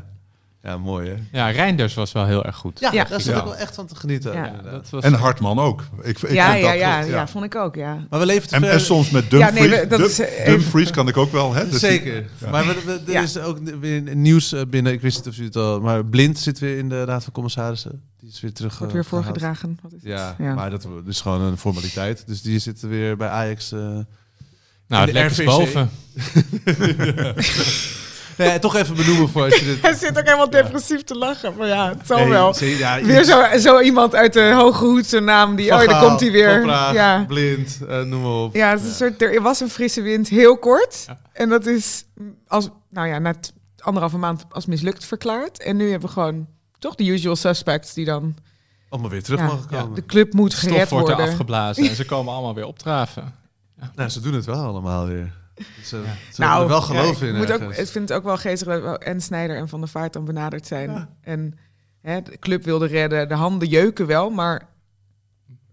Ja. 0.63 0.77
mooi 0.79 1.09
hè? 1.09 1.17
Ja, 1.39 1.51
Reinders 1.51 1.95
was 1.95 2.13
wel 2.13 2.27
heel 2.27 2.45
erg 2.45 2.57
goed. 2.57 2.81
Ja, 2.81 2.93
Ja. 2.93 3.05
daar 3.05 3.21
zat 3.21 3.33
Ja. 3.35 3.39
ik 3.39 3.45
wel 3.45 3.57
echt 3.57 3.75
van 3.75 3.87
te 3.87 3.95
genieten. 3.97 4.33
Ja. 4.33 4.61
dat 4.71 4.91
was 4.91 5.03
En 5.05 5.13
Hartman 5.13 5.59
ook. 5.59 5.85
Ik, 6.03 6.19
ik 6.19 6.31
ja, 6.33 6.51
vond 6.51 6.61
ja, 6.65 6.71
dat 6.71 6.79
ja, 6.81 7.03
goed, 7.03 7.11
ja, 7.11 7.29
vond 7.29 7.45
ik 7.45 7.55
ook, 7.55 7.75
ja. 7.75 8.07
Maar 8.11 8.21
we 8.21 8.27
leven 8.27 8.49
te 8.49 8.55
En, 8.55 8.61
ver- 8.61 8.71
en 8.71 8.81
soms 8.81 9.11
met 9.11 9.25
Ja, 9.25 9.29
Dumfries. 9.51 9.71
nee, 9.71 9.87
dat 9.87 10.01
is, 10.01 10.19
eh, 10.19 10.39
even- 10.41 10.53
Dumfries 10.59 10.91
kan 10.91 11.09
ik 11.09 11.17
ook 11.17 11.33
wel. 11.33 11.53
Hè? 11.55 11.63
Dus 11.69 11.71
die- 11.71 11.79
Zeker. 11.91 12.29
Maar 12.51 12.67
we, 12.67 12.83
we- 12.85 13.01
er 13.07 13.13
Ja. 13.13 13.23
is 13.23 13.39
ook 13.39 13.59
weer 13.81 14.17
nieuws 14.17 14.53
eh, 14.53 14.61
binnen. 14.71 14.93
Ik 14.93 15.01
wist 15.01 15.17
niet 15.17 15.27
of 15.35 15.39
u 15.41 15.45
het 15.45 15.57
al... 15.57 15.81
Maar 15.81 16.05
Blind 16.05 16.39
zit 16.39 16.59
weer 16.59 16.79
in 16.79 16.89
de 16.89 17.05
Raad 17.05 17.25
van 17.25 17.33
Commissarissen. 17.33 18.03
Die 18.21 18.29
is 18.31 18.41
weer 18.41 18.53
terug. 18.53 18.73
Wordt 18.79 18.93
eh, 18.93 18.99
weer 19.01 19.09
voorgedragen. 19.09 19.79
Wat 19.83 19.93
is 19.93 19.99
het? 20.03 20.11
Ja, 20.11 20.35
Ja. 20.39 20.55
maar 20.55 20.71
dat 20.71 20.87
is 21.07 21.21
gewoon 21.21 21.41
een 21.41 21.59
formaliteit. 21.59 22.23
Dus 22.27 22.43
die 22.43 22.59
zitten 22.59 22.89
weer 22.89 23.17
bij 23.17 23.29
Ajax. 23.29 23.73
eh 23.73 23.79
nou, 23.79 24.05
het 24.89 25.07
de 25.07 25.13
lek 25.13 25.31
is 25.31 25.39
RVC. 25.39 25.45
boven. 25.47 25.91
Nee, 28.39 28.59
toch 28.59 28.77
even 28.77 28.97
benoemen 28.97 29.29
voor 29.29 29.43
als 29.45 29.59
je 29.59 29.65
dit... 29.75 29.83
Hij 29.83 29.95
zit 29.95 30.19
ook 30.19 30.25
helemaal 30.25 30.51
depressief 30.51 31.03
te 31.05 31.15
lachen. 31.15 31.57
Maar 31.57 31.67
ja, 31.67 31.89
het 31.89 32.07
zal 32.07 32.19
Nee, 32.19 32.29
wel. 32.29 32.65
ja, 32.65 33.01
Weer 33.03 33.25
zo, 33.25 33.59
zo 33.59 33.81
iemand 33.81 34.15
uit 34.15 34.33
de 34.33 34.53
hoge 34.55 34.85
hoed, 34.85 35.07
zijn 35.07 35.25
naam. 35.25 35.57
Die, 35.57 35.69
van 35.69 35.81
oh, 35.81 35.87
daar 35.89 36.03
komt 36.03 36.21
hij 36.21 36.31
weer. 36.31 36.67
Ja. 36.67 37.25
Blind, 37.29 37.79
eh, 37.89 38.03
noem 38.03 38.23
maar 38.23 38.31
op. 38.31 38.55
Ja, 38.55 38.71
het 38.71 38.81
is 38.81 38.87
een 38.87 38.95
soort, 38.95 39.23
er 39.23 39.43
was 39.43 39.61
een 39.61 39.71
frisse 39.71 40.01
wind, 40.03 40.29
heel 40.29 40.59
kort. 40.59 41.07
En 41.33 41.49
dat 41.49 41.67
is 41.67 42.05
als, 42.47 42.69
nou 42.91 43.09
ja, 43.09 43.19
na 43.19 43.35
anderhalve 43.79 44.19
maand 44.19 44.45
als 44.51 44.67
mislukt 44.67 45.05
verklaard. 45.05 45.63
En 45.63 45.77
nu 45.77 45.91
hebben 45.91 46.09
we 46.09 46.15
gewoon 46.15 46.47
toch 46.79 46.95
de 46.95 47.05
usual 47.05 47.37
suspects 47.37 47.95
die 47.95 48.05
dan... 48.05 48.37
Allemaal 48.89 49.11
weer 49.11 49.23
terug 49.23 49.41
Ja, 49.41 49.47
mogen 49.47 49.67
komen. 49.69 49.95
De 49.95 50.07
club 50.07 50.33
moet 50.33 50.53
Stof 50.53 50.71
gered 50.71 50.89
wordt 50.91 51.09
er 51.09 51.15
worden. 51.15 51.33
afgeblazen 51.33 51.89
en 51.89 51.95
ze 51.97 52.05
komen 52.15 52.33
allemaal 52.33 52.55
weer 52.55 52.67
opdraven. 52.67 53.35
Nou, 53.95 54.09
ze 54.09 54.21
doen 54.21 54.35
het 54.35 54.45
wel 54.45 54.65
allemaal 54.65 55.07
weer. 55.07 55.33
Ze, 55.85 56.03
ze 56.33 56.41
Nou, 56.41 56.63
er 56.63 56.69
wel 56.69 56.83
geloof 56.83 57.23
ik 57.23 57.29
in 57.29 57.37
Moet 57.37 57.53
ook, 57.53 57.61
ik 57.63 57.87
vind 57.89 58.09
het 58.09 58.13
ook 58.19 58.25
wel 58.25 58.37
geestig 58.37 58.69
dat 58.69 58.83
wel 58.83 58.99
en 58.99 59.21
Snijder 59.21 59.57
en 59.57 59.69
Van 59.69 59.81
der 59.81 59.89
Vaart 59.89 60.13
dan 60.13 60.25
benaderd 60.25 60.67
zijn. 60.67 61.09
En 61.23 61.59
hè, 62.03 62.23
de 62.23 62.39
club 62.39 62.65
wilde 62.65 62.87
redden, 62.87 63.29
de 63.29 63.35
handen 63.35 63.69
jeuken 63.69 64.07
wel, 64.07 64.31
maar 64.31 64.69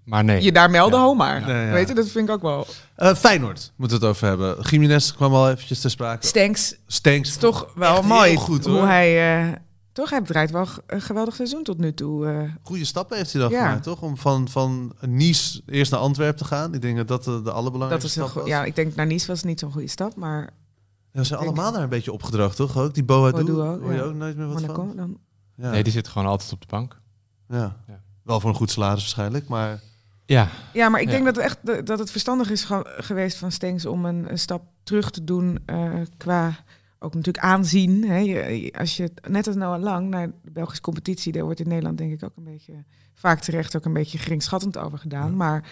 Maar 0.03 0.23
nee. 0.23 0.41
je 0.41 0.51
daar 0.51 0.69
melden, 0.69 0.99
Ja. 0.99 1.05
ho 1.05 1.13
maar. 1.13 1.49
Ja, 1.49 1.65
ja. 1.65 1.71
Weet 1.71 1.87
je, 1.87 1.93
dat 1.93 2.07
vind 2.09 2.27
ik 2.29 2.33
ook 2.35 2.41
wel. 2.41 2.67
Eh, 2.95 3.15
Feyenoord 3.15 3.71
moeten 3.75 3.99
we 3.99 4.05
het 4.05 4.15
over 4.15 4.27
hebben. 4.27 4.55
Jiménez 4.61 5.11
kwam 5.13 5.33
al 5.33 5.49
eventjes 5.49 5.79
ter 5.81 5.89
sprake. 5.89 6.25
Stanks 6.27 6.75
Stanks 6.87 7.29
is 7.29 7.37
toch 7.37 7.71
wel 7.75 7.97
Echt 7.97 8.03
mooi 8.07 8.29
heel 8.29 8.39
goed, 8.39 8.65
hoe 8.65 8.75
hoor. 8.77 8.87
hij... 8.87 9.39
eh, 9.47 9.53
toch, 9.95 10.09
hij 10.09 10.21
draait 10.21 10.51
wel 10.51 10.67
een 10.87 11.01
geweldig 11.01 11.35
seizoen 11.35 11.63
tot 11.63 11.77
nu 11.77 11.93
toe. 11.93 12.27
eh. 12.27 12.51
Goede 12.63 12.85
stappen 12.85 13.17
heeft 13.17 13.31
hij 13.33 13.41
dan 13.41 13.51
Ja. 13.51 13.65
gemaakt, 13.65 13.83
toch? 13.83 14.01
Om 14.01 14.17
van, 14.17 14.47
van 14.49 14.93
Nice 15.01 15.61
eerst 15.65 15.91
naar 15.91 15.99
Antwerpen 15.99 16.37
te 16.37 16.45
gaan. 16.45 16.73
Ik 16.73 16.81
denk 16.81 16.97
dat 16.97 17.07
dat 17.07 17.23
de, 17.23 17.31
de 17.31 17.41
dat 17.41 17.53
allerbelangrijkste 17.53 18.09
is 18.09 18.15
een 18.15 18.23
stap 18.29 18.35
was. 18.41 18.47
ja, 18.47 18.63
ik 18.63 18.75
denk 18.75 18.95
naar 18.95 19.05
Nice 19.05 19.27
was 19.27 19.37
het 19.37 19.45
niet 19.45 19.59
zo'n 19.59 19.71
goede 19.71 19.87
stap, 19.87 20.15
maar 20.15 20.39
Ja, 20.41 20.47
ze 21.21 21.23
zijn 21.23 21.39
denk- 21.39 21.51
allemaal 21.51 21.71
daar 21.73 21.83
een 21.83 21.89
beetje 21.89 22.11
opgedroogd, 22.13 22.55
toch? 22.55 22.77
Ook 22.77 22.93
die 22.93 23.03
Boadu 23.03 23.51
ook, 23.51 23.81
hoor 23.81 23.91
je 23.91 23.97
ja. 23.97 24.03
ook 24.03 24.13
nooit 24.13 24.37
meer 24.37 24.47
wat 24.47 24.61
Monaco 24.61 24.85
van. 24.85 24.95
dan. 24.95 25.17
Ja. 25.55 25.69
Nee, 25.69 25.83
die 25.83 25.91
zit 25.93 26.07
gewoon 26.07 26.27
altijd 26.27 26.51
op 26.51 26.61
de 26.61 26.67
bank. 26.69 26.99
ja. 27.49 27.77
Ja. 27.87 28.01
Wel 28.23 28.39
voor 28.39 28.49
een 28.49 28.55
goed 28.55 28.71
salaris 28.71 28.99
waarschijnlijk, 29.01 29.47
maar... 29.47 29.81
Ja, 30.25 30.49
Ja, 30.73 30.89
maar 30.89 30.99
ik 31.01 31.05
Ja. 31.07 31.11
denk 31.13 31.25
dat, 31.25 31.35
het 31.35 31.45
echt, 31.45 31.85
dat 31.87 31.99
het 31.99 32.11
verstandig 32.11 32.49
is 32.49 32.63
ge- 32.63 32.93
geweest 32.97 33.37
van 33.37 33.51
Stengs 33.51 33.85
om 33.85 34.05
een, 34.05 34.31
een 34.31 34.39
stap 34.39 34.63
terug 34.83 35.11
te 35.11 35.23
doen 35.23 35.59
eh, 35.65 35.93
qua 36.17 36.55
ook 37.05 37.13
natuurlijk 37.13 37.45
aanzien. 37.45 38.03
Hè. 38.03 38.17
Je- 38.17 38.73
als 38.77 38.97
je 38.97 39.11
net 39.29 39.47
als 39.47 39.55
Noah 39.55 39.81
Lang 39.81 40.09
naar 40.09 40.31
de 40.43 40.51
Belgische 40.51 40.81
competitie, 40.81 41.31
daar 41.31 41.43
wordt 41.43 41.59
in 41.59 41.67
Nederland 41.67 41.97
denk 41.97 42.11
ik 42.11 42.23
ook 42.23 42.35
een 42.37 42.43
beetje 42.43 42.73
vaak 43.13 43.39
terecht 43.39 43.75
ook 43.75 43.85
een 43.85 43.93
beetje 43.93 44.17
geringschattend 44.17 44.77
over 44.77 44.97
gedaan, 44.97 45.35
maar 45.35 45.69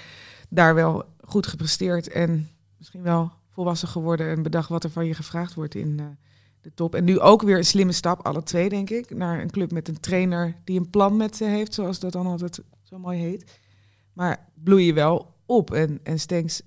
daar 0.49 0.75
wel 0.75 1.03
goed 1.21 1.47
gepresteerd 1.47 2.07
en 2.09 2.49
misschien 2.77 3.01
wel 3.01 3.31
volwassen 3.49 3.87
geworden 3.87 4.27
en 4.29 4.43
bedacht 4.43 4.69
wat 4.69 4.83
er 4.83 4.89
van 4.89 5.05
je 5.05 5.13
gevraagd 5.13 5.53
wordt 5.53 5.75
in 5.75 5.99
eh, 5.99 6.05
de 6.61 6.73
top. 6.73 6.95
En 6.95 7.03
nu 7.03 7.19
ook 7.19 7.41
weer 7.41 7.57
een 7.57 7.65
slimme 7.65 7.91
stap, 7.91 8.25
alle 8.25 8.43
twee 8.43 8.69
denk 8.69 8.89
ik, 8.89 9.15
naar 9.15 9.41
een 9.41 9.51
club 9.51 9.71
met 9.71 9.87
een 9.87 9.99
trainer 9.99 10.55
die 10.63 10.79
een 10.79 10.89
plan 10.89 11.17
met 11.17 11.35
ze 11.35 11.43
heeft, 11.45 11.73
zoals 11.73 11.99
dat 11.99 12.11
dan 12.11 12.25
altijd 12.25 12.61
zo 12.81 12.99
mooi 12.99 13.19
heet. 13.19 13.59
Maar 14.13 14.45
bloei 14.53 14.85
je 14.85 14.93
wel 14.93 15.33
op. 15.45 15.73
En, 15.73 15.99
en 16.03 16.19
Stenks 16.19 16.61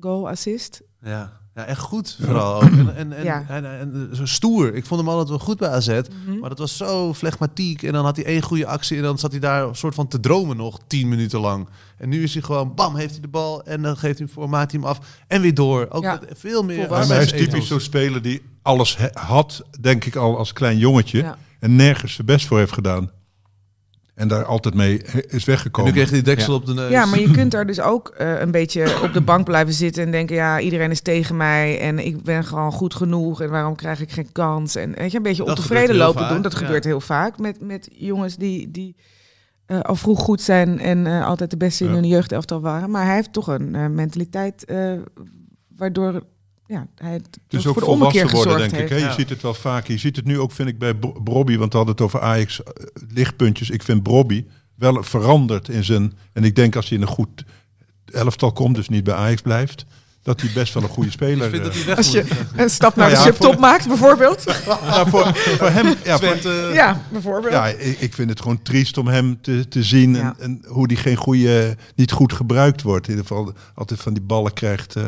goal 0.00 0.28
assist. 0.28 0.82
Ja. 1.02 1.39
Ja, 1.54 1.64
echt 1.64 1.80
goed 1.80 2.16
vooral 2.20 2.54
ook. 2.54 2.62
En, 2.70 2.96
en, 2.96 3.12
en, 3.12 3.24
Ja. 3.24 3.44
en, 3.48 3.64
en 3.80 4.08
zo 4.12 4.26
stoer. 4.26 4.74
Ik 4.74 4.86
vond 4.86 5.00
hem 5.00 5.08
altijd 5.10 5.28
wel 5.28 5.38
goed 5.38 5.58
bij 5.58 5.68
AZ. 5.68 5.88
Mhm. 5.88 6.38
Maar 6.38 6.48
dat 6.48 6.58
was 6.58 6.76
zo 6.76 7.14
flegmatiek. 7.14 7.82
En 7.82 7.92
dan 7.92 8.04
had 8.04 8.16
hij 8.16 8.24
één 8.24 8.42
goede 8.42 8.66
actie. 8.66 8.96
En 8.96 9.02
dan 9.02 9.18
zat 9.18 9.30
hij 9.30 9.40
daar 9.40 9.64
een 9.68 9.74
soort 9.74 9.94
van 9.94 10.08
te 10.08 10.20
dromen 10.20 10.56
nog 10.56 10.78
tien 10.86 11.08
minuten 11.08 11.40
lang. 11.40 11.68
En 11.98 12.08
nu 12.08 12.22
is 12.22 12.32
hij 12.32 12.42
gewoon, 12.42 12.74
bam, 12.74 12.96
heeft 12.96 13.10
hij 13.12 13.20
de 13.20 13.28
bal. 13.28 13.64
En 13.64 13.82
dan 13.82 13.96
geeft 13.96 14.18
hij 14.18 14.26
hem 14.26 14.34
voor, 14.34 14.48
maakt 14.48 14.70
hij 14.72 14.80
hem 14.80 14.88
af. 14.88 14.98
En 15.26 15.40
weer 15.40 15.54
door. 15.54 15.86
Ook 15.90 16.02
Ja. 16.02 16.18
met 16.28 16.38
veel 16.38 16.62
meer 16.64 16.88
hij 17.06 17.22
is 17.22 17.30
typisch 17.30 17.66
zo'n 17.66 17.80
speler 17.80 18.22
die 18.22 18.42
alles 18.62 18.96
had, 19.12 19.62
denk 19.80 20.04
ik 20.04 20.16
al 20.16 20.38
als 20.38 20.52
klein 20.52 20.78
jongetje. 20.78 21.18
Ja. 21.18 21.38
En 21.58 21.76
nergens 21.76 22.14
zijn 22.14 22.26
best 22.26 22.46
voor 22.46 22.58
heeft 22.58 22.72
gedaan. 22.72 23.10
En 24.20 24.28
daar 24.28 24.44
altijd 24.44 24.74
mee 24.74 25.02
is 25.28 25.44
En 25.44 25.50
weggekomen. 25.50 25.90
nu 25.90 25.96
kreeg 25.96 26.10
hij 26.10 26.22
die 26.22 26.34
deksel 26.34 26.52
Ja. 26.52 26.58
op 26.58 26.66
de 26.66 26.74
neus. 26.74 26.90
Ja, 26.90 27.04
maar 27.06 27.18
je 27.20 27.30
kunt 27.30 27.50
daar 27.56 27.66
dus 27.66 27.80
ook 27.80 28.08
eh, 28.08 28.40
een 28.40 28.50
beetje 28.50 29.02
op 29.02 29.12
de 29.12 29.20
bank 29.20 29.44
blijven 29.44 29.74
zitten 29.74 30.02
en 30.04 30.10
denken, 30.10 30.36
ja, 30.36 30.60
iedereen 30.60 30.90
is 30.90 31.00
tegen 31.00 31.36
mij 31.36 31.80
en 31.80 31.98
ik 32.06 32.22
ben 32.22 32.44
gewoon 32.44 32.72
goed 32.72 32.94
genoeg 32.94 33.40
en 33.42 33.50
waarom 33.50 33.76
krijg 33.76 34.00
ik 34.00 34.10
geen 34.12 34.32
kans? 34.32 34.74
En 34.76 34.92
weet 34.94 35.10
je, 35.10 35.16
een 35.16 35.22
beetje 35.22 35.44
Dat 35.44 35.56
ontevreden 35.56 35.96
lopen 35.96 36.20
vaak, 36.20 36.30
doen. 36.32 36.42
Dat 36.42 36.52
ja. 36.52 36.58
gebeurt 36.58 36.84
heel 36.84 37.00
vaak 37.00 37.38
met, 37.38 37.60
met 37.60 37.88
jongens 37.92 38.36
die, 38.36 38.70
die 38.70 38.96
eh, 39.66 39.80
al 39.80 39.94
vroeg 39.94 40.20
goed 40.20 40.40
zijn 40.40 40.78
en 40.80 41.06
eh, 41.06 41.26
altijd 41.26 41.50
de 41.50 41.56
beste 41.56 41.84
in 41.84 41.90
Ja. 41.90 41.96
hun 41.96 42.06
jeugdelftal 42.08 42.60
waren. 42.60 42.90
Maar 42.90 43.04
hij 43.06 43.14
heeft 43.14 43.32
toch 43.32 43.46
een 43.46 43.74
eh, 43.74 43.86
mentaliteit 43.86 44.64
eh, 44.64 44.92
waardoor 45.76 46.22
ja, 46.70 46.86
hij 46.94 47.12
het 47.12 47.38
is 47.48 47.62
voor 47.62 47.70
ook 47.70 47.78
de 47.78 47.84
ommekeer 47.86 48.20
volwassen 48.28 48.50
worden, 48.50 48.52
gezorgd 48.52 48.70
denk 48.70 48.82
ik. 48.82 48.88
Hè? 48.88 48.96
Je 48.96 49.02
Ja. 49.10 49.12
ziet 49.12 49.28
het 49.28 49.42
wel 49.42 49.54
vaak. 49.54 49.86
Je 49.86 49.98
ziet 49.98 50.16
het 50.16 50.24
nu 50.24 50.38
ook, 50.38 50.52
vind 50.52 50.68
ik, 50.68 50.78
bij 50.78 50.94
Bro- 50.94 51.20
Brobby. 51.24 51.56
Want 51.56 51.70
we 51.72 51.76
hadden 51.76 51.94
het 51.96 52.04
over 52.04 52.20
Ajax 52.20 52.62
eh, 52.62 52.72
lichtpuntjes. 53.08 53.70
Ik 53.70 53.82
vind 53.82 54.02
Brobby 54.02 54.44
wel 54.74 55.02
veranderd 55.02 55.68
in 55.68 55.84
zijn... 55.84 56.12
En 56.32 56.44
ik 56.44 56.56
denk 56.56 56.76
als 56.76 56.88
hij 56.88 56.96
in 56.98 57.02
een 57.02 57.08
goed 57.10 57.44
elftal 58.12 58.52
komt, 58.52 58.74
dus 58.74 58.88
niet 58.88 59.04
bij 59.04 59.14
Ajax 59.14 59.40
blijft... 59.42 59.84
dat 60.22 60.40
hij 60.40 60.50
best 60.54 60.74
wel 60.74 60.82
een 60.82 60.88
goede 60.88 61.10
speler 61.20 61.44
Ik 61.46 61.50
vind 61.50 61.64
dat 61.64 61.72
is. 61.74 61.78
hij 61.78 61.86
weg 61.86 61.96
Als 61.96 62.10
je 62.12 62.24
een 62.56 62.70
stap 62.70 62.96
naar 62.96 63.10
Nou 63.10 63.18
de 63.18 63.24
ja, 63.26 63.32
subtop 63.32 63.52
voor- 63.52 63.60
maakt, 63.60 63.88
bijvoorbeeld. 63.88 64.44
Nou, 64.66 65.08
voor, 65.10 65.34
voor 65.36 65.68
hem... 65.70 65.94
Ja, 66.04 66.18
voor- 66.18 66.98
bijvoorbeeld. 67.10 67.52
ja 67.52 67.66
ik, 67.66 68.00
ik 68.00 68.14
vind 68.14 68.30
het 68.30 68.40
gewoon 68.40 68.62
triest 68.62 68.98
om 68.98 69.06
hem 69.08 69.38
te, 69.40 69.68
te 69.68 69.82
zien. 69.82 70.14
Ja. 70.14 70.34
En, 70.38 70.62
en 70.64 70.64
hoe 70.72 70.88
die 70.88 70.96
geen 70.96 71.16
goede, 71.16 71.76
niet 71.94 72.12
goed 72.12 72.32
gebruikt 72.32 72.82
wordt. 72.82 73.06
In 73.08 73.10
ieder 73.14 73.26
geval 73.26 73.52
altijd 73.74 74.00
van 74.00 74.12
die 74.14 74.22
ballen 74.22 74.52
krijgt 74.52 74.96
eh, 74.96 75.04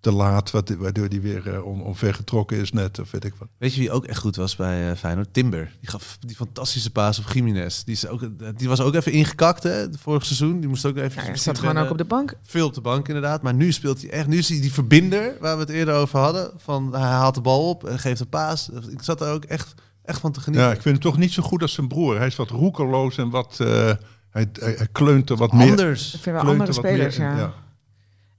te 0.00 0.12
laat. 0.12 0.50
Wat, 0.50 0.74
waardoor 0.78 1.06
hij 1.06 1.20
weer 1.20 1.54
eh, 1.54 1.66
om, 1.66 1.80
omvergetrokken 1.82 2.56
is 2.56 2.72
net. 2.72 2.98
Of 2.98 3.10
weet 3.10 3.24
ik 3.24 3.34
wat. 3.38 3.48
Weet 3.58 3.74
je 3.74 3.80
wie 3.80 3.90
ook 3.90 4.04
echt 4.04 4.18
goed 4.18 4.36
was 4.36 4.56
bij 4.56 4.90
eh, 4.90 4.96
Feyenoord? 4.96 5.34
Timber. 5.34 5.76
Die 5.80 5.90
gaf 5.90 6.16
die 6.20 6.36
fantastische 6.36 6.90
paas 6.90 7.18
op 7.18 7.32
Jiménez. 7.32 7.82
Die, 7.82 7.94
is 7.94 8.06
ook, 8.06 8.20
die 8.56 8.68
was 8.68 8.80
ook 8.80 8.94
even 8.94 9.12
ingekakt 9.12 9.62
hè, 9.62 9.70
het 9.70 9.96
vorige 10.00 10.26
seizoen. 10.26 10.60
Die 10.60 10.68
moest 10.68 10.86
ook 10.86 10.96
even... 10.96 11.22
Ja, 11.22 11.28
hij 11.28 11.36
zat 11.36 11.58
gewoon 11.58 11.78
ook 11.78 11.90
op 11.90 11.98
de 11.98 12.04
bank. 12.04 12.34
Veel 12.42 12.66
op 12.66 12.74
de 12.74 12.80
bank 12.80 13.08
inderdaad. 13.08 13.42
Maar 13.42 13.54
nu 13.54 13.72
speelt 13.72 14.00
hij 14.00 14.10
echt... 14.10 14.26
Nu 14.26 14.38
is 14.38 14.48
hij 14.48 14.60
die 14.60 14.72
verbinder 14.72 15.36
waar 15.40 15.54
we 15.54 15.60
het 15.60 15.70
eerder 15.70 15.94
over 15.94 16.18
hadden. 16.18 16.50
Van 16.56 16.92
hij 16.92 17.00
haalt 17.00 17.34
de 17.34 17.40
bal 17.40 17.68
op 17.68 17.84
en 17.84 17.98
geeft 17.98 18.20
een 18.20 18.28
paas. 18.28 18.68
Ik 18.90 19.02
zat 19.02 19.20
er 19.20 19.32
ook 19.32 19.44
echt, 19.44 19.74
echt 20.04 20.20
van 20.20 20.32
te 20.32 20.40
genieten. 20.40 20.68
Ja, 20.68 20.74
ik 20.74 20.82
vind 20.82 20.94
hem 20.94 21.12
toch 21.12 21.20
niet 21.20 21.32
zo 21.32 21.42
goed 21.42 21.62
als 21.62 21.72
zijn 21.72 21.88
broer. 21.88 22.16
Hij 22.16 22.26
is 22.26 22.36
wat 22.36 22.50
roekeloos 22.50 23.16
en 23.16 23.30
wat... 23.30 23.56
eh, 23.60 23.92
hij, 24.30 24.48
hij, 24.52 24.74
hij 24.76 24.88
kleunt 24.92 25.30
er 25.30 25.36
wat 25.36 25.52
meer... 25.52 25.70
Anders. 25.70 26.14
Ik 26.14 26.20
vind 26.20 26.36
wel 26.36 26.44
andere 26.44 26.72
er 26.72 26.82
meer 26.82 26.92
spelers, 26.92 27.16
ja. 27.16 27.54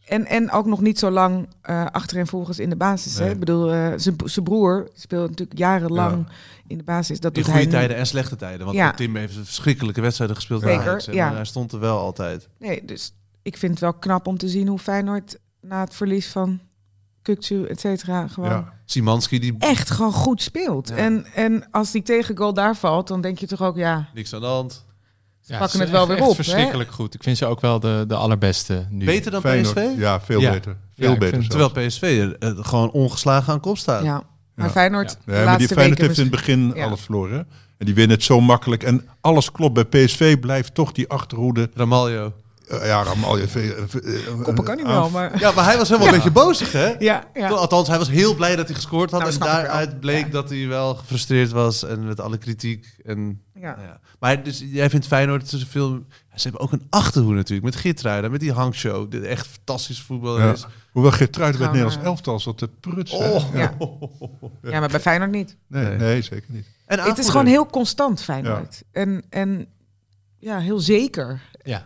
En, 0.08 0.26
en 0.26 0.52
ook 0.52 0.66
nog 0.66 0.82
niet 0.82 1.00
zo 1.00 1.10
lang 1.12 1.48
eh 1.62 1.86
achtereenvolgens 1.92 2.60
in 2.60 2.70
de 2.70 2.76
basis. 2.76 3.18
Hè? 3.20 3.30
Ik 3.30 3.40
bedoel, 3.40 3.72
eh, 3.74 3.94
zijn 3.98 4.44
broer 4.44 4.90
speelt 4.94 5.30
natuurlijk 5.30 5.60
jarenlang 5.60 6.28
in 6.68 6.78
de 6.78 6.84
basis. 6.84 7.20
Dat 7.20 7.38
In 7.38 7.44
doet 7.44 7.52
hij 7.52 7.62
goede 7.62 7.76
nu. 7.78 7.80
tijden 7.80 7.98
en 7.98 8.08
slechte 8.08 8.36
tijden. 8.36 8.66
Want 8.66 8.78
Ja. 8.78 8.92
Timber 8.92 9.22
heeft 9.22 9.34
verschrikkelijke 9.34 10.02
wedstrijden 10.02 10.36
gespeeld. 10.36 10.62
Zeker, 10.62 11.04
en 11.08 11.14
ja. 11.14 11.34
Hij 11.34 11.46
stond 11.46 11.72
er 11.72 11.80
wel 11.80 11.98
altijd. 12.00 12.50
Nee, 12.60 12.86
dus 12.86 13.14
ik 13.42 13.58
vind 13.58 13.72
het 13.72 13.82
wel 13.82 13.94
knap 13.94 14.28
om 14.28 14.38
te 14.38 14.50
zien 14.50 14.68
hoe 14.68 14.80
Feyenoord 14.80 15.38
na 15.62 15.80
het 15.80 15.96
verlies 15.96 16.28
van 16.28 16.60
Kukcu, 17.22 17.64
et 17.66 17.80
cetera, 17.80 18.28
gewoon 18.28 18.50
Ja. 18.50 18.74
Simanski 18.86 19.40
die... 19.40 19.56
echt 19.60 19.90
gewoon 19.90 20.14
goed 20.14 20.42
speelt. 20.42 20.90
Ja. 20.90 20.96
En, 20.96 21.26
en 21.34 21.72
als 21.72 21.92
die 21.92 22.02
tegengoal 22.04 22.54
daar 22.54 22.76
valt, 22.76 23.08
dan 23.08 23.22
denk 23.22 23.40
je 23.40 23.48
toch 23.48 23.62
ook, 23.62 23.76
ja, 23.76 24.10
Niks 24.14 24.34
aan 24.34 24.42
de 24.42 24.46
hand. 24.48 24.86
Ja, 25.48 25.58
pakken 25.58 25.78
ze- 25.78 25.84
het 25.84 25.92
wel 25.92 26.00
echt- 26.00 26.10
weer 26.10 26.18
echt 26.18 26.28
op, 26.30 26.38
hè? 26.38 26.44
verschrikkelijk 26.44 26.92
goed. 26.92 27.14
Ik 27.14 27.24
vind 27.24 27.38
ze 27.38 27.46
ook 27.46 27.62
wel 27.62 27.80
de, 27.80 28.04
de 28.08 28.16
allerbeste 28.16 28.86
nu. 28.90 29.06
Beter 29.06 29.32
dan 29.32 29.42
Feyenoord, 29.42 29.74
PSV? 29.76 29.86
Ja, 29.98 30.22
veel 30.22 30.40
Ja. 30.40 30.52
beter. 30.52 30.78
Veel 30.98 31.18
beter. 31.18 31.48
Terwijl 31.50 31.72
PSV 31.88 32.02
er, 32.02 32.36
eh, 32.58 32.66
gewoon 32.66 32.92
ongeslagen 32.92 33.54
aan 33.54 33.60
kop 33.60 33.78
staat. 33.78 34.04
ja. 34.04 34.24
Maar 34.56 34.66
Ja. 34.66 34.72
Feyenoord, 34.72 35.18
Ja. 35.26 35.34
de 35.34 35.40
Ja, 35.40 35.46
maar 35.46 35.58
die 35.58 35.68
Feyenoord 35.68 36.00
heeft 36.02 36.18
in 36.18 36.22
het 36.22 36.32
begin 36.32 36.72
Ja. 36.76 36.86
alles 36.86 37.02
verloren. 37.02 37.48
En 37.78 37.86
die 37.86 37.96
winnen 37.96 38.16
het 38.16 38.26
zo 38.26 38.42
makkelijk. 38.42 38.84
En 38.84 39.08
alles 39.22 39.52
klopt. 39.52 39.74
Bij 39.74 39.86
PSV 40.06 40.40
blijft 40.40 40.74
toch 40.74 40.92
die 40.92 41.10
achterhoede. 41.10 41.70
Ramaljo. 41.74 42.34
eh, 42.68 42.86
ja, 42.86 43.02
allemaal. 43.04 43.38
je 43.38 43.48
Koppen 44.44 44.64
kan 44.64 44.76
niet 44.76 44.86
wel, 44.86 45.10
maar... 45.10 45.40
Ja, 45.40 45.52
maar 45.52 45.66
hij 45.66 45.78
was 45.78 45.88
helemaal 45.90 46.08
een 46.10 46.14
beetje 46.16 46.32
bozig, 46.32 46.72
hè? 46.72 46.94
Ja, 47.00 47.24
ja. 47.34 47.50
Althans, 47.50 47.88
hij 47.88 47.98
was 47.98 48.10
heel 48.10 48.36
blij 48.36 48.56
dat 48.56 48.66
hij 48.66 48.76
gescoord 48.76 49.12
had. 49.12 49.20
Nou, 49.22 49.34
en 49.34 49.40
daaruit 49.40 50.00
bleek 50.00 50.26
Ja. 50.26 50.32
dat 50.32 50.50
hij 50.50 50.68
wel 50.68 50.96
gefrustreerd 50.96 51.52
was. 51.52 51.84
En 51.84 52.06
met 52.06 52.20
alle 52.20 52.38
kritiek. 52.38 52.88
En, 53.06 53.42
Ja. 53.62 53.76
nou 53.76 53.88
ja. 53.88 54.00
Maar 54.20 54.44
dus, 54.44 54.64
jij 54.66 54.90
vindt 54.90 55.08
Feyenoord 55.08 55.48
ze 55.48 55.68
veel... 55.68 56.06
Ze 56.36 56.44
hebben 56.44 56.62
ook 56.62 56.72
een 56.72 56.88
achterhoede 56.90 57.38
natuurlijk. 57.38 57.66
Met 57.66 57.76
Geertruiden, 57.76 58.32
met 58.32 58.40
die 58.40 58.52
hangshow. 58.52 59.12
De 59.12 59.28
echt 59.28 59.48
fantastische 59.48 60.04
voetballer 60.04 60.44
Ja. 60.46 60.52
is. 60.52 60.66
Hoewel 60.92 61.12
Geertruiden 61.12 61.60
bij 61.60 61.68
het 61.68 61.78
Gaan, 61.78 61.88
Nederlands 61.92 61.98
eh, 61.98 62.32
elftal 62.34 62.40
zat 62.40 62.58
te 62.58 62.68
prutsen. 62.80 63.18
Oh. 63.34 63.54
Ja. 63.54 63.74
ja, 64.72 64.80
maar 64.80 64.90
bij 64.90 65.00
Feyenoord 65.00 65.32
niet. 65.32 65.58
Nee, 65.68 65.86
Nee. 65.86 65.98
nee, 65.98 66.22
zeker 66.22 66.48
niet. 66.52 66.66
En 66.86 67.00
Het 67.00 67.18
is 67.18 67.30
gewoon 67.30 67.46
heel 67.46 67.66
constant, 67.66 68.22
Feyenoord. 68.22 68.84
En, 68.92 69.24
en 69.30 69.68
ja, 70.38 70.60
heel 70.60 70.80
zeker. 70.80 71.42
Ja. 71.64 71.86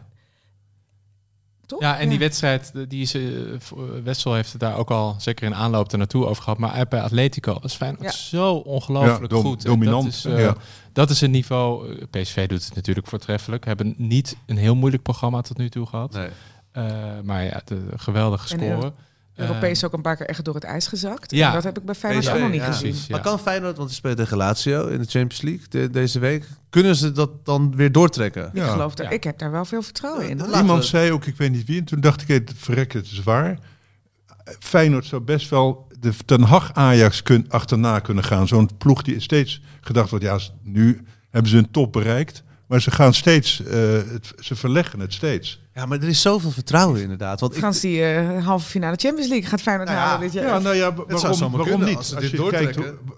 Toch? 1.71 1.81
Ja, 1.81 1.99
en 1.99 2.09
die 2.09 2.19
wedstrijd, 2.19 2.73
de- 2.73 2.87
die 2.87 3.01
is, 3.01 3.13
eh, 3.13 3.21
voor- 3.59 4.03
Wessel 4.03 4.33
heeft 4.33 4.51
het 4.51 4.61
daar 4.61 4.77
ook 4.77 4.91
al 4.91 5.15
zeker 5.17 5.45
in 5.45 5.55
aanloop 5.55 5.91
er 5.91 5.97
naartoe 5.97 6.25
over 6.25 6.43
gehad. 6.43 6.57
Maar 6.57 6.85
bij 6.89 7.01
Atletico 7.01 7.57
was 7.61 7.75
Feyenoord 7.75 8.03
Ja. 8.03 8.11
zo 8.11 8.53
ongelooflijk 8.55 9.21
Ja, 9.21 9.27
dom- 9.27 9.41
goed. 9.45 9.63
Dominant, 9.63 10.03
Dat 10.03 10.13
is, 10.13 10.25
eh, 10.25 10.39
ja. 10.39 10.55
dat 10.93 11.09
is 11.09 11.21
een 11.21 11.31
niveau. 11.31 11.89
eh, 11.99 12.03
PSV 12.09 12.47
doet 12.47 12.65
het 12.65 12.75
natuurlijk 12.75 13.07
voortreffelijk. 13.07 13.65
Hebben 13.65 13.93
niet 13.97 14.37
een 14.45 14.57
heel 14.57 14.75
moeilijk 14.75 15.03
programma 15.03 15.41
tot 15.41 15.57
nu 15.57 15.69
toe 15.69 15.85
gehad. 15.85 16.13
Nee. 16.13 16.27
Eh, 16.71 16.85
maar 17.23 17.43
ja, 17.43 17.61
de, 17.65 17.81
geweldige 17.95 18.53
En 18.53 18.59
scoren. 18.59 18.93
Europees 19.41 19.79
Eh, 19.81 19.85
ook 19.87 19.93
een 19.93 20.01
paar 20.01 20.15
keer 20.15 20.25
echt 20.25 20.45
door 20.45 20.53
het 20.55 20.63
ijs 20.63 20.87
gezakt. 20.87 21.31
ja. 21.31 21.47
En 21.47 21.53
dat 21.53 21.63
heb 21.63 21.77
ik 21.77 21.85
bij 21.85 21.95
Feyenoord 21.95 22.39
nog 22.39 22.49
niet 22.51 22.61
ja. 22.61 22.65
gezien. 22.65 22.89
Precies, 22.89 23.07
ja. 23.07 23.13
Maar 23.15 23.23
kan 23.23 23.39
Feyenoord, 23.39 23.77
want 23.77 23.87
die 23.89 23.97
speelt 23.97 24.17
tegen 24.17 24.37
Lazio 24.37 24.87
in 24.87 24.97
de 25.01 25.07
Champions 25.07 25.41
League 25.41 25.65
de- 25.69 25.89
deze 25.89 26.19
week. 26.19 26.45
Kunnen 26.69 26.95
ze 26.95 27.11
dat 27.11 27.45
dan 27.45 27.75
weer 27.75 27.91
doortrekken? 27.91 28.49
Ik 28.53 28.63
geloof 28.63 28.97
er, 28.97 29.03
Ja. 29.03 29.09
ik 29.09 29.23
heb 29.23 29.37
daar 29.37 29.51
wel 29.51 29.65
veel 29.65 29.81
vertrouwen 29.81 30.29
in. 30.29 30.41
Iemand 30.55 30.85
zei 30.85 31.11
ook, 31.11 31.25
ik 31.25 31.35
weet 31.37 31.51
niet 31.51 31.65
wie, 31.65 31.79
en 31.79 31.85
toen 31.85 31.99
dacht 31.99 32.29
ik, 32.29 32.49
verrek, 32.55 32.93
het 32.93 33.05
is 33.05 33.23
waar. 33.23 33.57
Feyenoord 34.59 35.05
zou 35.05 35.21
best 35.21 35.49
wel 35.49 35.87
de 35.99 36.13
Ten 36.25 36.41
Hag 36.41 36.73
Ajax 36.73 37.23
kun, 37.23 37.45
achterna 37.49 37.99
kunnen 37.99 38.23
gaan. 38.23 38.47
Zo'n 38.47 38.69
ploeg 38.77 39.01
die 39.01 39.19
steeds 39.19 39.61
gedacht 39.81 40.09
wordt, 40.09 40.25
ja, 40.25 40.39
nu 40.63 41.01
hebben 41.29 41.51
ze 41.51 41.57
een 41.57 41.71
top 41.71 41.91
bereikt. 41.91 42.43
Maar 42.71 42.81
ze 42.81 42.91
gaan 42.91 43.13
steeds, 43.13 43.63
eh, 43.63 43.73
het, 43.93 44.33
ze 44.39 44.55
verleggen 44.55 44.99
het 44.99 45.13
steeds. 45.13 45.61
Ja, 45.73 45.85
maar 45.85 46.01
er 46.01 46.07
is 46.07 46.21
zoveel 46.21 46.51
vertrouwen 46.51 47.01
inderdaad. 47.01 47.39
Want 47.39 47.51
ik, 47.53 47.57
Frans, 47.59 47.79
die 47.79 48.03
eh, 48.03 48.45
halve 48.45 48.65
finale 48.69 48.95
Champions 48.99 49.29
League 49.29 49.49
gaat 49.49 49.61
Feyenoord 49.61 49.87
Nou 49.89 49.99
ja, 50.01 50.05
halen 50.05 50.21
dit 50.21 50.33
jaar. 50.33 50.45
Ja, 50.47 50.59
nou 50.59 50.75
ja, 50.75 50.93
waarom, 50.93 51.39
waarom 51.39 51.61
kunnen 51.67 51.87
niet? 51.87 51.97
als 51.97 52.07
ze 52.07 52.13
Als 52.15 52.23
dit 52.23 52.31
je 52.31 52.37
doortrekken. 52.37 52.81
kijkt, 52.81 52.97
hoe- 53.05 53.15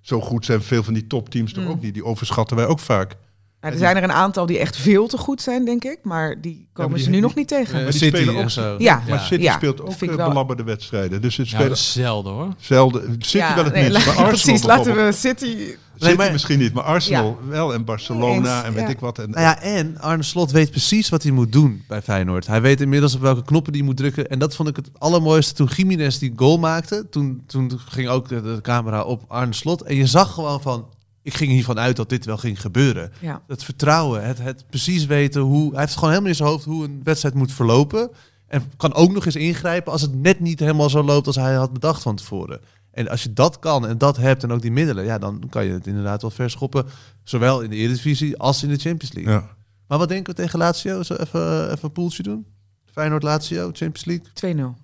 zo 0.00 0.20
goed 0.20 0.44
zijn 0.44 0.62
veel 0.62 0.82
van 0.82 0.94
die 0.94 1.06
topteams 1.06 1.52
toch 1.52 1.64
Mm. 1.64 1.70
ook 1.70 1.82
niet. 1.82 1.94
Die 1.94 2.04
overschatten 2.04 2.56
wij 2.56 2.66
ook 2.66 2.78
vaak. 2.80 3.14
Nou, 3.60 3.72
er 3.72 3.78
zijn 3.78 3.96
er 3.96 4.02
een 4.02 4.12
aantal 4.12 4.46
die 4.46 4.58
echt 4.58 4.76
veel 4.76 5.06
te 5.08 5.18
goed 5.18 5.42
zijn, 5.42 5.64
denk 5.64 5.84
ik. 5.84 5.98
Maar 6.02 6.40
die 6.40 6.68
komen 6.72 6.94
die- 6.94 7.04
ze 7.04 7.10
nu 7.10 7.20
nog 7.20 7.34
niet 7.34 7.48
tegen. 7.48 7.82
die 7.84 7.92
City 7.92 8.16
spelen 8.16 8.34
ook 8.36 8.40
en 8.40 8.50
zo. 8.50 8.74
Ja, 8.78 9.02
Maar 9.08 9.20
City 9.20 9.42
ja, 9.42 9.52
speelt 9.56 9.80
ook 9.80 9.90
ik 10.00 10.10
eh, 10.10 10.16
wel- 10.16 10.28
belabberde 10.28 10.62
wedstrijden. 10.62 11.20
Dus 11.22 11.36
het 11.36 11.46
Ja, 11.48 11.52
spelen 11.52 11.68
dat 11.68 11.78
is 11.78 11.92
zelden 11.92 12.32
hoor. 12.32 12.54
zelden. 12.58 13.16
City 13.18 13.54
wel 13.54 13.64
het 13.64 13.72
nee, 13.72 13.90
minst. 13.90 13.96
Maar 14.06 14.14
Arsenal 14.16 14.28
precies, 14.28 14.62
laten 14.62 14.94
we 14.94 15.12
City... 15.12 15.56
City 15.96 16.16
maar- 16.16 16.32
misschien 16.32 16.58
niet, 16.58 16.72
maar 16.72 16.84
Arsenal 16.84 17.38
wel. 17.48 17.74
En 17.74 17.84
Barcelona 17.84 18.56
Eens, 18.56 18.66
en 18.66 18.72
weet 18.74 18.82
ja. 18.84 18.88
ik 18.88 18.98
wat. 19.00 19.18
En, 19.18 19.30
Nou 19.30 19.40
ja, 19.42 19.60
en 19.60 19.98
Arne 20.00 20.22
Slot 20.22 20.50
weet 20.50 20.70
precies 20.70 21.08
wat 21.08 21.22
hij 21.22 21.32
moet 21.32 21.52
doen 21.52 21.84
bij 21.88 22.02
Feyenoord. 22.02 22.46
Hij 22.46 22.60
weet 22.60 22.80
inmiddels 22.80 23.14
op 23.14 23.20
welke 23.20 23.42
knoppen 23.42 23.72
hij 23.74 23.82
moet 23.82 23.96
drukken. 23.96 24.28
En 24.28 24.38
dat 24.38 24.54
vond 24.54 24.68
ik 24.68 24.76
het 24.76 24.90
allermooiste 24.98 25.54
toen 25.54 25.68
Jiménez 25.76 26.18
die 26.18 26.32
goal 26.36 26.58
maakte. 26.58 27.06
Toen, 27.10 27.42
toen 27.46 27.72
ging 27.88 28.08
ook 28.08 28.28
de 28.28 28.58
camera 28.62 29.02
op 29.02 29.22
Arne 29.28 29.52
Slot. 29.54 29.82
En 29.82 29.94
je 29.96 30.06
zag 30.06 30.34
gewoon 30.34 30.60
van, 30.60 30.86
ik 31.28 31.34
ging 31.34 31.50
hiervan 31.50 31.78
uit 31.78 31.96
dat 31.96 32.08
dit 32.08 32.24
wel 32.24 32.36
ging 32.36 32.60
gebeuren. 32.60 33.12
Ja. 33.20 33.42
Het 33.46 33.64
vertrouwen, 33.64 34.24
het, 34.24 34.38
het 34.38 34.64
precies 34.70 35.06
weten 35.06 35.40
hoe... 35.40 35.70
Hij 35.70 35.80
heeft 35.80 35.94
gewoon 35.94 36.10
helemaal 36.10 36.30
in 36.30 36.36
zijn 36.36 36.48
hoofd 36.48 36.64
hoe 36.64 36.84
een 36.84 37.00
wedstrijd 37.04 37.34
moet 37.34 37.52
verlopen. 37.52 38.10
En 38.46 38.62
kan 38.76 38.94
ook 38.94 39.12
nog 39.12 39.26
eens 39.26 39.36
ingrijpen 39.36 39.92
als 39.92 40.02
het 40.02 40.14
net 40.14 40.40
niet 40.40 40.60
helemaal 40.60 40.90
zo 40.90 41.02
loopt 41.02 41.26
als 41.26 41.36
hij 41.36 41.54
had 41.54 41.72
bedacht 41.72 42.02
van 42.02 42.16
tevoren. 42.16 42.60
En 42.90 43.08
als 43.08 43.22
je 43.22 43.32
dat 43.32 43.58
kan 43.58 43.86
en 43.86 43.98
dat 43.98 44.16
hebt 44.16 44.42
en 44.42 44.52
ook 44.52 44.62
die 44.62 44.70
middelen, 44.70 45.04
ja, 45.04 45.18
dan 45.18 45.42
kan 45.50 45.64
je 45.64 45.72
het 45.72 45.86
inderdaad 45.86 46.20
wel 46.22 46.30
verschoppen. 46.30 46.86
Zowel 47.24 47.60
in 47.60 47.70
de 47.70 47.76
Eredivisie 47.76 48.36
als 48.36 48.62
in 48.62 48.68
de 48.68 48.78
Champions 48.78 49.14
League. 49.14 49.32
ja. 49.32 49.56
Maar 49.88 49.98
wat 49.98 50.08
denken 50.08 50.34
we 50.34 50.42
tegen 50.42 50.58
Lazio? 50.58 51.02
Zo 51.02 51.14
even, 51.14 51.64
even 51.64 51.78
een 51.82 51.92
poeltje 51.92 52.22
doen? 52.22 52.46
Feyenoord 52.84 53.22
Lazio, 53.22 53.70
Champions 53.72 54.04
League. 54.04 54.74
2-0. 54.74 54.78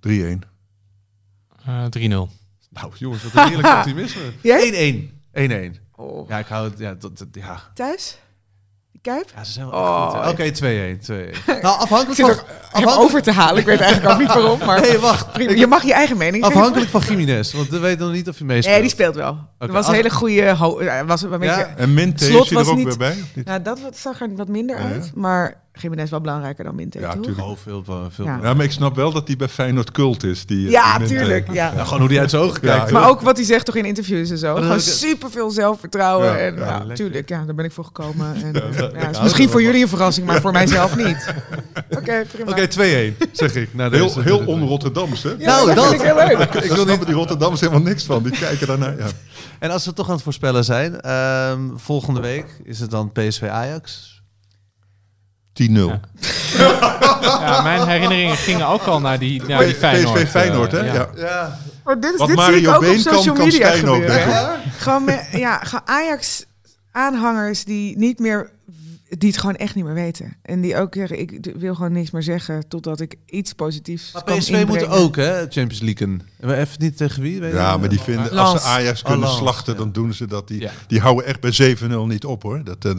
3-1. 0.00 0.48
Eh 1.64 1.84
3-0. 2.28 2.38
Nou 2.70 2.92
jongens, 2.98 3.22
wat 3.22 3.32
een 3.34 3.48
heerlijk 3.48 3.74
optimisme. 3.78 4.32
1-1. 5.12 5.19
Jij? 5.32 5.72
1-1. 5.72 5.76
Oh. 5.96 6.28
Ja, 6.28 6.38
ik 6.38 6.46
hou 6.46 6.68
het... 6.70 6.78
Ja, 6.78 6.94
dat, 6.94 7.18
dat- 7.18 7.28
ja. 7.32 7.60
Thuis? 7.74 8.18
Kuip? 9.02 9.30
Ja, 9.36 9.44
ze 9.44 9.52
zijn 9.52 9.70
wel 9.70 9.80
Oh. 9.80 10.26
Oké, 10.28 10.50
2-1. 10.50 10.54
2-1. 11.10 11.44
Nou, 11.62 11.78
afhankelijk 11.78 12.20
van... 12.20 12.30
afhankelijk- 12.30 12.98
over 13.00 13.22
te 13.22 13.32
halen. 13.32 13.60
Ik 13.60 13.66
weet 13.66 13.80
eigenlijk 13.80 14.12
ook 14.12 14.18
niet 14.18 14.28
waarom, 14.28 14.58
maar 14.66 14.80
Nee, 14.80 14.98
wacht. 14.98 15.32
prima. 15.32 15.52
je 15.52 15.66
mag 15.66 15.82
je 15.82 15.92
eigen 15.92 16.16
mening. 16.16 16.44
Afhankelijk 16.44 16.90
van 16.90 17.00
Jiménez, 17.00 17.52
want 17.52 17.68
we 17.68 17.78
weten 17.78 18.06
nog 18.06 18.14
niet 18.14 18.28
of 18.28 18.38
hij 18.38 18.46
meespeelt. 18.46 18.72
Nee, 18.74 18.82
die 18.82 18.90
speelt 18.90 19.14
wel. 19.14 19.38
dat 19.58 19.70
was 19.70 19.88
een 19.88 19.94
hele 19.94 20.10
goede... 20.10 20.56
was 21.06 21.22
een 21.22 21.30
beetje... 21.30 21.44
Ja. 21.46 21.58
Ja. 21.58 21.74
En 21.76 21.94
Minte 21.94 22.24
is 22.24 22.50
er 22.50 22.58
ook 22.68 22.74
niet- 22.76 22.84
weer 22.86 22.96
bij? 22.96 23.16
Niet? 23.34 23.64
dat 23.64 23.78
zag 23.98 24.20
er 24.20 24.34
wat 24.36 24.48
minder 24.48 24.76
Ja, 24.80 24.86
ja. 24.86 24.92
uit. 24.92 25.10
Maar 25.14 25.62
Jiménez 25.82 26.04
is 26.04 26.10
wel 26.10 26.20
belangrijker 26.20 26.64
dan 26.64 26.74
Minte, 26.74 26.98
Ja, 27.00 27.12
toch? 27.12 27.22
tuurlijk. 27.22 27.46
Oh, 27.46 27.56
veel, 27.62 27.84
veel. 28.10 28.24
Ja. 28.24 28.38
Ja, 28.42 28.54
maar 28.54 28.64
ik 28.64 28.70
snap 28.72 28.96
wel 28.96 29.12
dat 29.12 29.26
hij 29.26 29.36
bij 29.36 29.48
Feyenoord 29.48 29.90
cult 29.90 30.24
is. 30.24 30.46
Die, 30.46 30.66
eh, 30.66 30.72
Ja, 30.72 30.90
die 30.98 30.98
Minte. 31.08 31.14
tuurlijk. 31.14 31.52
Ja. 31.52 31.72
Ja, 31.76 31.84
gewoon 31.84 32.00
hoe 32.00 32.08
hij 32.08 32.18
uit 32.20 32.30
zijn 32.30 32.42
ogen 32.42 32.58
Ja, 32.66 32.76
kijkt. 32.76 32.90
Maar 32.92 33.08
ook 33.08 33.20
wat 33.20 33.36
hij 33.36 33.46
zegt 33.46 33.64
toch 33.66 33.74
in 33.76 33.84
interviews 33.84 34.30
en 34.30 34.38
zo. 34.38 34.54
Gewoon 34.54 34.68
heb 34.70 34.78
ik- 34.78 34.84
superveel 34.84 35.50
zelfvertrouwen. 35.50 36.26
Ja, 36.26 36.36
en 36.38 36.56
ja, 36.56 36.84
tuurlijk, 36.94 37.28
ja, 37.28 37.44
daar 37.44 37.54
ben 37.54 37.64
ik 37.64 37.72
voor 37.72 37.84
gekomen. 37.84 38.34
En, 38.42 38.54
is 39.10 39.20
misschien 39.22 39.48
voor 39.48 39.62
jullie 39.62 39.82
een 39.82 39.88
verrassing, 39.88 40.26
maar 40.26 40.40
voor 40.40 40.52
mijzelf 40.52 40.96
niet. 41.06 41.34
Oké, 41.90 42.24
prima. 42.32 42.50
Oké, 42.50 42.66
2-1, 42.68 43.16
zeg 43.32 43.54
ik. 43.54 43.74
Nou, 43.74 43.94
Heel, 43.96 44.06
deze- 44.06 44.20
heel 44.20 44.38
on-Rotterdams, 44.46 45.22
hè? 45.22 45.36
Nou, 45.36 45.66
dat 45.66 45.76
dat- 45.76 45.86
vind 45.88 46.00
ik 46.00 46.06
heel 46.06 46.16
leuk. 46.16 46.38
Ik 46.64 46.72
wil 46.72 46.84
snappen 46.84 47.06
die 47.06 47.14
Rotterdammers 47.14 47.60
helemaal 47.60 47.82
niks 47.82 48.04
van. 48.04 48.22
Die 48.22 48.32
kijken 48.32 48.66
daarnaar. 48.66 48.98
Ja. 48.98 49.06
En 49.58 49.70
als 49.70 49.84
we 49.86 49.92
toch 49.92 50.06
aan 50.08 50.14
het 50.14 50.22
voorspellen 50.22 50.64
zijn, 50.64 51.00
ehm, 51.00 51.60
volgende 51.76 52.20
week 52.20 52.46
is 52.64 52.80
het 52.80 52.90
dan 52.90 53.12
PSV 53.12 53.42
Ajax. 53.42 54.18
10-0. 55.62 55.72
Ja. 55.72 56.00
Ja, 57.20 57.62
mijn 57.62 57.88
herinneringen 57.88 58.36
gingen 58.36 58.66
ook 58.66 58.82
al 58.82 59.00
naar 59.00 59.18
die, 59.18 59.42
naar 59.44 59.58
die 59.58 59.68
PSV 59.74 59.78
Feyenoord. 59.78 60.28
Feyenoord, 60.28 60.72
hè? 60.72 60.78
eh, 60.78 60.94
Ja. 60.94 61.08
Ja. 61.16 61.58
Maar 61.84 62.00
dit, 62.00 62.12
is, 62.12 62.18
dit 62.18 62.26
zie 62.28 62.36
Mario 62.36 62.58
ik 62.58 62.68
ook 62.68 62.74
op 62.74 62.80
Been 62.80 63.02
kan, 63.02 63.14
social 63.14 63.34
kan 63.34 63.44
media 63.44 63.70
gebeuren. 63.70 64.60
Gewoon 64.78 65.04
met, 65.04 65.28
ja, 65.32 65.58
gewoon 65.58 65.82
Ajax-aanhangers 65.86 67.64
die 67.64 67.98
niet 67.98 68.18
meer, 68.18 68.50
die 69.08 69.28
het 69.28 69.38
gewoon 69.38 69.56
echt 69.56 69.74
niet 69.74 69.84
meer 69.84 69.94
weten. 69.94 70.36
En 70.42 70.60
die 70.60 70.76
ook 70.76 70.94
zeggen, 70.94 71.18
ik 71.18 71.52
wil 71.58 71.74
gewoon 71.74 71.92
niks 71.92 72.10
meer 72.10 72.22
zeggen 72.22 72.68
totdat 72.68 73.00
ik 73.00 73.14
iets 73.26 73.52
positiefs 73.52 74.12
Maar 74.12 74.24
kan 74.24 74.38
PSV 74.38 74.48
inbrengen. 74.50 74.88
moet 74.88 74.98
ook, 74.98 75.16
hè, 75.16 75.38
Champions 75.40 75.80
League. 75.80 76.16
We 76.36 76.54
even 76.56 76.76
niet 76.78 76.96
tegen 76.96 77.22
wie? 77.22 77.40
Weet 77.40 77.52
Ja, 77.52 77.72
je? 77.72 77.78
maar 77.78 77.88
die 77.88 78.00
vinden, 78.00 78.30
als 78.38 78.62
ze 78.62 78.68
Ajax 78.68 79.00
Oh, 79.02 79.06
kunnen 79.08 79.26
Lans, 79.26 79.38
slachten, 79.38 79.72
ja. 79.72 79.78
dan 79.78 79.92
doen 79.92 80.12
ze 80.14 80.26
dat. 80.26 80.48
Die, 80.48 80.60
Ja. 80.60 80.70
die 80.86 81.00
houden 81.00 81.24
echt 81.24 81.40
bij 81.40 81.52
7-0 81.52 82.06
niet 82.06 82.24
op, 82.24 82.42
hoor. 82.42 82.64
Dat, 82.64 82.84
eh, 82.84 82.90
eh, 82.90 82.98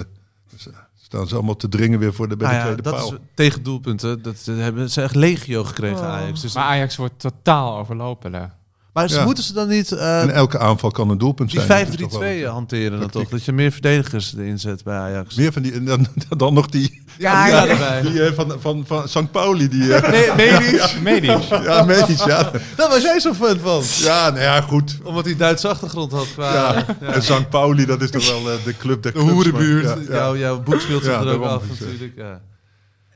staan 1.11 1.27
ze 1.27 1.35
allemaal 1.35 1.55
te 1.55 1.69
dringen 1.69 1.99
weer 1.99 2.13
voor 2.13 2.29
de, 2.29 2.37
bij 2.37 2.47
Nou 2.47 2.59
de 2.59 2.67
ja, 2.67 2.73
tweede 2.73 2.89
dat 2.89 2.99
paal. 3.07 3.13
is 3.13 3.19
tegen 3.33 3.63
doelpunten. 3.63 4.21
Dat 4.21 4.37
ze 4.37 4.51
hebben 4.51 4.89
ze 4.89 5.01
echt 5.01 5.15
legio 5.15 5.63
gekregen, 5.63 5.97
Oh. 5.99 6.05
Ajax. 6.13 6.41
Dus, 6.41 6.53
Maar 6.53 6.63
Ajax 6.63 6.95
wordt 6.95 7.19
totaal 7.19 7.77
overlopen. 7.77 8.31
daar. 8.31 8.55
Maar 8.93 9.09
ze 9.09 9.15
Ja. 9.15 9.23
moeten 9.25 9.43
ze 9.43 9.53
dan 9.53 9.67
niet 9.67 9.91
eh, 9.91 10.21
En 10.21 10.29
elke 10.33 10.59
aanval 10.59 10.91
kan 10.91 11.09
een 11.09 11.17
doelpunt 11.17 11.51
die 11.51 11.61
zijn. 11.61 11.87
5-3-2 11.87 11.89
is 12.05 12.11
toch 12.11 12.19
wel- 12.19 12.45
hanteren 12.51 12.99
dan 12.99 13.09
toch? 13.09 13.29
Dat 13.29 13.43
je 13.45 13.51
meer 13.51 13.71
verdedigers 13.71 14.33
erin 14.37 14.59
zet 14.59 14.83
bij 14.83 14.97
Ajax. 14.97 15.35
Meer 15.35 15.51
van 15.53 15.61
die, 15.61 15.73
en 15.73 15.85
dan, 15.85 16.07
dan 16.37 16.53
nog 16.53 16.67
die, 16.69 17.03
Ja, 17.17 17.47
Ja, 17.47 17.63
ja. 17.63 17.67
erbij. 17.71 18.01
die 18.01 18.23
eh, 18.23 18.33
van, 18.33 18.55
van, 18.59 18.83
van 18.87 19.07
St. 19.07 19.31
Pauli. 19.31 19.67
Die, 19.69 19.93
eh, 19.95 20.11
Nee, 20.11 20.49
Medisch. 20.59 20.99
Medisch. 21.03 21.47
ja, 21.47 21.83
Medisch, 21.83 22.23
ja. 22.23 22.51
Daar 22.75 22.89
was 22.89 23.01
jij 23.01 23.19
zo 23.19 23.33
fan 23.33 23.59
van. 23.59 23.83
Ja, 23.97 24.29
nou 24.29 24.41
ja, 24.41 24.61
goed. 24.61 24.97
Omdat 25.03 25.25
hij 25.25 25.35
Duitse 25.35 25.67
achtergrond 25.67 26.11
had. 26.11 26.27
Qua, 26.33 26.53
Ja. 26.53 26.85
En 27.01 27.23
St. 27.23 27.49
Pauli, 27.49 27.85
dat 27.85 28.01
is 28.01 28.09
toch 28.11 28.27
wel 28.29 28.51
eh, 28.51 28.63
de 28.65 28.77
club 28.77 29.03
der 29.03 29.13
De 29.13 29.19
hoerenbuurt. 29.19 29.85
maar- 29.85 29.97
ja, 29.97 30.03
ja. 30.09 30.15
Jouw, 30.15 30.37
jouw 30.37 30.61
boek 30.63 30.79
speelt 30.81 31.03
zich 31.03 31.13
Ja, 31.13 31.19
er 31.21 31.27
ook 31.35 31.43
af 31.43 31.63
eh, 31.63 31.69
natuurlijk. 31.79 32.13
Ja. 32.15 32.41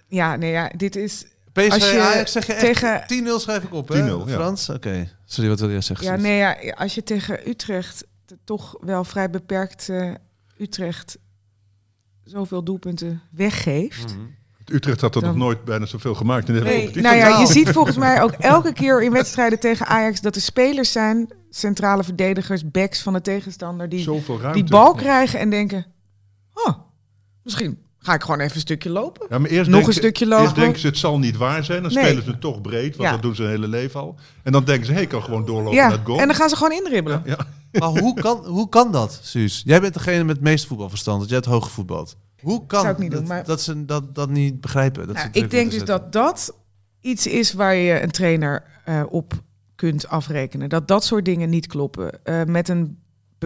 ja, 0.08 0.36
nee, 0.36 0.52
ja, 0.52 0.72
dit 0.78 0.96
is... 0.96 1.26
PSV 1.56 1.72
Als 1.72 1.92
je 1.92 2.02
Ajax 2.02 2.32
zeg 2.32 2.48
je 2.48 2.54
echt 2.54 2.62
tegen- 2.80 3.04
10-0 3.08 3.40
schrijf 3.40 3.64
ik 3.64 3.74
op, 3.74 3.88
hè? 3.88 3.96
10-0, 3.96 4.00
ja. 4.26 4.32
Ja, 4.32 4.34
Frans? 4.34 4.70
Oké. 4.70 5.10
Sorry, 5.26 5.50
wat 5.50 5.60
wil 5.60 5.70
jij 5.72 5.82
zeggen? 5.82 6.22
nee, 6.22 6.38
ja, 6.38 6.58
als 6.76 6.96
je 6.96 7.04
tegen 7.04 7.50
Utrecht, 7.50 8.06
toch 8.44 8.78
wel 8.80 9.04
vrij 9.04 9.30
beperkt 9.30 9.90
eh, 9.90 10.12
Utrecht, 10.58 11.18
zoveel 12.24 12.64
doelpunten 12.64 13.22
weggeeft. 13.32 14.16
Mhm. 14.18 14.26
Utrecht 14.76 15.02
had 15.02 15.16
er 15.16 15.22
Dan- 15.22 15.30
nog 15.30 15.40
nooit 15.40 15.64
bijna 15.64 15.86
zoveel 15.86 16.16
gemaakt 16.16 16.48
in 16.48 16.54
de 16.54 16.60
hele 16.60 16.72
Nee, 16.74 16.84
competitie. 16.84 17.18
nou 17.20 17.34
ja, 17.34 17.40
je 17.40 17.48
ziet 17.48 17.70
volgens 17.70 17.98
mij 17.98 18.22
ook 18.22 18.32
elke 18.56 18.74
keer 18.74 19.04
in 19.04 19.12
wedstrijden 19.12 19.60
tegen 19.60 19.86
Ajax 19.86 20.22
dat 20.22 20.36
er 20.36 20.42
spelers 20.42 20.92
zijn, 20.92 21.30
centrale 21.50 22.04
verdedigers, 22.04 22.72
backs 22.72 23.02
van 23.02 23.14
de 23.14 23.22
tegenstander, 23.22 23.90
die 23.90 24.10
die 24.54 24.64
bal 24.64 24.94
krijgen 24.94 25.40
en 25.40 25.50
denken, 25.50 25.86
oh, 26.54 26.78
misschien 27.44 27.80
ga 28.06 28.14
ik 28.14 28.22
gewoon 28.22 28.40
even 28.40 28.56
een 28.56 28.60
stukje 28.62 28.90
lopen. 28.90 29.26
Ja, 29.30 29.40
maar 29.40 29.50
eerst 29.50 29.70
Nog 29.70 29.80
denken, 29.80 29.88
een 29.88 29.94
stukje 30.00 30.26
Eerst 30.26 30.40
lopen. 30.40 30.60
denken 30.62 30.80
ze 30.80 30.88
het 30.88 30.98
zal 30.98 31.20
niet 31.20 31.38
waar 31.38 31.64
zijn. 31.64 31.84
Dan 31.84 31.94
Nee. 31.94 32.04
spelen 32.04 32.24
ze 32.24 32.30
het 32.30 32.42
toch 32.42 32.62
breed, 32.62 32.96
want 32.96 33.10
Ja. 33.10 33.12
dat 33.12 33.22
doen 33.22 33.36
ze 33.36 33.42
hun 33.42 33.52
hele 33.52 33.68
leven 33.68 34.00
al. 34.00 34.16
En 34.44 34.52
dan 34.52 34.64
denken 34.64 34.86
ze, 34.86 34.94
hé, 34.94 35.02
ik 35.02 35.10
kan 35.10 35.24
gewoon 35.24 35.46
doorlopen 35.46 35.74
Ja, 35.74 35.88
naar 35.88 35.98
het 35.98 36.06
goal. 36.06 36.20
en 36.20 36.28
dan 36.28 36.36
gaan 36.36 36.50
ze 36.50 36.56
gewoon 36.56 36.72
indribbelen. 36.72 37.22
ja. 37.26 37.38
Maar 37.80 37.90
hoe 37.90 38.14
kan, 38.14 38.46
hoe 38.46 38.70
kan 38.70 38.92
dat, 38.92 39.20
Suus? 39.24 39.62
Jij 39.66 39.82
bent 39.82 39.94
degene 39.94 40.24
met 40.24 40.36
het 40.36 40.46
meeste 40.46 40.68
voetbalverstand, 40.68 41.18
want 41.18 41.30
jij 41.30 41.38
hebt 41.40 41.50
hoog 41.52 41.64
gevoetbald. 41.64 42.16
Hoe 42.42 42.66
kan 42.66 42.96
niet 42.98 43.12
dat, 43.12 43.20
doen, 43.20 43.30
maar- 43.30 43.44
dat 43.46 43.62
ze 43.62 43.86
dat, 43.86 44.16
dat 44.16 44.30
niet 44.30 44.62
begrijpen? 44.62 45.08
Dat 45.08 45.16
Nou, 45.16 45.30
ik 45.32 45.52
denk 45.52 45.72
dus 45.72 45.84
dat 45.86 46.12
dat 46.12 46.54
iets 47.02 47.28
is 47.28 47.54
waar 47.54 47.76
je 47.76 48.02
een 48.02 48.12
trainer 48.12 48.64
eh, 48.86 49.04
op 49.10 49.34
kunt 49.76 50.08
afrekenen. 50.08 50.70
Dat 50.70 50.88
dat 50.88 51.04
soort 51.04 51.26
dingen 51.26 51.50
niet 51.50 51.68
kloppen. 51.68 52.24
Eh, 52.26 52.44
met 52.44 52.70
een 52.70 52.98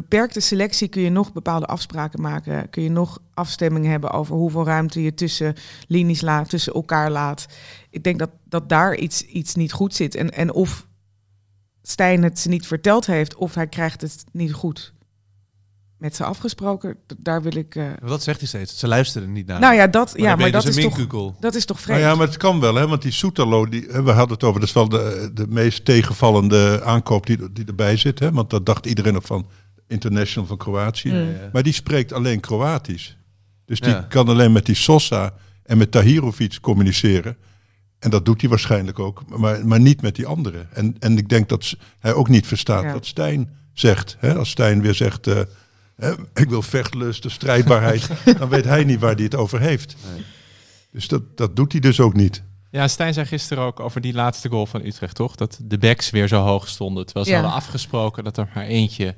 beperkte 0.01 0.39
selectie 0.39 0.87
kun 0.87 1.01
je 1.01 1.09
nog 1.09 1.33
bepaalde 1.33 1.65
afspraken 1.65 2.21
maken. 2.21 2.69
Kun 2.69 2.83
je 2.83 2.89
nog 2.89 3.21
afstemmingen 3.33 3.91
hebben 3.91 4.11
over 4.11 4.35
hoeveel 4.35 4.65
ruimte 4.65 5.01
je 5.03 5.13
tussen 5.13 5.55
linies 5.87 6.21
laat, 6.21 6.49
tussen 6.49 6.73
elkaar 6.73 7.11
laat. 7.11 7.45
Ik 7.89 8.03
denk 8.03 8.19
dat, 8.19 8.29
dat 8.43 8.69
daar 8.69 8.95
iets, 8.95 9.21
iets 9.21 9.55
niet 9.55 9.71
goed 9.71 9.95
zit. 9.95 10.15
En, 10.15 10.29
en 10.29 10.53
of 10.53 10.87
Stijn 11.81 12.23
het 12.23 12.39
ze 12.39 12.49
niet 12.49 12.67
verteld 12.67 13.05
heeft, 13.05 13.35
of 13.35 13.55
hij 13.55 13.67
krijgt 13.67 14.01
het 14.01 14.23
niet 14.31 14.53
goed 14.53 14.93
met 15.99 16.15
ze 16.15 16.23
afgesproken, 16.23 16.97
daar 17.17 17.41
wil 17.41 17.55
ik. 17.55 17.75
eh, 17.75 17.83
zetten. 17.83 18.07
Wat 18.07 18.23
zegt 18.23 18.39
hij 18.39 18.47
steeds? 18.47 18.77
Ze 18.77 18.87
luisteren 18.87 19.31
niet 19.31 19.47
naar. 19.47 19.59
nou 19.59 19.75
ja, 19.75 19.87
dat, 19.87 20.13
ja, 20.15 20.35
maar 20.35 20.45
je 20.45 20.51
dat 20.51 20.61
dus 20.65 20.77
is 20.77 20.83
een 20.83 21.07
toch, 21.07 21.33
dat 21.39 21.55
is 21.55 21.65
toch 21.65 21.77
Nou 21.77 21.87
vreemd. 21.87 22.01
ja, 22.01 22.15
maar 22.15 22.27
het 22.27 22.37
kan 22.37 22.59
wel, 22.59 22.75
hè, 22.75 22.87
want 22.87 23.01
die 23.01 23.11
Soetalo, 23.11 23.69
die, 23.69 23.87
we 23.87 24.11
hadden 24.11 24.29
het 24.33 24.43
over, 24.43 24.59
dat 24.59 24.69
is 24.69 24.75
wel 24.75 24.89
de, 24.89 25.31
de 25.33 25.45
meest 25.49 25.85
tegenvallende 25.85 26.81
aankoop 26.83 27.25
die, 27.25 27.51
die 27.53 27.65
erbij 27.65 27.97
zit. 27.97 28.19
Hè, 28.19 28.31
want 28.31 28.49
dat 28.49 28.65
dacht 28.65 28.85
iedereen 28.85 29.13
nog 29.13 29.25
van 29.25 29.47
International 29.89 30.47
van 30.47 30.57
Kroatië. 30.57 31.11
Mm. 31.11 31.35
Maar 31.53 31.63
die 31.63 31.73
spreekt 31.73 32.13
alleen 32.13 32.39
Kroatisch. 32.39 33.17
Dus 33.65 33.79
die 33.79 33.89
Ja. 33.89 34.05
kan 34.09 34.27
alleen 34.29 34.51
met 34.51 34.65
die 34.65 34.75
Sosa 34.75 35.33
en 35.63 35.77
met 35.77 35.91
Tahirovic 35.91 36.57
communiceren. 36.61 37.37
En 37.99 38.09
dat 38.09 38.25
doet 38.25 38.41
hij 38.41 38.49
waarschijnlijk 38.49 38.99
ook, 38.99 39.23
maar, 39.37 39.67
maar 39.67 39.79
niet 39.79 40.01
met 40.01 40.15
die 40.15 40.25
anderen. 40.25 40.67
En, 40.73 40.95
en 40.99 41.17
ik 41.17 41.29
denk 41.29 41.49
dat 41.49 41.75
hij 41.99 42.13
ook 42.13 42.29
niet 42.29 42.47
verstaat 42.47 42.83
Ja. 42.83 42.93
wat 42.93 43.05
Stijn 43.05 43.49
zegt. 43.73 44.15
Hè? 44.19 44.35
Als 44.35 44.49
Stijn 44.49 44.81
weer 44.81 44.93
zegt, 44.95 45.27
eh, 45.27 45.39
hè, 45.95 46.11
ik 46.33 46.49
wil 46.49 46.61
vechtlust, 46.61 47.23
de 47.23 47.29
strijdbaarheid, 47.29 48.09
dan 48.39 48.49
weet 48.49 48.65
hij 48.65 48.83
niet 48.83 48.99
waar 48.99 49.13
hij 49.15 49.23
het 49.23 49.35
over 49.35 49.59
heeft. 49.59 49.95
Nee. 50.13 50.23
Dus 50.91 51.07
dat, 51.07 51.37
dat 51.37 51.55
doet 51.55 51.71
hij 51.71 51.81
dus 51.81 51.99
ook 51.99 52.13
niet. 52.13 52.43
Ja, 52.71 52.87
Stijn 52.87 53.13
zei 53.13 53.25
gisteren 53.25 53.63
ook 53.63 53.79
over 53.79 54.01
die 54.01 54.13
laatste 54.13 54.49
goal 54.49 54.65
van 54.65 54.85
Utrecht, 54.85 55.15
toch? 55.15 55.35
Dat 55.35 55.59
de 55.63 55.77
backs 55.77 56.09
weer 56.09 56.27
zo 56.27 56.41
hoog 56.41 56.67
stonden. 56.67 57.05
Terwijl 57.05 57.25
ze 57.25 57.31
Ja. 57.31 57.37
hadden 57.39 57.57
afgesproken 57.57 58.23
dat 58.23 58.37
er 58.37 58.49
maar 58.55 58.65
eentje 58.65 59.15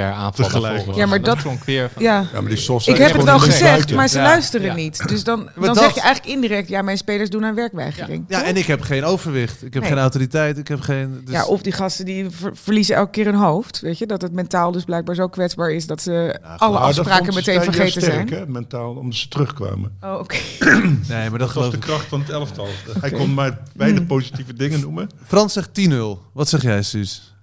per 0.00 0.12
aanval 0.12 0.44
Tegelijk. 0.46 0.94
Ja, 0.94 1.06
maar 1.06 1.22
dat- 1.22 1.38
klonk 1.38 1.64
weer 1.64 1.90
van... 1.92 2.02
ja. 2.02 2.26
Ja, 2.32 2.40
maar 2.40 2.50
die 2.54 2.80
Ik 2.84 2.96
heb 2.96 3.12
het 3.12 3.24
wel 3.24 3.34
een 3.34 3.40
gezegd, 3.40 3.62
buiten. 3.62 3.96
maar 3.96 4.08
ze 4.08 4.18
Ja. 4.18 4.24
luisteren 4.24 4.66
Ja. 4.66 4.74
niet. 4.74 5.08
Dus 5.08 5.24
dan, 5.24 5.48
dan 5.54 5.64
dat- 5.64 5.76
zeg 5.78 5.94
je 5.94 6.00
eigenlijk 6.00 6.34
indirect, 6.34 6.68
ja, 6.68 6.82
mijn 6.82 6.96
spelers 6.96 7.30
doen 7.30 7.44
aan 7.44 7.54
werkweigering. 7.54 8.24
Ja, 8.28 8.42
en 8.44 8.56
ik 8.56 8.66
heb 8.66 8.80
geen 8.80 9.04
overwicht. 9.04 9.64
Ik 9.64 9.74
heb 9.74 9.82
Nee. 9.82 9.90
geen 9.92 10.00
autoriteit. 10.00 10.58
Ik 10.58 10.68
heb 10.68 10.80
geen... 10.80 11.20
Dus... 11.24 11.34
ja, 11.34 11.46
of 11.46 11.62
die 11.62 11.72
gasten 11.72 12.04
die 12.04 12.30
ver- 12.30 12.56
verliezen 12.56 12.96
elke 12.96 13.10
keer 13.10 13.24
hun 13.24 13.34
hoofd. 13.34 13.80
Weet 13.80 13.98
je, 13.98 14.06
dat 14.06 14.22
het 14.22 14.32
mentaal 14.32 14.72
dus 14.72 14.84
blijkbaar 14.84 15.14
zo 15.14 15.28
kwetsbaar 15.28 15.70
is 15.70 15.86
dat 15.86 16.02
ze 16.02 16.38
alle 16.56 16.72
dat 16.78 16.82
afspraken 16.82 17.34
meteen 17.34 17.62
vergeten 17.62 18.02
sterk, 18.02 18.28
zijn. 18.28 18.40
Hè, 18.40 18.46
mentaal, 18.46 18.94
omdat 18.94 19.14
ze 19.18 19.28
terugkwamen. 19.28 19.96
Oh, 20.00 20.18
oké. 20.18 20.36
Nee, 21.08 21.30
maar 21.30 21.38
dat 21.38 21.52
Dat 21.52 21.52
was 21.62 21.70
de 21.70 21.78
kracht 21.78 22.06
van 22.06 22.20
het 22.20 22.30
elftal. 22.30 22.66
Hij 23.00 23.10
kon 23.10 23.34
maar 23.34 23.58
weinig 23.74 23.98
Hmm. 23.98 24.06
positieve 24.08 24.54
dingen 24.54 24.80
noemen. 24.80 25.08
Frans 25.26 25.52
zegt 25.52 25.68
10-0. 25.74 26.22
Wat 26.32 26.48
zeg 26.48 26.62
jij, 26.62 26.82
Suus? 26.82 27.34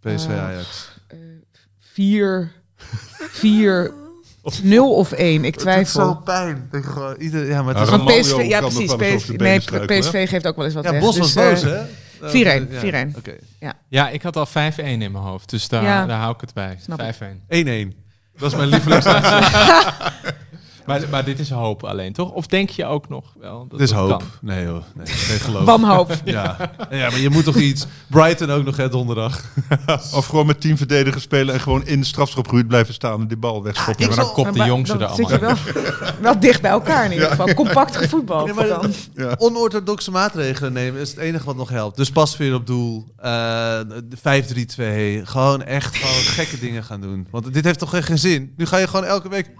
PSV 0.00 0.28
Eh, 0.28 0.44
Ajax. 0.44 0.92
Vier, 1.94 2.52
vier, 3.30 3.92
nul 4.62 4.94
of 4.94 5.12
één. 5.12 5.44
Ik 5.44 5.56
twijfel. 5.56 6.16
pijn. 6.16 6.68
Ik 6.72 6.84
gewoon, 6.84 7.16
ieder, 7.16 7.46
ja, 7.46 7.62
maar 7.62 7.74
het 7.74 7.88
Ja, 7.88 8.08
is 8.14 8.26
PSV, 8.26 8.44
ja 8.48 8.60
precies. 8.60 8.94
PSV, 8.94 9.28
nee, 9.28 9.58
PSV 10.00 10.28
geeft 10.28 10.46
ook 10.46 10.56
wel 10.56 10.64
eens 10.64 10.74
wat 10.74 10.84
Ja, 10.84 10.90
weg. 10.90 11.00
Bos 11.00 11.18
was 11.18 11.32
Dus, 11.32 11.62
eh, 11.62 11.70
boos, 11.70 11.88
hè? 12.20 12.30
4-1, 12.30 12.68
Ja, 12.70 12.80
4-1. 12.80 13.14
Oké. 13.16 13.34
Ja, 13.88 14.08
ik 14.08 14.22
had 14.22 14.36
al 14.36 14.46
5-1 14.46 15.02
in 15.02 15.12
mijn 15.12 15.24
hoofd, 15.24 15.50
dus 15.50 15.68
daar, 15.68 15.82
Ja. 15.82 16.06
daar 16.06 16.18
hou 16.18 16.34
ik 16.34 16.40
het 16.40 16.54
bij. 16.54 16.78
Snap 16.82 17.00
ik. 17.00 17.04
5-1. 17.14 17.42
1-1. 17.48 17.94
Dat 18.36 18.50
is 18.50 18.56
mijn 18.56 18.68
lievelings. 18.68 19.04
Maar, 20.86 21.00
maar 21.10 21.24
dit 21.24 21.38
is 21.38 21.50
hoop 21.50 21.84
alleen, 21.84 22.12
toch? 22.12 22.30
Of 22.30 22.46
denk 22.46 22.70
je 22.70 22.84
ook 22.86 23.08
nog 23.08 23.24
wel 23.40 23.66
dat 23.68 23.80
Het 23.80 23.88
is 23.90 23.96
hoop. 23.96 24.08
kan? 24.08 24.22
Nee 24.40 24.66
hoor. 24.66 24.82
Nee, 24.94 25.06
geen 25.06 25.38
geloof. 25.40 25.64
Wanhoop. 25.74 26.12
Ja. 26.24 26.56
ja, 26.90 27.10
maar 27.10 27.18
je 27.20 27.30
moet 27.30 27.44
toch 27.44 27.56
iets. 27.56 27.86
Brighton 28.06 28.50
ook 28.50 28.64
nog, 28.64 28.76
hè, 28.76 28.88
donderdag. 28.88 29.42
Of 30.14 30.26
gewoon 30.26 30.46
met 30.46 30.60
tien 30.60 30.76
verdedigers 30.76 31.22
spelen 31.22 31.54
en 31.54 31.60
gewoon 31.60 31.86
in 31.86 32.00
de 32.00 32.06
strafschopgebied 32.06 32.68
blijven 32.68 32.94
staan 32.94 33.20
en 33.20 33.26
die 33.28 33.36
bal 33.36 33.62
wegschoppen. 33.62 34.02
Ja, 34.08 34.08
maar 34.16 34.24
dan 34.24 34.32
kopt 34.34 34.54
de 34.54 34.64
jongste 34.64 34.92
er 34.92 34.98
dan 34.98 35.08
allemaal 35.08 35.28
zit 35.28 35.40
je 35.40 35.46
wel, 35.72 36.12
wel 36.20 36.40
dicht 36.40 36.60
bij 36.62 36.70
elkaar 36.70 37.04
in 37.04 37.12
ieder 37.12 37.28
geval. 37.28 37.54
Compact 37.54 37.96
gevoetbald. 37.96 38.44
Nee, 38.44 38.54
maar 38.54 38.66
dan. 38.68 38.92
Ja. 39.14 39.34
Onorthodoxe 39.38 40.10
maatregelen 40.10 40.72
nemen 40.72 41.00
is 41.00 41.10
het 41.10 41.18
enige 41.18 41.44
wat 41.44 41.56
nog 41.56 41.68
helpt. 41.68 41.96
Dus 41.96 42.10
pas 42.10 42.36
weer 42.36 42.54
op 42.54 42.66
doel. 42.66 43.04
eh, 43.16 43.32
de 44.04 44.16
5-3-2. 45.22 45.26
Gewoon 45.26 45.62
echt 45.62 45.96
gewoon 45.96 46.14
gekke 46.22 46.58
dingen 46.58 46.84
gaan 46.84 47.00
doen. 47.00 47.26
Want 47.30 47.54
dit 47.54 47.64
heeft 47.64 47.78
toch 47.78 48.06
geen 48.06 48.18
zin. 48.18 48.52
Nu 48.56 48.66
ga 48.66 48.76
je 48.76 48.86
gewoon 48.86 49.04
elke 49.04 49.28
week. 49.28 49.50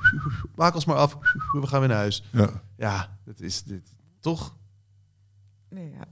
Maak 0.57 0.75
ons 0.75 0.85
maar 0.85 0.97
af. 0.97 1.14
Af. 1.15 1.33
We 1.61 1.67
gaan 1.67 1.81
weer 1.81 1.89
naar 1.89 1.99
huis. 1.99 2.25
Ja. 2.33 2.63
Ja, 2.77 3.19
dat 3.25 3.41
is 3.41 3.63
dit. 3.63 3.95
Toch? 4.21 4.57
Nee, 5.69 5.91
ja. 5.91 6.05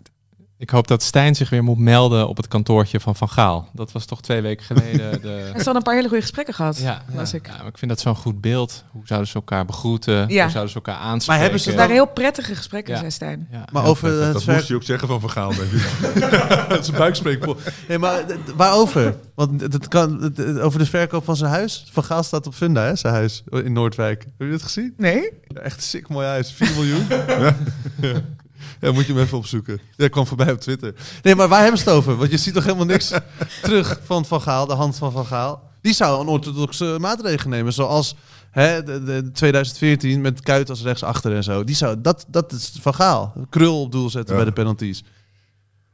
Ik 0.62 0.70
hoop 0.70 0.86
dat 0.86 1.02
Stijn 1.02 1.34
zich 1.34 1.50
weer 1.50 1.64
moet 1.64 1.78
melden 1.78 2.28
op 2.28 2.36
het 2.36 2.48
kantoortje 2.48 3.00
van 3.00 3.16
Van 3.16 3.28
Gaal. 3.28 3.68
Dat 3.72 3.92
was 3.92 4.04
toch 4.04 4.20
twee 4.22 4.40
weken 4.40 4.64
geleden 4.64 5.20
de... 5.22 5.28
Hij 5.52 5.62
had 5.64 5.74
een 5.74 5.82
paar 5.82 5.94
hele 5.94 6.08
goede 6.08 6.22
gesprekken 6.22 6.54
gehad. 6.54 6.78
Ja, 6.78 7.02
ja, 7.14 7.20
ik. 7.32 7.46
ja, 7.46 7.56
maar 7.56 7.66
ik 7.66 7.78
vind 7.78 7.90
dat 7.90 8.00
zo'n 8.00 8.16
goed 8.16 8.40
beeld. 8.40 8.84
Hoe 8.90 9.06
zouden 9.06 9.28
ze 9.28 9.34
elkaar 9.34 9.64
begroeten? 9.64 10.28
Ja. 10.28 10.42
Hoe 10.42 10.50
zouden 10.50 10.68
ze 10.68 10.74
elkaar 10.74 10.94
aanspreken? 10.94 11.26
Maar 11.26 11.38
hebben 11.38 11.60
ze 11.60 11.68
dan- 11.68 11.76
waren 11.78 11.92
heel 11.94 12.06
prettige 12.06 12.54
gesprekken, 12.54 12.92
Ja. 12.92 12.98
zei 12.98 13.10
Stijn. 13.10 13.48
Ja. 13.50 13.64
Maar 13.72 13.84
over 13.84 14.00
prettig. 14.08 14.24
het 14.24 14.32
Dat 14.32 14.42
ver- 14.42 14.54
moest 14.54 14.66
hij 14.68 14.76
ook 14.76 14.82
zeggen 14.82 15.08
van 15.08 15.20
Vergaal, 15.20 15.52
denk 15.54 15.70
ik. 15.72 16.20
dat 16.68 16.78
is 16.80 16.88
een 16.88 16.94
buikspreekpot. 16.96 17.60
Nee, 17.88 17.98
maar 17.98 18.18
eh, 18.28 18.36
waarover? 18.56 19.16
Want 19.34 19.60
het 19.60 19.88
kan, 19.88 20.34
over 20.60 20.78
de 20.78 20.86
verkoop 20.86 21.24
van 21.24 21.36
zijn 21.36 21.50
huis. 21.50 21.86
Van 21.90 22.04
Gaal 22.04 22.22
staat 22.22 22.46
op 22.46 22.54
Funda, 22.54 22.82
hè, 22.84 22.96
zijn 22.96 23.14
huis 23.14 23.42
in 23.50 23.72
Noordwijk. 23.72 24.22
Heb 24.22 24.46
je 24.46 24.50
dat 24.50 24.62
gezien? 24.62 24.94
Nee? 24.96 25.30
Ja, 25.48 25.60
echt 25.60 25.76
een 25.76 25.82
sick 25.82 26.08
mooi 26.08 26.26
huis. 26.26 26.52
4 26.52 26.70
miljoen. 26.74 27.06
ja. 28.80 28.92
Moet 28.92 29.06
je 29.06 29.12
hem 29.12 29.22
even 29.22 29.38
opzoeken. 29.38 29.80
Dat 29.96 30.10
kwam 30.10 30.26
voorbij 30.26 30.52
op 30.52 30.60
Twitter. 30.60 30.94
Nee, 31.22 31.34
maar 31.34 31.48
waar 31.48 31.60
hebben 31.60 31.78
ze 31.78 31.84
het 31.84 31.94
over? 31.94 32.16
Want 32.16 32.30
je 32.30 32.36
ziet 32.36 32.54
toch 32.54 32.64
helemaal 32.64 32.84
niks 32.86 33.12
terug 33.62 34.00
van 34.04 34.24
Van 34.24 34.40
Gaal, 34.42 34.66
de 34.66 34.74
hand 34.74 34.96
van 34.96 35.12
Van 35.12 35.26
Gaal. 35.26 35.70
Die 35.80 35.92
zou 35.94 36.20
een 36.20 36.26
orthodoxe 36.28 36.96
maatregel 37.00 37.48
nemen, 37.50 37.72
zoals 37.72 38.16
hè, 38.50 38.82
de, 38.82 39.02
de 39.04 39.30
2014 39.32 40.20
met 40.20 40.40
Kuit 40.40 40.70
als 40.70 40.82
rechtsachter 40.82 41.34
en 41.36 41.42
zo. 41.44 41.64
Die 41.64 41.74
zou, 41.74 42.00
dat, 42.00 42.24
dat 42.28 42.52
is 42.52 42.72
Van 42.80 42.94
Gaal. 42.94 43.32
Krul 43.50 43.80
op 43.80 43.92
doel 43.92 44.10
zetten 44.10 44.34
Ja. 44.36 44.40
bij 44.42 44.50
de 44.50 44.56
penalties. 44.60 45.02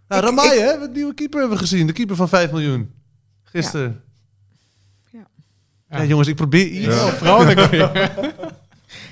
Nou, 0.08 0.22
Ik- 0.22 0.28
Ramai, 0.28 0.60
hè? 0.60 0.78
De 0.78 0.90
nieuwe 0.92 1.14
keeper 1.14 1.38
hebben 1.40 1.58
we 1.58 1.62
gezien. 1.64 1.86
De 1.86 1.92
keeper 1.92 2.16
van 2.16 2.28
5 2.28 2.50
miljoen. 2.50 2.90
Gisteren. 3.42 4.00
Ja. 5.12 5.26
Ja, 5.90 6.04
jongens, 6.04 6.28
ik 6.28 6.36
probeer 6.36 6.66
iets. 6.66 6.86
Ja. 6.86 7.08
Vrolijk 7.12 7.60
weer. 7.60 7.90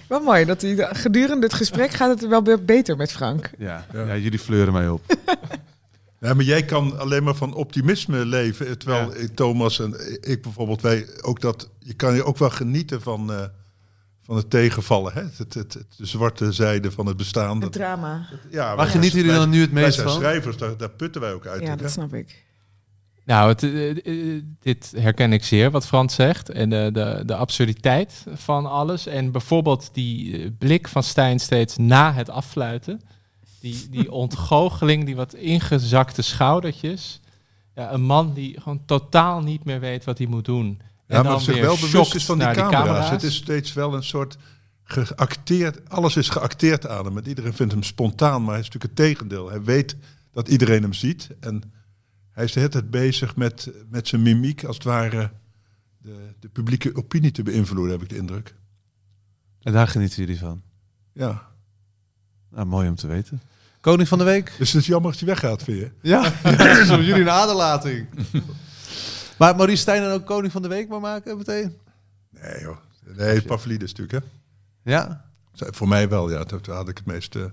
Wel 0.09 0.21
mooi 0.21 0.45
dat 0.45 0.61
hij 0.63 0.89
gedurende 0.95 1.47
het 1.47 1.55
gesprek 1.55 1.91
gaat 1.91 2.21
het 2.21 2.29
wel 2.29 2.43
weer 2.43 2.65
beter 2.65 2.97
met 2.97 3.13
Frank. 3.13 3.51
Ja, 3.59 3.87
Ja. 3.93 4.03
ja, 4.07 4.17
jullie 4.17 4.39
fleuren 4.39 4.73
mij 4.73 4.89
op. 4.89 5.03
Ja, 6.21 6.35
maar 6.35 6.45
jij 6.45 6.65
kan 6.65 6.99
alleen 6.99 7.23
maar 7.25 7.35
van 7.35 7.55
optimisme 7.55 8.25
leven. 8.27 8.79
Terwijl 8.79 9.13
Thomas 9.35 9.81
en 9.81 9.95
ik 10.21 10.43
bijvoorbeeld, 10.43 10.81
wij 10.83 11.07
ook 11.21 11.41
dat. 11.41 11.71
Je 11.79 11.95
kan 11.95 12.15
je 12.15 12.25
ook 12.25 12.39
wel 12.39 12.51
genieten 12.51 13.03
van, 13.03 13.33
eh, 13.33 13.45
van 14.23 14.37
het 14.37 14.51
tegenvallen. 14.51 15.13
Hè? 15.13 15.21
Het, 15.23 15.39
het, 15.39 15.55
het, 15.55 15.77
de 15.97 16.07
zwarte 16.07 16.53
zijde 16.53 16.91
van 16.91 17.07
het 17.07 17.17
bestaan. 17.17 17.61
Het 17.63 17.73
drama. 17.73 18.27
ja, 18.51 18.67
Waar 18.67 18.77
wij- 18.77 18.87
genieten 18.87 19.17
jullie 19.19 19.31
wij- 19.33 19.41
dan 19.41 19.51
nu 19.51 19.61
het 19.61 19.73
Wij 19.73 19.83
meest 19.83 19.95
zijn 19.95 20.09
van? 20.09 20.17
schrijvers, 20.17 20.57
daar, 20.57 20.77
daar 20.77 20.91
putten 20.91 21.21
wij 21.21 21.33
ook 21.33 21.47
uit. 21.47 21.63
Ja, 21.63 21.69
hè? 21.69 21.77
dat 21.77 21.91
snap 21.91 22.15
ik. 22.15 22.45
Nou, 23.27 23.49
het, 23.49 23.62
eh, 23.62 23.91
eh, 23.91 24.43
dit 24.61 24.93
herken 24.97 25.33
ik 25.33 25.45
zeer, 25.45 25.70
wat 25.70 25.87
Frans 25.87 26.14
zegt. 26.14 26.51
En 26.51 26.70
de, 26.70 26.91
de, 26.93 27.22
de 27.27 27.35
absurditeit 27.35 28.24
van 28.35 28.66
alles. 28.66 29.07
En 29.07 29.33
bijvoorbeeld 29.33 29.91
die 29.93 30.39
eh, 30.39 30.51
blik 30.59 30.89
van 30.89 31.03
Stijn 31.03 31.41
steeds 31.41 31.77
na 31.77 32.12
het 32.12 32.31
affluiten. 32.31 33.01
Die, 33.61 33.89
die 33.91 34.12
ontgoocheling, 34.22 35.05
die 35.05 35.16
wat 35.16 35.35
ingezakte 35.35 36.22
schoudertjes. 36.22 37.20
Ja, 37.74 37.93
een 37.93 38.03
man 38.03 38.33
die 38.35 38.61
gewoon 38.61 38.85
totaal 38.85 39.41
niet 39.41 39.64
meer 39.64 39.81
weet 39.81 40.05
wat 40.05 40.18
hij 40.18 40.27
moet 40.27 40.45
doen. 40.45 40.81
Ja, 41.09 41.22
maar 41.22 41.41
zich 41.41 41.61
wel 41.61 41.79
bewust 41.81 42.14
is 42.14 42.24
van 42.24 42.39
die 42.39 42.51
camera's. 42.51 43.11
Het 43.11 43.22
is 43.22 43.35
steeds 43.35 43.72
wel 43.72 43.95
een 43.95 44.05
soort 44.05 44.37
geacteerd. 44.85 45.89
Alles 45.89 46.16
is 46.16 46.29
geacteerd 46.29 46.87
aan 46.87 47.05
hem. 47.05 47.16
En 47.18 47.29
iedereen 47.29 47.55
vindt 47.55 47.72
hem 47.72 47.83
spontaan, 47.83 48.43
maar 48.43 48.51
hij 48.51 48.61
is 48.61 48.70
natuurlijk 48.70 48.99
het 48.99 49.07
tegendeel. 49.07 49.49
Hij 49.49 49.62
weet 49.62 49.97
dat 50.33 50.49
iedereen 50.49 50.83
hem 50.83 50.93
ziet. 50.93 51.29
En 51.41 51.62
hij 52.37 52.45
is 52.45 52.53
de 52.53 52.59
hele 52.59 52.72
tijd 52.72 52.91
bezig 52.91 53.37
met, 53.37 53.70
met 53.89 54.09
zijn 54.09 54.22
mimiek, 54.22 54.64
als 54.64 54.76
het 54.76 54.84
ware, 54.84 55.30
de, 55.99 56.34
de 56.41 56.49
publieke 56.49 56.95
opinie 56.95 57.30
te 57.30 57.43
beïnvloeden, 57.43 57.93
heb 57.93 58.03
ik 58.03 58.09
de 58.09 58.16
indruk. 58.16 58.55
En 59.62 59.72
daar 59.72 59.89
genieten 59.89 60.18
jullie 60.18 60.39
van. 60.39 60.62
Ja. 61.12 61.49
Nou, 62.51 62.66
mooi 62.66 62.89
om 62.89 62.95
te 62.95 63.07
weten. 63.07 63.43
Koning 63.80 64.09
van 64.09 64.18
de 64.18 64.24
Week? 64.24 64.55
Dus 64.59 64.72
het 64.72 64.80
is 64.80 64.87
jammer 64.87 65.11
als 65.11 65.20
hij 65.20 65.28
weggaat, 65.28 65.62
vind 65.62 65.78
je? 65.78 65.91
Ja, 66.03 66.22
dat 66.43 66.76
is 66.76 66.91
op 66.91 67.01
jullie 67.01 67.22
een 67.22 67.30
aderlating. 67.30 68.09
maar 69.39 69.57
Maurice 69.57 69.80
Stijn 69.80 70.03
dan 70.03 70.12
ook 70.12 70.26
Koning 70.26 70.53
van 70.53 70.62
de 70.62 70.68
Week 70.68 70.89
maar 70.89 71.01
maken 71.01 71.37
meteen? 71.37 71.76
Nee, 72.30 72.61
joh. 72.61 72.76
Nee, 73.05 73.43
Pavlidis 73.43 73.93
natuurlijk, 73.95 74.24
hè. 74.24 74.30
Ja? 74.93 75.30
Voor 75.53 75.89
mij 75.89 76.09
wel, 76.09 76.30
ja. 76.30 76.45
Daar 76.45 76.61
had 76.76 76.89
ik 76.89 76.97
het 76.97 77.07
meeste 77.07 77.53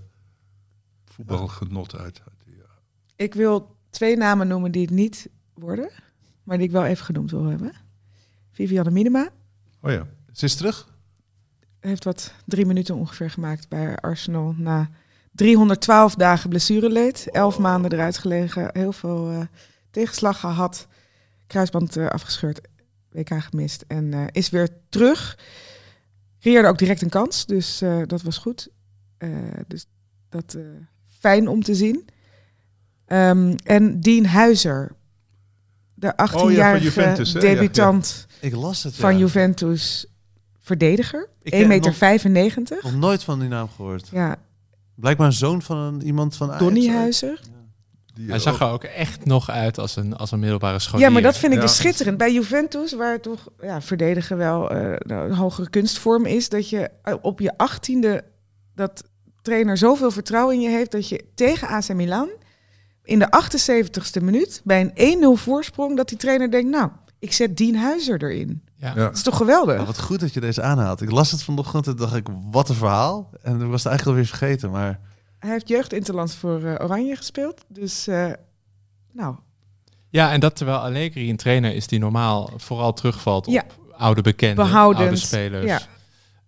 voetbalgenot 1.05 1.95
uit. 1.95 2.21
uit 2.27 2.39
die, 2.45 2.55
ja. 2.55 2.69
Ik 3.15 3.33
wil 3.33 3.75
twee 3.93 4.17
namen 4.17 4.47
noemen 4.47 4.71
die 4.71 4.81
het 4.81 4.91
niet 4.91 5.29
worden, 5.53 5.89
maar 6.43 6.57
die 6.57 6.65
ik 6.65 6.71
wel 6.71 6.85
even 6.85 7.05
genoemd 7.05 7.31
wil 7.31 7.43
hebben. 7.43 7.71
Vivianne 8.51 8.91
Minima 8.91 9.29
Oh 9.81 9.91
ja. 9.91 10.07
Ze 10.31 10.45
is 10.45 10.55
terug? 10.55 10.91
heeft 11.79 12.03
wat 12.03 12.33
drie 12.45 12.65
minuten 12.65 12.95
ongeveer 12.95 13.29
gemaakt 13.29 13.69
bij 13.69 13.95
Arsenal 13.95 14.55
na 14.57 14.89
312 15.31 16.15
dagen 16.15 16.49
blessureleed. 16.49 17.27
Elf 17.31 17.59
maanden 17.59 17.91
eruit 17.91 18.17
gelegen, 18.17 18.69
heel 18.73 18.91
veel 18.91 19.29
eh, 19.29 19.39
tegenslag 19.91 20.39
gehad, 20.39 20.87
kruisband 21.47 21.97
eh, 21.97 22.07
afgescheurd, 22.07 22.61
WK 23.09 23.29
gemist 23.29 23.83
en 23.87 24.13
eh, 24.13 24.23
is 24.31 24.49
weer 24.49 24.69
terug. 24.89 25.37
Creëerde 26.39 26.67
ook 26.67 26.77
direct 26.77 27.01
een 27.01 27.09
kans, 27.09 27.45
dus 27.45 27.77
dat 28.05 28.21
was 28.21 28.37
goed. 28.37 28.69
Dus 29.67 29.85
dat 30.29 30.57
fijn 31.19 31.47
om 31.47 31.63
te 31.63 31.75
zien. 31.75 32.05
Ehm, 33.13 33.55
en 33.63 33.99
Dean 34.01 34.25
Huizer, 34.25 34.91
de 35.95 36.13
18-jarige 36.17 36.83
Juventus, 36.83 37.33
hè? 37.33 37.39
Ja, 37.39 37.47
ja. 37.47 37.53
debutant 37.53 38.25
Ik 38.39 38.55
las 38.55 38.83
het, 38.83 38.95
van. 38.95 39.17
Juventus, 39.17 40.05
verdediger, 40.59 41.29
Ik 41.41 41.53
1,95 41.53 41.59
ken 41.59 41.67
meter. 41.67 41.89
nog- 41.89 41.97
95. 41.97 42.83
Nog 42.83 42.95
nooit 42.95 43.23
van 43.23 43.39
die 43.39 43.49
naam 43.49 43.69
gehoord. 43.75 44.07
Ja, 44.11 44.35
Blijkbaar 44.95 45.27
een 45.27 45.33
zoon 45.33 45.61
van 45.61 45.77
een, 45.77 46.03
iemand 46.05 46.35
van 46.35 46.47
Ajax. 46.47 46.63
Donny 46.63 46.87
Huizer. 46.87 47.39
Die, 48.13 48.29
Hij 48.29 48.39
zag 48.39 48.59
er 48.61 48.67
ook 48.67 48.83
echt 48.83 49.25
nog 49.25 49.49
uit 49.49 49.77
als 49.79 49.95
een, 49.95 50.15
als 50.15 50.31
een 50.31 50.39
middelbare 50.39 50.79
scholier. 50.79 51.05
Ja, 51.05 51.11
maar 51.11 51.21
dat 51.21 51.37
vind 51.37 51.51
ik 51.53 51.59
Ja. 51.59 51.65
dus 51.65 51.75
schitterend. 51.75 52.17
Bij 52.17 52.33
Juventus, 52.33 52.93
waar 52.93 53.19
toch 53.19 53.47
ja, 53.61 53.81
verdedigen 53.81 54.37
wel 54.37 54.69
eh, 54.71 54.95
nou, 54.99 55.29
een 55.29 55.35
hogere 55.35 55.69
kunstvorm 55.69 56.25
is, 56.25 56.49
dat 56.49 56.69
je 56.69 56.89
eh, 57.03 57.13
op 57.21 57.39
je 57.39 57.57
achttiende 57.57 58.23
dat 58.75 59.03
trainer 59.41 59.77
zoveel 59.77 60.11
vertrouwen 60.11 60.55
in 60.55 60.61
je 60.61 60.69
heeft 60.69 60.91
dat 60.91 61.09
je 61.09 61.25
tegen 61.35 61.67
AC 61.67 61.93
Milan 61.93 62.29
in 63.03 63.19
de 63.19 63.27
78ste 63.43 64.23
minuut 64.23 64.61
bij 64.63 64.91
een 64.95 65.37
1-0 65.37 65.41
voorsprong 65.41 65.97
dat 65.97 66.09
die 66.09 66.17
trainer 66.17 66.51
denkt, 66.51 66.69
nou, 66.69 66.89
ik 67.19 67.33
zet 67.33 67.57
Dien 67.57 67.75
Huizer 67.75 68.23
erin. 68.23 68.63
Ja. 68.75 68.87
Ja. 68.87 68.93
Dat 68.95 69.15
is 69.15 69.23
toch 69.23 69.37
geweldig? 69.37 69.79
Oh, 69.79 69.85
wat 69.85 69.99
goed 69.99 70.19
dat 70.19 70.33
je 70.33 70.39
deze 70.39 70.61
aanhaalt. 70.61 71.01
Ik 71.01 71.11
las 71.11 71.31
het 71.31 71.43
vanochtend 71.43 71.87
en 71.87 71.95
dacht 71.95 72.15
ik, 72.15 72.27
wat 72.51 72.69
een 72.69 72.75
verhaal. 72.75 73.29
En 73.41 73.61
ik 73.61 73.67
was 73.67 73.83
het 73.83 73.91
eigenlijk 73.91 74.05
alweer 74.05 74.25
vergeten, 74.37 74.71
maar... 74.71 74.99
Hij 75.39 75.51
heeft 75.51 75.67
jeugdinterland 75.67 76.33
voor 76.35 76.63
eh, 76.63 76.83
Oranje 76.85 77.15
gespeeld, 77.15 77.61
dus 77.67 78.07
eh, 78.07 78.31
nou, 79.11 79.35
Ja, 80.09 80.31
en 80.31 80.39
dat 80.39 80.55
terwijl 80.55 80.77
Allegri 80.77 81.29
een 81.29 81.37
trainer 81.37 81.75
is 81.75 81.87
die 81.87 81.99
normaal 81.99 82.49
vooral 82.57 82.93
terugvalt 82.93 83.47
op 83.47 83.53
Ja. 83.53 83.63
oude 83.91 84.21
bekenden, 84.21 84.65
Behoudend, 84.65 85.03
oude 85.05 85.15
spelers. 85.19 85.65
ja. 85.65 85.79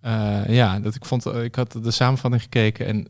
Ja, 0.01 0.43
ja 0.47 0.79
dat 0.79 0.95
ik 0.95 1.05
vond, 1.05 1.25
eh, 1.25 1.43
ik 1.43 1.55
had 1.55 1.71
de 1.71 1.91
samenvatting 1.91 2.41
gekeken 2.41 2.85
en 2.85 3.07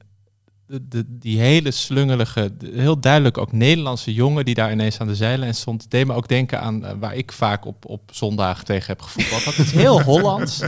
de, 0.67 0.87
de, 0.87 1.05
die 1.07 1.39
hele 1.39 1.71
slungelige, 1.71 2.57
de- 2.57 2.71
heel 2.73 2.99
duidelijk 2.99 3.37
ook 3.37 3.51
Nederlandse 3.51 4.13
jongen 4.13 4.45
die 4.45 4.53
daar 4.55 4.71
ineens 4.71 4.99
aan 4.99 5.07
de 5.07 5.15
zijlijn 5.15 5.55
stond, 5.55 5.91
deed 5.91 6.07
me 6.07 6.13
ook 6.13 6.27
denken 6.27 6.61
aan 6.61 6.85
eh, 6.85 6.93
waar 6.99 7.15
ik 7.15 7.31
vaak 7.31 7.65
op, 7.65 7.85
op 7.85 8.01
zondag 8.13 8.63
tegen 8.63 8.87
heb 8.87 9.01
gevoetbald. 9.01 9.43
Dat 9.45 9.57
is 9.57 9.71
heel 9.71 10.01
Hollands. 10.11 10.59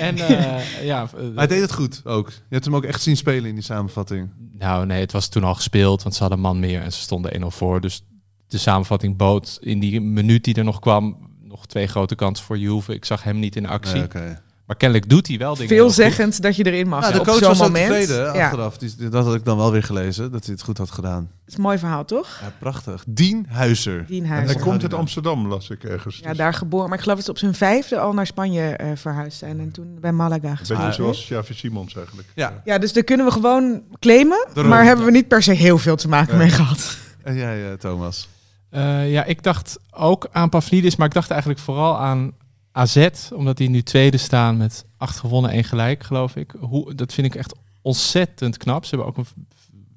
en 0.00 0.16
eh, 0.18 0.84
ja, 0.84 1.02
eh, 1.02 1.20
Maar 1.22 1.30
hij 1.34 1.46
deed 1.46 1.60
het 1.60 1.72
goed 1.72 2.00
ook. 2.04 2.28
Je 2.28 2.34
hebt 2.48 2.64
hem 2.64 2.76
ook 2.76 2.84
echt 2.84 3.02
zien 3.02 3.16
spelen 3.16 3.48
in 3.48 3.54
die 3.54 3.64
samenvatting. 3.64 4.30
Nou, 4.58 4.86
nee, 4.86 5.00
het 5.00 5.12
was 5.12 5.28
toen 5.28 5.44
al 5.44 5.54
gespeeld, 5.54 6.02
want 6.02 6.14
ze 6.14 6.20
hadden 6.20 6.38
een 6.38 6.44
man 6.44 6.58
meer 6.60 6.82
en 6.82 6.92
ze 6.92 7.00
stonden 7.00 7.40
1-0 7.42 7.46
voor. 7.46 7.80
Dus 7.80 8.02
de 8.48 8.58
samenvatting 8.58 9.16
bood 9.16 9.58
in 9.60 9.78
die 9.78 10.00
minuut 10.00 10.44
die 10.44 10.54
er 10.54 10.64
nog 10.64 10.78
kwam 10.78 11.16
nog 11.42 11.66
twee 11.66 11.86
grote 11.86 12.14
kansen 12.14 12.44
voor 12.46 12.58
Juve. 12.58 12.94
Ik 12.94 13.04
zag 13.04 13.22
hem 13.22 13.38
niet 13.38 13.56
in 13.56 13.66
actie. 13.66 14.02
Nee. 14.12 14.34
Maar 14.68 14.76
kennelijk 14.76 15.08
doet 15.08 15.26
hij 15.26 15.38
wel 15.38 15.54
dingen 15.54 15.68
veelzeggend 15.68 16.42
dat 16.42 16.56
je 16.56 16.64
erin 16.66 16.88
mag 16.88 17.00
Nou, 17.00 17.12
de 17.12 17.20
coach 17.20 17.40
was 17.40 17.58
moment. 17.58 17.86
tevreden 17.86 18.34
ja, 18.34 18.44
achteraf. 18.44 18.76
Dat 19.10 19.24
had 19.24 19.34
ik 19.34 19.44
dan 19.44 19.56
wel 19.56 19.72
weer 19.72 19.82
gelezen, 19.82 20.32
dat 20.32 20.44
hij 20.44 20.54
het 20.54 20.62
goed 20.62 20.78
had 20.78 20.90
gedaan. 20.90 21.30
is 21.46 21.54
een 21.54 21.60
mooi 21.62 21.78
verhaal, 21.78 22.04
toch? 22.04 22.38
Ja, 22.40 22.52
prachtig. 22.58 23.04
Dien 23.06 23.46
Huizer. 23.48 24.04
Dien 24.06 24.26
Hij 24.26 24.54
komt 24.54 24.82
uit 24.82 24.94
Amsterdam, 24.94 25.46
las 25.46 25.70
ik 25.70 25.84
ergens. 25.84 26.18
Ja, 26.18 26.28
Dus 26.28 26.36
daar 26.36 26.54
geboren. 26.54 26.88
Maar 26.88 26.96
ik 26.98 27.02
geloof 27.02 27.16
dat 27.16 27.24
ze 27.26 27.30
op 27.30 27.38
zijn 27.38 27.54
vijfde 27.54 27.98
al 27.98 28.12
naar 28.12 28.26
Spanje 28.26 28.62
eh, 28.76 28.90
verhuisd 28.94 29.38
zijn. 29.38 29.60
En 29.60 29.70
toen 29.70 29.96
bij 30.00 30.12
Malaga 30.12 30.54
gespeeld. 30.54 30.80
beetje 30.80 31.02
zoals 31.02 31.28
Javi 31.28 31.54
Simons 31.54 31.96
eigenlijk. 31.96 32.28
Ja. 32.34 32.62
Ja, 32.64 32.78
dus 32.78 32.92
daar 32.92 33.04
kunnen 33.04 33.26
we 33.26 33.32
gewoon 33.32 33.82
claimen. 33.98 34.46
Daarom. 34.52 34.72
maar 34.72 34.84
hebben 34.84 35.04
we 35.04 35.10
niet 35.10 35.28
per 35.28 35.42
se 35.42 35.52
heel 35.52 35.78
veel 35.78 35.96
te 35.96 36.08
maken 36.08 36.32
Ja. 36.32 36.38
mee 36.38 36.50
gehad. 36.50 36.96
En 37.22 37.34
jij, 37.36 37.70
eh, 37.70 37.72
Thomas? 37.78 38.28
Eh, 38.70 39.10
ja, 39.12 39.24
ik 39.24 39.42
dacht 39.42 39.78
ook 39.90 40.28
aan 40.32 40.48
Pavlidis, 40.48 40.96
maar 40.96 41.06
ik 41.06 41.14
dacht 41.14 41.30
eigenlijk 41.30 41.60
vooral 41.60 41.98
aan 41.98 42.32
AZ, 42.78 43.08
omdat 43.34 43.56
die 43.56 43.68
nu 43.68 43.82
tweede 43.82 44.16
staan 44.16 44.56
met 44.56 44.84
acht 44.96 45.18
gewonnen, 45.18 45.50
één 45.50 45.64
gelijk, 45.64 46.02
geloof 46.02 46.36
ik. 46.36 46.54
Hoe, 46.60 46.94
dat 46.94 47.12
vind 47.12 47.26
ik 47.26 47.34
echt 47.34 47.54
ontzettend 47.82 48.56
knap. 48.56 48.84
Ze 48.84 48.94
hebben 48.94 49.08
ook 49.08 49.16
een 49.16 49.46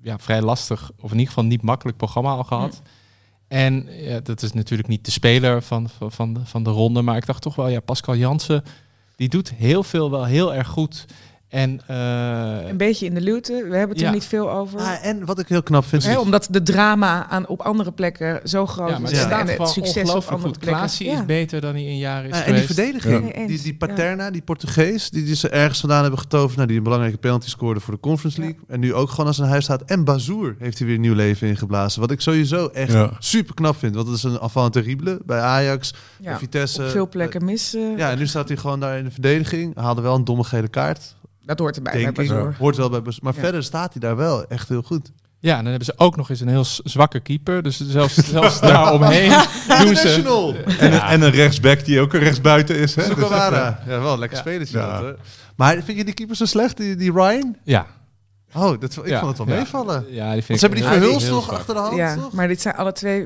ja, 0.02 0.20
vrij 0.20 0.42
lastig, 0.42 0.92
of 0.96 1.12
in 1.12 1.18
ieder 1.18 1.28
geval 1.28 1.44
niet 1.44 1.62
makkelijk 1.62 1.98
programma 1.98 2.30
al 2.30 2.44
gehad. 2.44 2.82
En 3.48 3.88
ja, 3.90 4.20
dat 4.20 4.42
is 4.42 4.54
natuurlijk 4.54 4.90
niet 4.90 5.06
de 5.06 5.12
speler 5.12 5.62
van, 5.62 5.90
van, 5.90 6.12
van, 6.12 6.34
de, 6.34 6.46
van 6.46 6.64
de 6.64 6.70
ronde, 6.70 7.02
maar 7.02 7.18
ik 7.18 7.26
dacht 7.26 7.42
toch 7.42 7.56
wel, 7.56 7.68
ja, 7.68 7.80
Pascal 7.80 8.16
Jansen, 8.16 8.64
die 9.16 9.30
doet 9.30 9.54
heel 9.54 9.84
veel 9.84 10.12
wel 10.12 10.26
heel 10.26 10.54
erg 10.54 10.68
goed. 10.68 11.06
En, 11.52 11.82
eh, 11.88 12.70
Een 12.70 12.78
beetje 12.78 13.06
in 13.06 13.14
de 13.14 13.22
luwte. 13.22 13.54
We 13.54 13.76
hebben 13.78 13.90
het 13.90 14.00
Ja. 14.00 14.08
er 14.08 14.14
niet 14.14 14.26
veel 14.26 14.52
over. 14.52 14.80
Ah, 14.80 15.06
en 15.06 15.26
wat 15.26 15.40
ik 15.40 15.48
heel 15.48 15.64
knap 15.64 15.86
vind... 15.86 16.04
Hè, 16.06 16.12
is- 16.12 16.18
omdat 16.18 16.48
de 16.52 16.62
drama 16.64 17.28
aan, 17.30 17.48
op 17.48 17.62
andere 17.62 17.92
plekken 17.92 18.40
zo 18.50 18.66
groot 18.66 18.90
ja, 18.90 19.00
maar 19.00 19.12
is. 19.12 19.22
Ja. 19.22 19.40
En 19.40 19.48
het 19.48 19.70
succes 19.70 20.10
op 20.10 20.16
andere 20.16 20.38
goed. 20.38 20.42
plekken. 20.42 20.68
Klaasie 20.68 21.08
Ja. 21.10 21.20
is 21.20 21.26
beter 21.26 21.62
dan 21.62 21.74
hij 21.74 21.84
in 21.84 21.98
jaren 21.98 22.30
is 22.30 22.38
Ja, 22.38 22.44
en 22.44 22.54
die 22.54 22.62
geweest. 22.66 22.80
verdediging, 23.00 23.48
die, 23.48 23.62
die 23.62 23.76
Paterna, 23.76 24.32
die 24.32 24.42
Portugees, 24.42 25.10
die, 25.10 25.24
die 25.24 25.36
ze 25.36 25.50
ergens 25.50 25.80
vandaan 25.80 26.02
hebben 26.02 26.20
getoverd, 26.20 26.56
nou, 26.56 26.68
die 26.68 26.78
een 26.78 26.84
belangrijke 26.84 27.18
penalty 27.18 27.50
scoorde 27.50 27.80
voor 27.80 27.94
de 27.94 28.00
Conference 28.00 28.40
Ja. 28.42 28.48
League. 28.48 28.64
En 28.68 28.80
nu 28.80 28.94
ook 28.94 29.10
gewoon 29.10 29.26
als 29.28 29.38
een 29.38 29.48
huis 29.48 29.64
staat. 29.64 29.82
En 29.82 30.04
Bazoer 30.04 30.56
heeft 30.60 30.78
hij 30.78 30.88
weer 30.88 31.00
nieuw 31.00 31.14
leven 31.16 31.48
ingeblazen. 31.48 32.02
Wat 32.02 32.12
ik 32.12 32.22
sowieso 32.22 32.68
echt 32.68 32.92
Ja. 32.92 33.12
super 33.20 33.54
knap 33.54 33.78
vind. 33.78 33.96
Want 33.96 34.08
dat 34.08 34.16
is 34.16 34.24
een 34.24 34.40
avant 34.40 34.74
terrible 34.74 35.20
bij 35.26 35.40
Ajax, 35.40 35.94
Ja, 36.20 36.30
bij 36.30 36.38
Vitesse. 36.40 36.84
op 36.84 36.90
veel 36.90 37.10
plekken 37.10 37.46
mis. 37.46 37.76
eh, 37.76 37.82
Ja, 37.98 38.12
en 38.12 38.18
nu 38.18 38.28
staat 38.28 38.48
hij 38.48 38.58
gewoon 38.58 38.80
daar 38.80 38.98
in 38.98 39.04
de 39.04 39.12
verdediging. 39.12 39.76
Haalde 39.76 40.02
wel 40.02 40.16
een 40.16 40.24
domme 40.24 40.44
gele 40.44 40.68
kaart, 40.68 41.16
Dat 41.52 41.60
hoort 41.60 41.76
erbij. 41.76 41.94
denk 41.94 42.16
bij. 42.16 42.26
Bazoer. 42.28 42.56
Hoort 42.60 42.76
wel 42.78 42.90
bij 42.90 43.02
Bazoer. 43.02 43.24
Maar 43.24 43.34
Ja. 43.36 43.40
verder 43.40 43.64
staat 43.64 43.92
hij 43.92 44.02
daar 44.02 44.16
wel 44.16 44.48
echt 44.48 44.70
heel 44.70 44.82
goed. 44.82 45.12
Ja, 45.40 45.52
en 45.52 45.58
dan 45.58 45.66
hebben 45.68 45.86
ze 45.86 45.94
ook 45.98 46.16
nog 46.16 46.30
eens 46.30 46.40
een 46.40 46.48
heel 46.48 46.66
zwakke 46.84 47.20
keeper. 47.20 47.64
Dus 47.64 47.80
zelfs, 47.80 48.14
zelfs 48.16 48.60
daaromheen 48.72 49.30
doen 49.84 49.96
ze... 49.96 50.64
En, 50.80 51.02
en 51.02 51.22
een 51.22 51.30
rechtsback 51.32 51.86
die 51.86 52.00
ook 52.00 52.14
een 52.14 52.20
rechtsbuiten 52.20 52.76
is. 52.76 52.96
Hè? 52.96 53.16
Dus. 53.16 53.30
Ja, 53.30 53.78
wel 53.86 54.14
een 54.14 54.20
lekker 54.20 54.38
Ja. 54.38 54.44
spelertje 54.44 54.78
Ja. 54.78 54.92
dat, 54.92 55.02
hoor. 55.02 55.18
Maar 55.56 55.74
vind 55.84 55.98
je 55.98 56.06
die 56.06 56.14
keeper 56.14 56.36
zo 56.36 56.46
slecht, 56.46 56.78
die, 56.78 56.96
die 56.96 57.12
Ryan? 57.12 57.56
Ja. 57.64 57.88
Oh, 58.54 58.80
dat, 58.80 58.98
ik 58.98 59.08
Ja, 59.08 59.20
vond 59.20 59.38
het 59.38 59.48
wel 59.48 59.56
ja. 59.56 59.62
meevallen. 59.62 60.06
Ja, 60.10 60.34
die 60.34 60.44
vind 60.44 60.48
Want 60.48 60.60
ze 60.60 60.66
hebben 60.88 61.02
die 61.02 61.20
heel 61.20 61.30
nog 61.36 61.52
achter 61.52 61.74
de 61.74 61.80
hand, 61.80 61.96
Ja, 61.96 62.16
toch? 62.16 62.34
maar 62.34 62.48
dit 62.48 62.62
zijn 62.62 62.76
alle 62.76 62.92
twee 62.92 63.26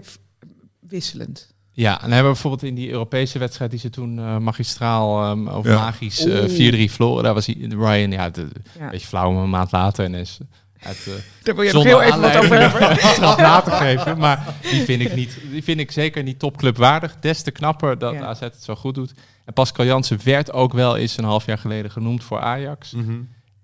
wisselend. 0.79 1.53
Ja, 1.77 1.93
en 1.93 1.99
dan 2.01 2.11
hebben 2.11 2.31
we 2.31 2.33
bijvoorbeeld 2.41 2.63
in 2.63 2.75
die 2.75 2.89
Europese 2.91 3.39
wedstrijd 3.39 3.71
die 3.71 3.79
ze 3.79 3.89
toen 3.89 4.19
eh, 4.19 4.37
magistraal 4.37 5.23
ehm, 5.23 5.47
of 5.47 5.65
Ja. 5.65 5.75
magisch 5.75 6.25
eh, 6.25 6.41
Oeh. 6.41 6.87
4-3 6.89 6.91
verloren. 6.91 7.23
Daar 7.23 7.33
was 7.33 7.45
hij, 7.45 7.55
Ryan, 7.69 8.11
ja, 8.11 8.29
de, 8.29 8.47
Ja. 8.77 8.83
een 8.83 8.89
beetje 8.89 9.07
flauw, 9.07 9.31
maar 9.31 9.43
een 9.43 9.49
maand 9.49 9.71
later. 9.71 10.05
En 10.05 10.13
is 10.15 10.37
uit, 10.81 10.97
eh, 11.07 11.13
Daar 11.43 11.55
wil 11.55 11.63
je 11.63 11.73
nog 11.73 11.81
zonder 11.83 12.01
heel 12.01 12.01
even 12.01 12.21
wat 12.21 12.37
over 12.37 12.57
aanleiding 12.63 13.09
hebben. 13.19 13.37
na 13.37 13.61
te 13.61 13.71
geven. 13.71 14.17
Maar 14.17 14.53
die 14.71 14.81
vind 14.81 15.01
ik, 15.01 15.15
niet, 15.15 15.37
die 15.51 15.63
vind 15.63 15.79
ik 15.79 15.91
zeker 15.91 16.23
niet 16.23 16.39
topclubwaardig. 16.39 17.15
Des 17.19 17.41
te 17.41 17.51
knapper 17.51 17.97
dat 17.97 18.13
Ja. 18.13 18.21
AZ 18.25 18.39
het 18.39 18.63
zo 18.63 18.75
goed 18.75 18.95
doet. 18.95 19.13
En 19.45 19.53
Pascal 19.53 19.85
Jansen 19.85 20.19
werd 20.23 20.51
ook 20.53 20.73
wel 20.73 20.97
eens 20.97 21.17
een 21.17 21.23
half 21.23 21.45
jaar 21.45 21.57
geleden 21.57 21.91
genoemd 21.91 22.23
voor 22.23 22.39
Ajax. 22.39 22.91
Mhm. 22.91 23.11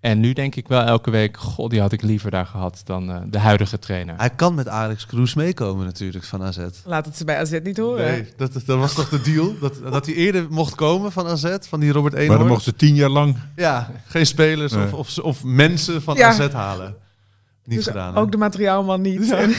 En 0.02 0.20
nu 0.20 0.34
denk 0.34 0.56
ik 0.56 0.68
wel 0.68 0.82
elke 0.82 1.12
week, 1.12 1.38
god, 1.38 1.70
die 1.70 1.82
had 1.82 1.92
ik 1.92 2.02
liever 2.02 2.32
daar 2.32 2.46
gehad 2.46 2.82
dan 2.84 3.12
eh, 3.12 3.18
de 3.30 3.40
huidige 3.40 3.80
trainer. 3.80 4.16
Hij 4.18 4.30
kan 4.30 4.56
met 4.56 4.68
Alex 4.68 5.06
Kroes 5.06 5.34
meekomen 5.34 5.86
natuurlijk 5.86 6.24
van 6.26 6.44
AZ. 6.44 6.58
Laat 6.86 7.06
het 7.06 7.18
ze 7.18 7.26
bij 7.26 7.38
AZ 7.38 7.60
niet 7.64 7.78
horen. 7.78 8.06
Nee, 8.12 8.28
dat, 8.38 8.54
dat 8.54 8.78
was 8.80 8.94
toch 8.94 9.10
de 9.10 9.22
deal? 9.22 9.56
Dat, 9.60 9.74
dat 9.92 10.06
hij 10.06 10.16
eerder 10.16 10.46
mocht 10.50 10.76
komen 10.76 11.12
van 11.12 11.28
AZ, 11.28 11.56
van 11.60 11.80
die 11.80 11.92
Robert 11.92 12.14
Maar 12.14 12.22
Eenhoorn? 12.22 12.40
dan 12.42 12.50
mochten 12.50 12.72
ze 12.72 12.78
tien 12.78 12.96
jaar 12.96 13.10
lang. 13.10 13.36
Ja, 13.56 13.92
geen 14.06 14.26
spelers 14.26 14.72
Nee. 14.72 14.84
of, 14.84 14.94
of, 14.94 15.18
of 15.18 15.44
mensen 15.44 16.02
van 16.02 16.16
Ja. 16.16 16.28
AZ 16.28 16.48
halen. 16.52 16.96
Niet 17.66 17.78
Dus 17.78 17.88
gedaan. 17.88 18.14
hè? 18.14 18.20
ook 18.20 18.32
de 18.32 18.38
materiaalman 18.38 19.02
niet. 19.02 19.28
Ja. 19.28 19.48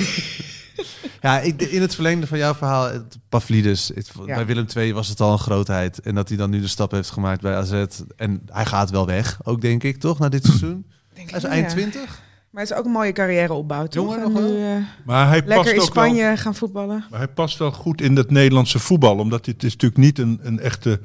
Ja, 1.23 1.41
ik, 1.41 1.63
in 1.63 1.81
het 1.81 1.95
verlengde 1.95 2.27
van 2.27 2.39
jouw 2.39 2.55
verhaal, 2.55 2.85
het 2.93 3.19
Pavlidis. 3.29 3.91
Het, 3.95 4.11
Ja. 4.27 4.35
Bij 4.35 4.47
Willem 4.47 4.67
II 4.77 4.93
was 4.95 5.09
het 5.09 5.21
al 5.21 5.33
een 5.33 5.39
grootheid. 5.39 6.01
En 6.01 6.15
dat 6.15 6.29
hij 6.29 6.37
dan 6.37 6.51
nu 6.51 6.61
de 6.61 6.69
stap 6.69 6.91
heeft 6.91 7.11
gemaakt 7.11 7.41
bij 7.41 7.55
AZ. 7.57 7.85
En 8.17 8.43
hij 8.47 8.67
gaat 8.67 8.91
wel 8.91 9.07
weg, 9.07 9.39
ook 9.45 9.61
denk 9.61 9.83
ik, 9.83 9.97
toch, 10.01 10.19
na 10.19 10.29
dit 10.29 10.45
seizoen? 10.45 10.87
Denk 11.15 11.31
Hij 11.31 11.39
is 11.39 11.45
eind 11.45 11.67
ja. 11.67 11.73
20. 11.73 12.21
Maar 12.51 12.63
het 12.63 12.71
is 12.71 12.77
ook 12.79 12.85
een 12.85 12.91
mooie 12.91 13.13
carrière 13.13 13.53
opbouw, 13.53 13.87
toch? 13.87 14.15
Jonger 14.15 14.31
nog 14.33 14.41
nu, 14.43 14.57
eh, 14.65 14.77
Maar 15.05 15.29
hij 15.29 15.37
lekker 15.39 15.57
past 15.57 15.71
in 15.73 15.81
Spanje 15.81 16.23
wel. 16.23 16.37
gaan 16.37 16.55
voetballen. 16.55 17.05
Maar 17.11 17.19
hij 17.19 17.29
past 17.29 17.59
wel 17.59 17.71
goed 17.73 18.01
in 18.01 18.17
het 18.17 18.31
Nederlandse 18.31 18.79
voetbal. 18.79 19.19
Omdat 19.19 19.45
dit 19.45 19.63
is 19.63 19.73
natuurlijk 19.73 20.01
niet 20.01 20.19
een, 20.19 20.39
een 20.43 20.61
echte 20.61 21.01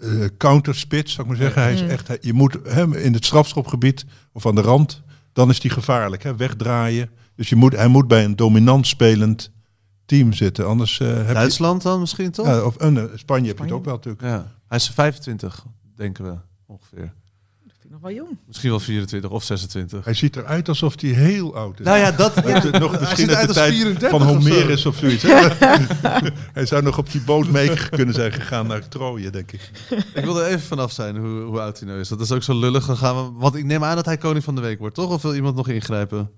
eh 0.00 0.08
counterspits, 0.38 1.12
zou 1.12 1.22
ik 1.22 1.32
maar 1.32 1.42
zeggen. 1.42 1.62
Hij 1.62 1.72
is 1.72 1.82
Mm. 1.82 1.88
echt, 1.88 2.08
hij- 2.08 2.18
je 2.20 2.32
moet 2.32 2.58
hem 2.68 2.92
in 2.92 3.12
het 3.14 3.24
strafschopgebied 3.24 4.04
of 4.32 4.46
aan 4.46 4.54
de 4.54 4.60
rand, 4.60 5.02
dan 5.32 5.50
is 5.50 5.62
hij 5.62 5.70
gevaarlijk. 5.70 6.22
Hè? 6.22 6.36
Wegdraaien. 6.36 7.10
Dus 7.40 7.48
je 7.48 7.56
moet, 7.56 7.76
hij 7.76 7.88
moet 7.88 8.08
bij 8.08 8.24
een 8.24 8.36
dominant 8.36 8.86
spelend 8.86 9.50
team 10.06 10.32
zitten. 10.32 10.66
Anders 10.66 11.00
eh, 11.00 11.26
heb 11.26 11.34
Duitsland 11.34 11.82
dan 11.82 12.00
misschien, 12.00 12.30
toch? 12.30 12.46
Ja, 12.46 12.62
of 12.64 12.76
eh, 12.76 13.02
Spanje, 13.14 13.48
heb 13.48 13.56
je 13.56 13.62
het 13.62 13.72
ook 13.72 13.84
wel 13.84 13.94
natuurlijk. 13.94 14.22
Ja. 14.22 14.52
Hij 14.68 14.78
is 14.78 14.90
25, 14.90 15.64
denken 15.96 16.24
we, 16.24 16.34
ongeveer. 16.66 17.12
Dat 17.64 17.72
vind 17.72 17.84
ik 17.84 17.90
nog 17.90 18.00
wel 18.00 18.12
jong. 18.12 18.38
Misschien 18.46 18.70
wel 18.70 18.80
24 18.80 19.30
of 19.30 19.44
26. 19.44 20.04
Hij 20.04 20.14
ziet 20.14 20.36
eruit 20.36 20.68
alsof 20.68 21.00
hij 21.00 21.10
heel 21.10 21.56
oud 21.56 21.78
is. 21.78 21.84
Nou 21.84 21.98
ja, 21.98 22.10
dat... 22.10 22.34
De- 22.34 22.78
nog 22.78 22.90
Hij 22.90 23.00
misschien 23.00 23.28
ziet 23.28 23.34
uit 23.34 23.36
uit 23.36 23.54
de 23.54 23.60
als 23.60 23.68
tijd 23.68 23.74
34 23.74 24.10
van 24.10 24.22
of 24.22 24.42
zo. 24.42 24.50
Homerus 24.50 24.86
of 24.86 24.96
zoiets. 24.96 25.22
hè? 25.22 25.48
hij 26.58 26.66
zou 26.66 26.82
nog 26.82 26.98
op 26.98 27.10
die 27.12 27.20
boot 27.20 27.48
mee 27.48 27.88
kunnen 27.90 28.14
zijn 28.14 28.32
gegaan 28.32 28.66
naar 28.66 28.88
Troje, 28.88 29.30
denk 29.30 29.52
ik. 29.52 29.70
Ik 30.14 30.24
wil 30.24 30.40
er 30.40 30.46
even 30.46 30.60
vanaf 30.60 30.92
zijn 30.92 31.16
hoe, 31.16 31.40
hoe 31.40 31.60
oud 31.60 31.78
hij 31.78 31.88
nou 31.88 32.00
is. 32.00 32.08
Dat 32.08 32.20
is 32.20 32.32
ook 32.32 32.42
zo 32.42 32.58
lullig. 32.58 32.86
Dan 32.86 32.96
gaan 32.96 33.16
we, 33.16 33.38
want 33.38 33.54
ik 33.54 33.64
neem 33.64 33.84
aan 33.84 33.96
dat 33.96 34.04
hij 34.04 34.16
koning 34.16 34.44
van 34.44 34.54
de 34.54 34.60
week 34.60 34.78
wordt, 34.78 34.94
toch? 34.94 35.10
Of 35.10 35.22
wil 35.22 35.34
iemand 35.34 35.56
nog 35.56 35.68
ingrijpen? 35.68 36.30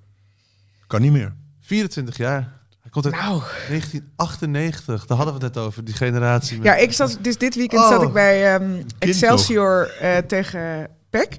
Kan 0.92 1.00
niet 1.00 1.12
meer. 1.12 1.34
24 1.60 2.16
jaar. 2.16 2.52
Hij 2.80 2.90
komt 2.90 3.04
uit 3.04 3.14
Nou, 3.14 3.40
1998. 3.68 5.06
Daar 5.06 5.16
hadden 5.16 5.38
we 5.38 5.44
het 5.44 5.54
net 5.54 5.64
over, 5.64 5.84
die 5.84 5.94
generatie. 5.94 6.56
Met... 6.56 6.66
ja, 6.66 6.74
ik 6.74 6.92
zat, 6.92 7.18
dus 7.20 7.38
dit 7.38 7.54
weekend 7.54 7.82
Oh. 7.82 7.88
zat 7.88 8.02
ik 8.02 8.12
bij 8.12 8.54
ehm, 8.54 8.82
Excelsior 8.98 9.90
eh, 10.00 10.16
tegen 10.16 10.88
PEC. 11.10 11.36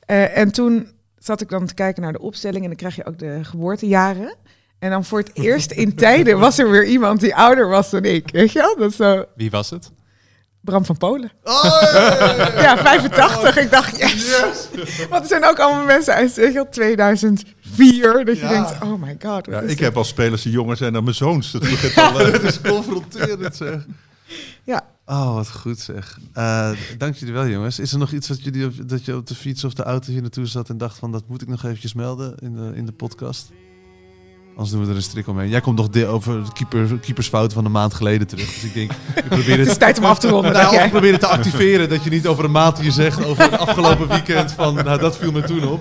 Eh, 0.00 0.38
en 0.38 0.52
toen 0.52 0.88
zat 1.18 1.40
ik 1.40 1.48
dan 1.48 1.66
te 1.66 1.74
kijken 1.74 2.02
naar 2.02 2.12
de 2.12 2.20
opstelling 2.20 2.62
en 2.62 2.68
dan 2.68 2.76
krijg 2.76 2.96
je 2.96 3.06
ook 3.06 3.18
de 3.18 3.38
geboortejaren. 3.42 4.36
En 4.78 4.90
dan 4.90 5.04
voor 5.04 5.18
het 5.18 5.30
eerst 5.34 5.70
in 5.70 5.94
tijden 6.04 6.38
was 6.38 6.58
er 6.58 6.70
weer 6.70 6.86
iemand 6.86 7.20
die 7.20 7.34
ouder 7.36 7.68
was 7.68 7.90
dan 7.90 8.04
ik. 8.04 8.30
Weet 8.30 8.52
je 8.52 8.58
wel? 8.58 8.76
Dat 8.76 8.94
zo 8.94 9.24
Wie 9.36 9.50
was 9.50 9.70
het? 9.70 9.90
Bram 10.64 10.84
van 10.84 10.96
Polen. 10.96 11.32
Oh, 11.42 11.62
ja, 11.62 11.90
ja, 11.92 12.34
ja. 12.36 12.62
Ja, 12.62 12.76
85. 12.78 13.56
Ik 13.56 13.70
dacht, 13.70 13.96
yes. 13.96 14.38
Want 15.10 15.22
er 15.22 15.28
zijn 15.28 15.44
ook 15.44 15.58
allemaal 15.58 15.84
mensen 15.84 16.14
uit 16.14 16.34
weet 16.34 16.46
je 16.46 16.52
wel, 16.52 16.68
2004. 16.68 18.24
Dat 18.24 18.36
je 18.38 18.42
Ja. 18.42 18.48
denkt, 18.48 18.82
oh 18.82 19.02
my 19.02 19.16
god. 19.22 19.46
wat 19.46 19.54
Ja, 19.54 19.60
ik 19.60 19.68
dit? 19.68 19.78
heb 19.80 19.96
als 19.96 20.08
spelers 20.08 20.42
die 20.42 20.52
jonger 20.52 20.76
zijn 20.76 20.92
dan 20.92 21.04
mijn 21.04 21.16
zoons. 21.16 21.50
Dat 21.52 21.60
begint 21.60 21.96
al, 22.12 22.20
eh, 22.20 22.32
Het 22.32 22.42
is 22.42 22.60
confronterend, 22.60 23.56
zeg. 23.56 23.86
Ja. 24.64 24.82
Oh, 25.06 25.34
wat 25.34 25.50
goed 25.50 25.80
zeg. 25.80 26.18
Eh, 26.32 26.70
dank 26.98 27.14
jullie 27.16 27.34
wel, 27.34 27.46
jongens. 27.46 27.78
Is 27.78 27.92
er 27.92 27.98
nog 27.98 28.12
iets 28.12 28.28
dat, 28.28 28.42
jullie, 28.44 28.66
op- 28.66 28.88
dat 28.88 29.04
je 29.04 29.16
op 29.16 29.26
de 29.26 29.34
fiets 29.34 29.64
of 29.64 29.74
de 29.74 29.82
auto 29.82 30.10
hier 30.12 30.20
naartoe 30.20 30.46
zat 30.46 30.68
en 30.68 30.78
dacht 30.78 30.98
van 30.98 31.12
dat 31.12 31.22
moet 31.28 31.42
ik 31.42 31.48
nog 31.48 31.64
eventjes 31.64 31.94
melden 31.94 32.34
in 32.38 32.54
de, 32.54 32.70
in 32.74 32.86
de 32.86 32.92
podcast? 32.92 33.50
Anders 34.54 34.70
doen 34.70 34.84
we 34.84 34.90
er 34.90 34.96
een 34.96 35.02
strik 35.02 35.28
omheen. 35.28 35.48
Jij 35.48 35.60
komt 35.60 35.76
nog 35.76 35.88
de, 35.88 36.06
over 36.06 36.44
de 36.44 36.52
keeper, 36.52 36.98
keepersfouten 36.98 37.54
van 37.54 37.64
een 37.64 37.70
maand 37.70 37.94
geleden 37.94 38.26
terug. 38.26 38.46
Dus 38.46 38.64
ik 38.64 38.74
denk, 38.74 38.92
ik 39.14 39.28
probeer 39.38 39.50
Het 39.50 39.60
is 39.60 39.66
het, 39.66 39.78
tijd 39.78 39.98
om 39.98 40.04
af 40.04 40.18
te 40.18 40.28
ronden. 40.28 40.52
nou, 40.52 40.76
ik 40.76 40.90
probeer 40.90 41.12
het 41.12 41.20
te 41.20 41.26
activeren. 41.26 41.88
Dat 41.88 42.04
je 42.04 42.10
niet 42.10 42.26
over 42.26 42.44
een 42.44 42.50
maand 42.50 42.80
hier 42.80 42.92
zegt 42.92 43.24
over 43.24 43.42
het 43.42 43.58
afgelopen 43.58 44.08
weekend 44.08 44.52
van, 44.52 44.74
nou 44.74 44.98
dat 44.98 45.16
viel 45.16 45.32
me 45.32 45.42
toen 45.42 45.68
op. 45.68 45.80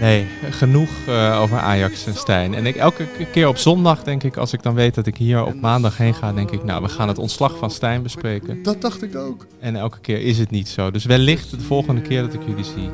Nee, 0.00 0.26
genoeg 0.50 0.90
eh, 1.06 1.40
over 1.40 1.58
Ajax 1.58 2.06
en 2.06 2.14
Stijn. 2.14 2.54
En 2.54 2.66
ik, 2.66 2.76
elke 2.76 3.06
keer 3.32 3.48
op 3.48 3.56
zondag 3.56 4.02
denk 4.02 4.22
ik, 4.22 4.36
als 4.36 4.52
ik 4.52 4.62
dan 4.62 4.74
weet 4.74 4.94
dat 4.94 5.06
ik 5.06 5.16
hier 5.16 5.44
op 5.44 5.60
maandag 5.60 5.96
heen 5.96 6.14
ga, 6.14 6.32
denk 6.32 6.50
ik, 6.50 6.64
nou, 6.64 6.82
we 6.82 6.88
gaan 6.88 7.08
het 7.08 7.18
ontslag 7.18 7.58
van 7.58 7.70
Stijn 7.70 8.02
bespreken. 8.02 8.62
Dat 8.62 8.80
dacht 8.80 9.02
ik 9.02 9.16
ook. 9.16 9.46
En 9.60 9.76
elke 9.76 10.00
keer 10.00 10.20
is 10.20 10.38
het 10.38 10.50
niet 10.50 10.68
zo. 10.68 10.90
Dus 10.90 11.04
wellicht 11.04 11.50
de 11.50 11.60
volgende 11.60 12.00
keer 12.00 12.22
dat 12.22 12.34
ik 12.34 12.40
jullie 12.46 12.64
zie, 12.64 12.90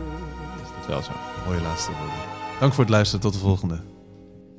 is 0.63 0.69
dat 0.79 0.87
wel 0.89 1.03
zo. 1.03 1.11
Mooie 1.47 1.61
laatste 1.61 1.91
woorden. 1.91 2.30
Dank 2.61 2.73
voor 2.73 2.85
het 2.85 2.93
luisteren. 2.93 3.21
Tot 3.21 3.33
de 3.33 3.39
volgende. 3.39 3.81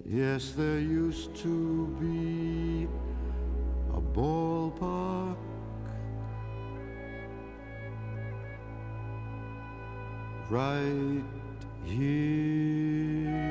Yes, 0.06 0.54
there 0.56 1.06
used 1.08 1.42
to 1.42 1.88
be 2.00 2.88
a 3.94 4.00
ballpark 4.14 5.38
right 10.50 11.24
here. 11.86 13.51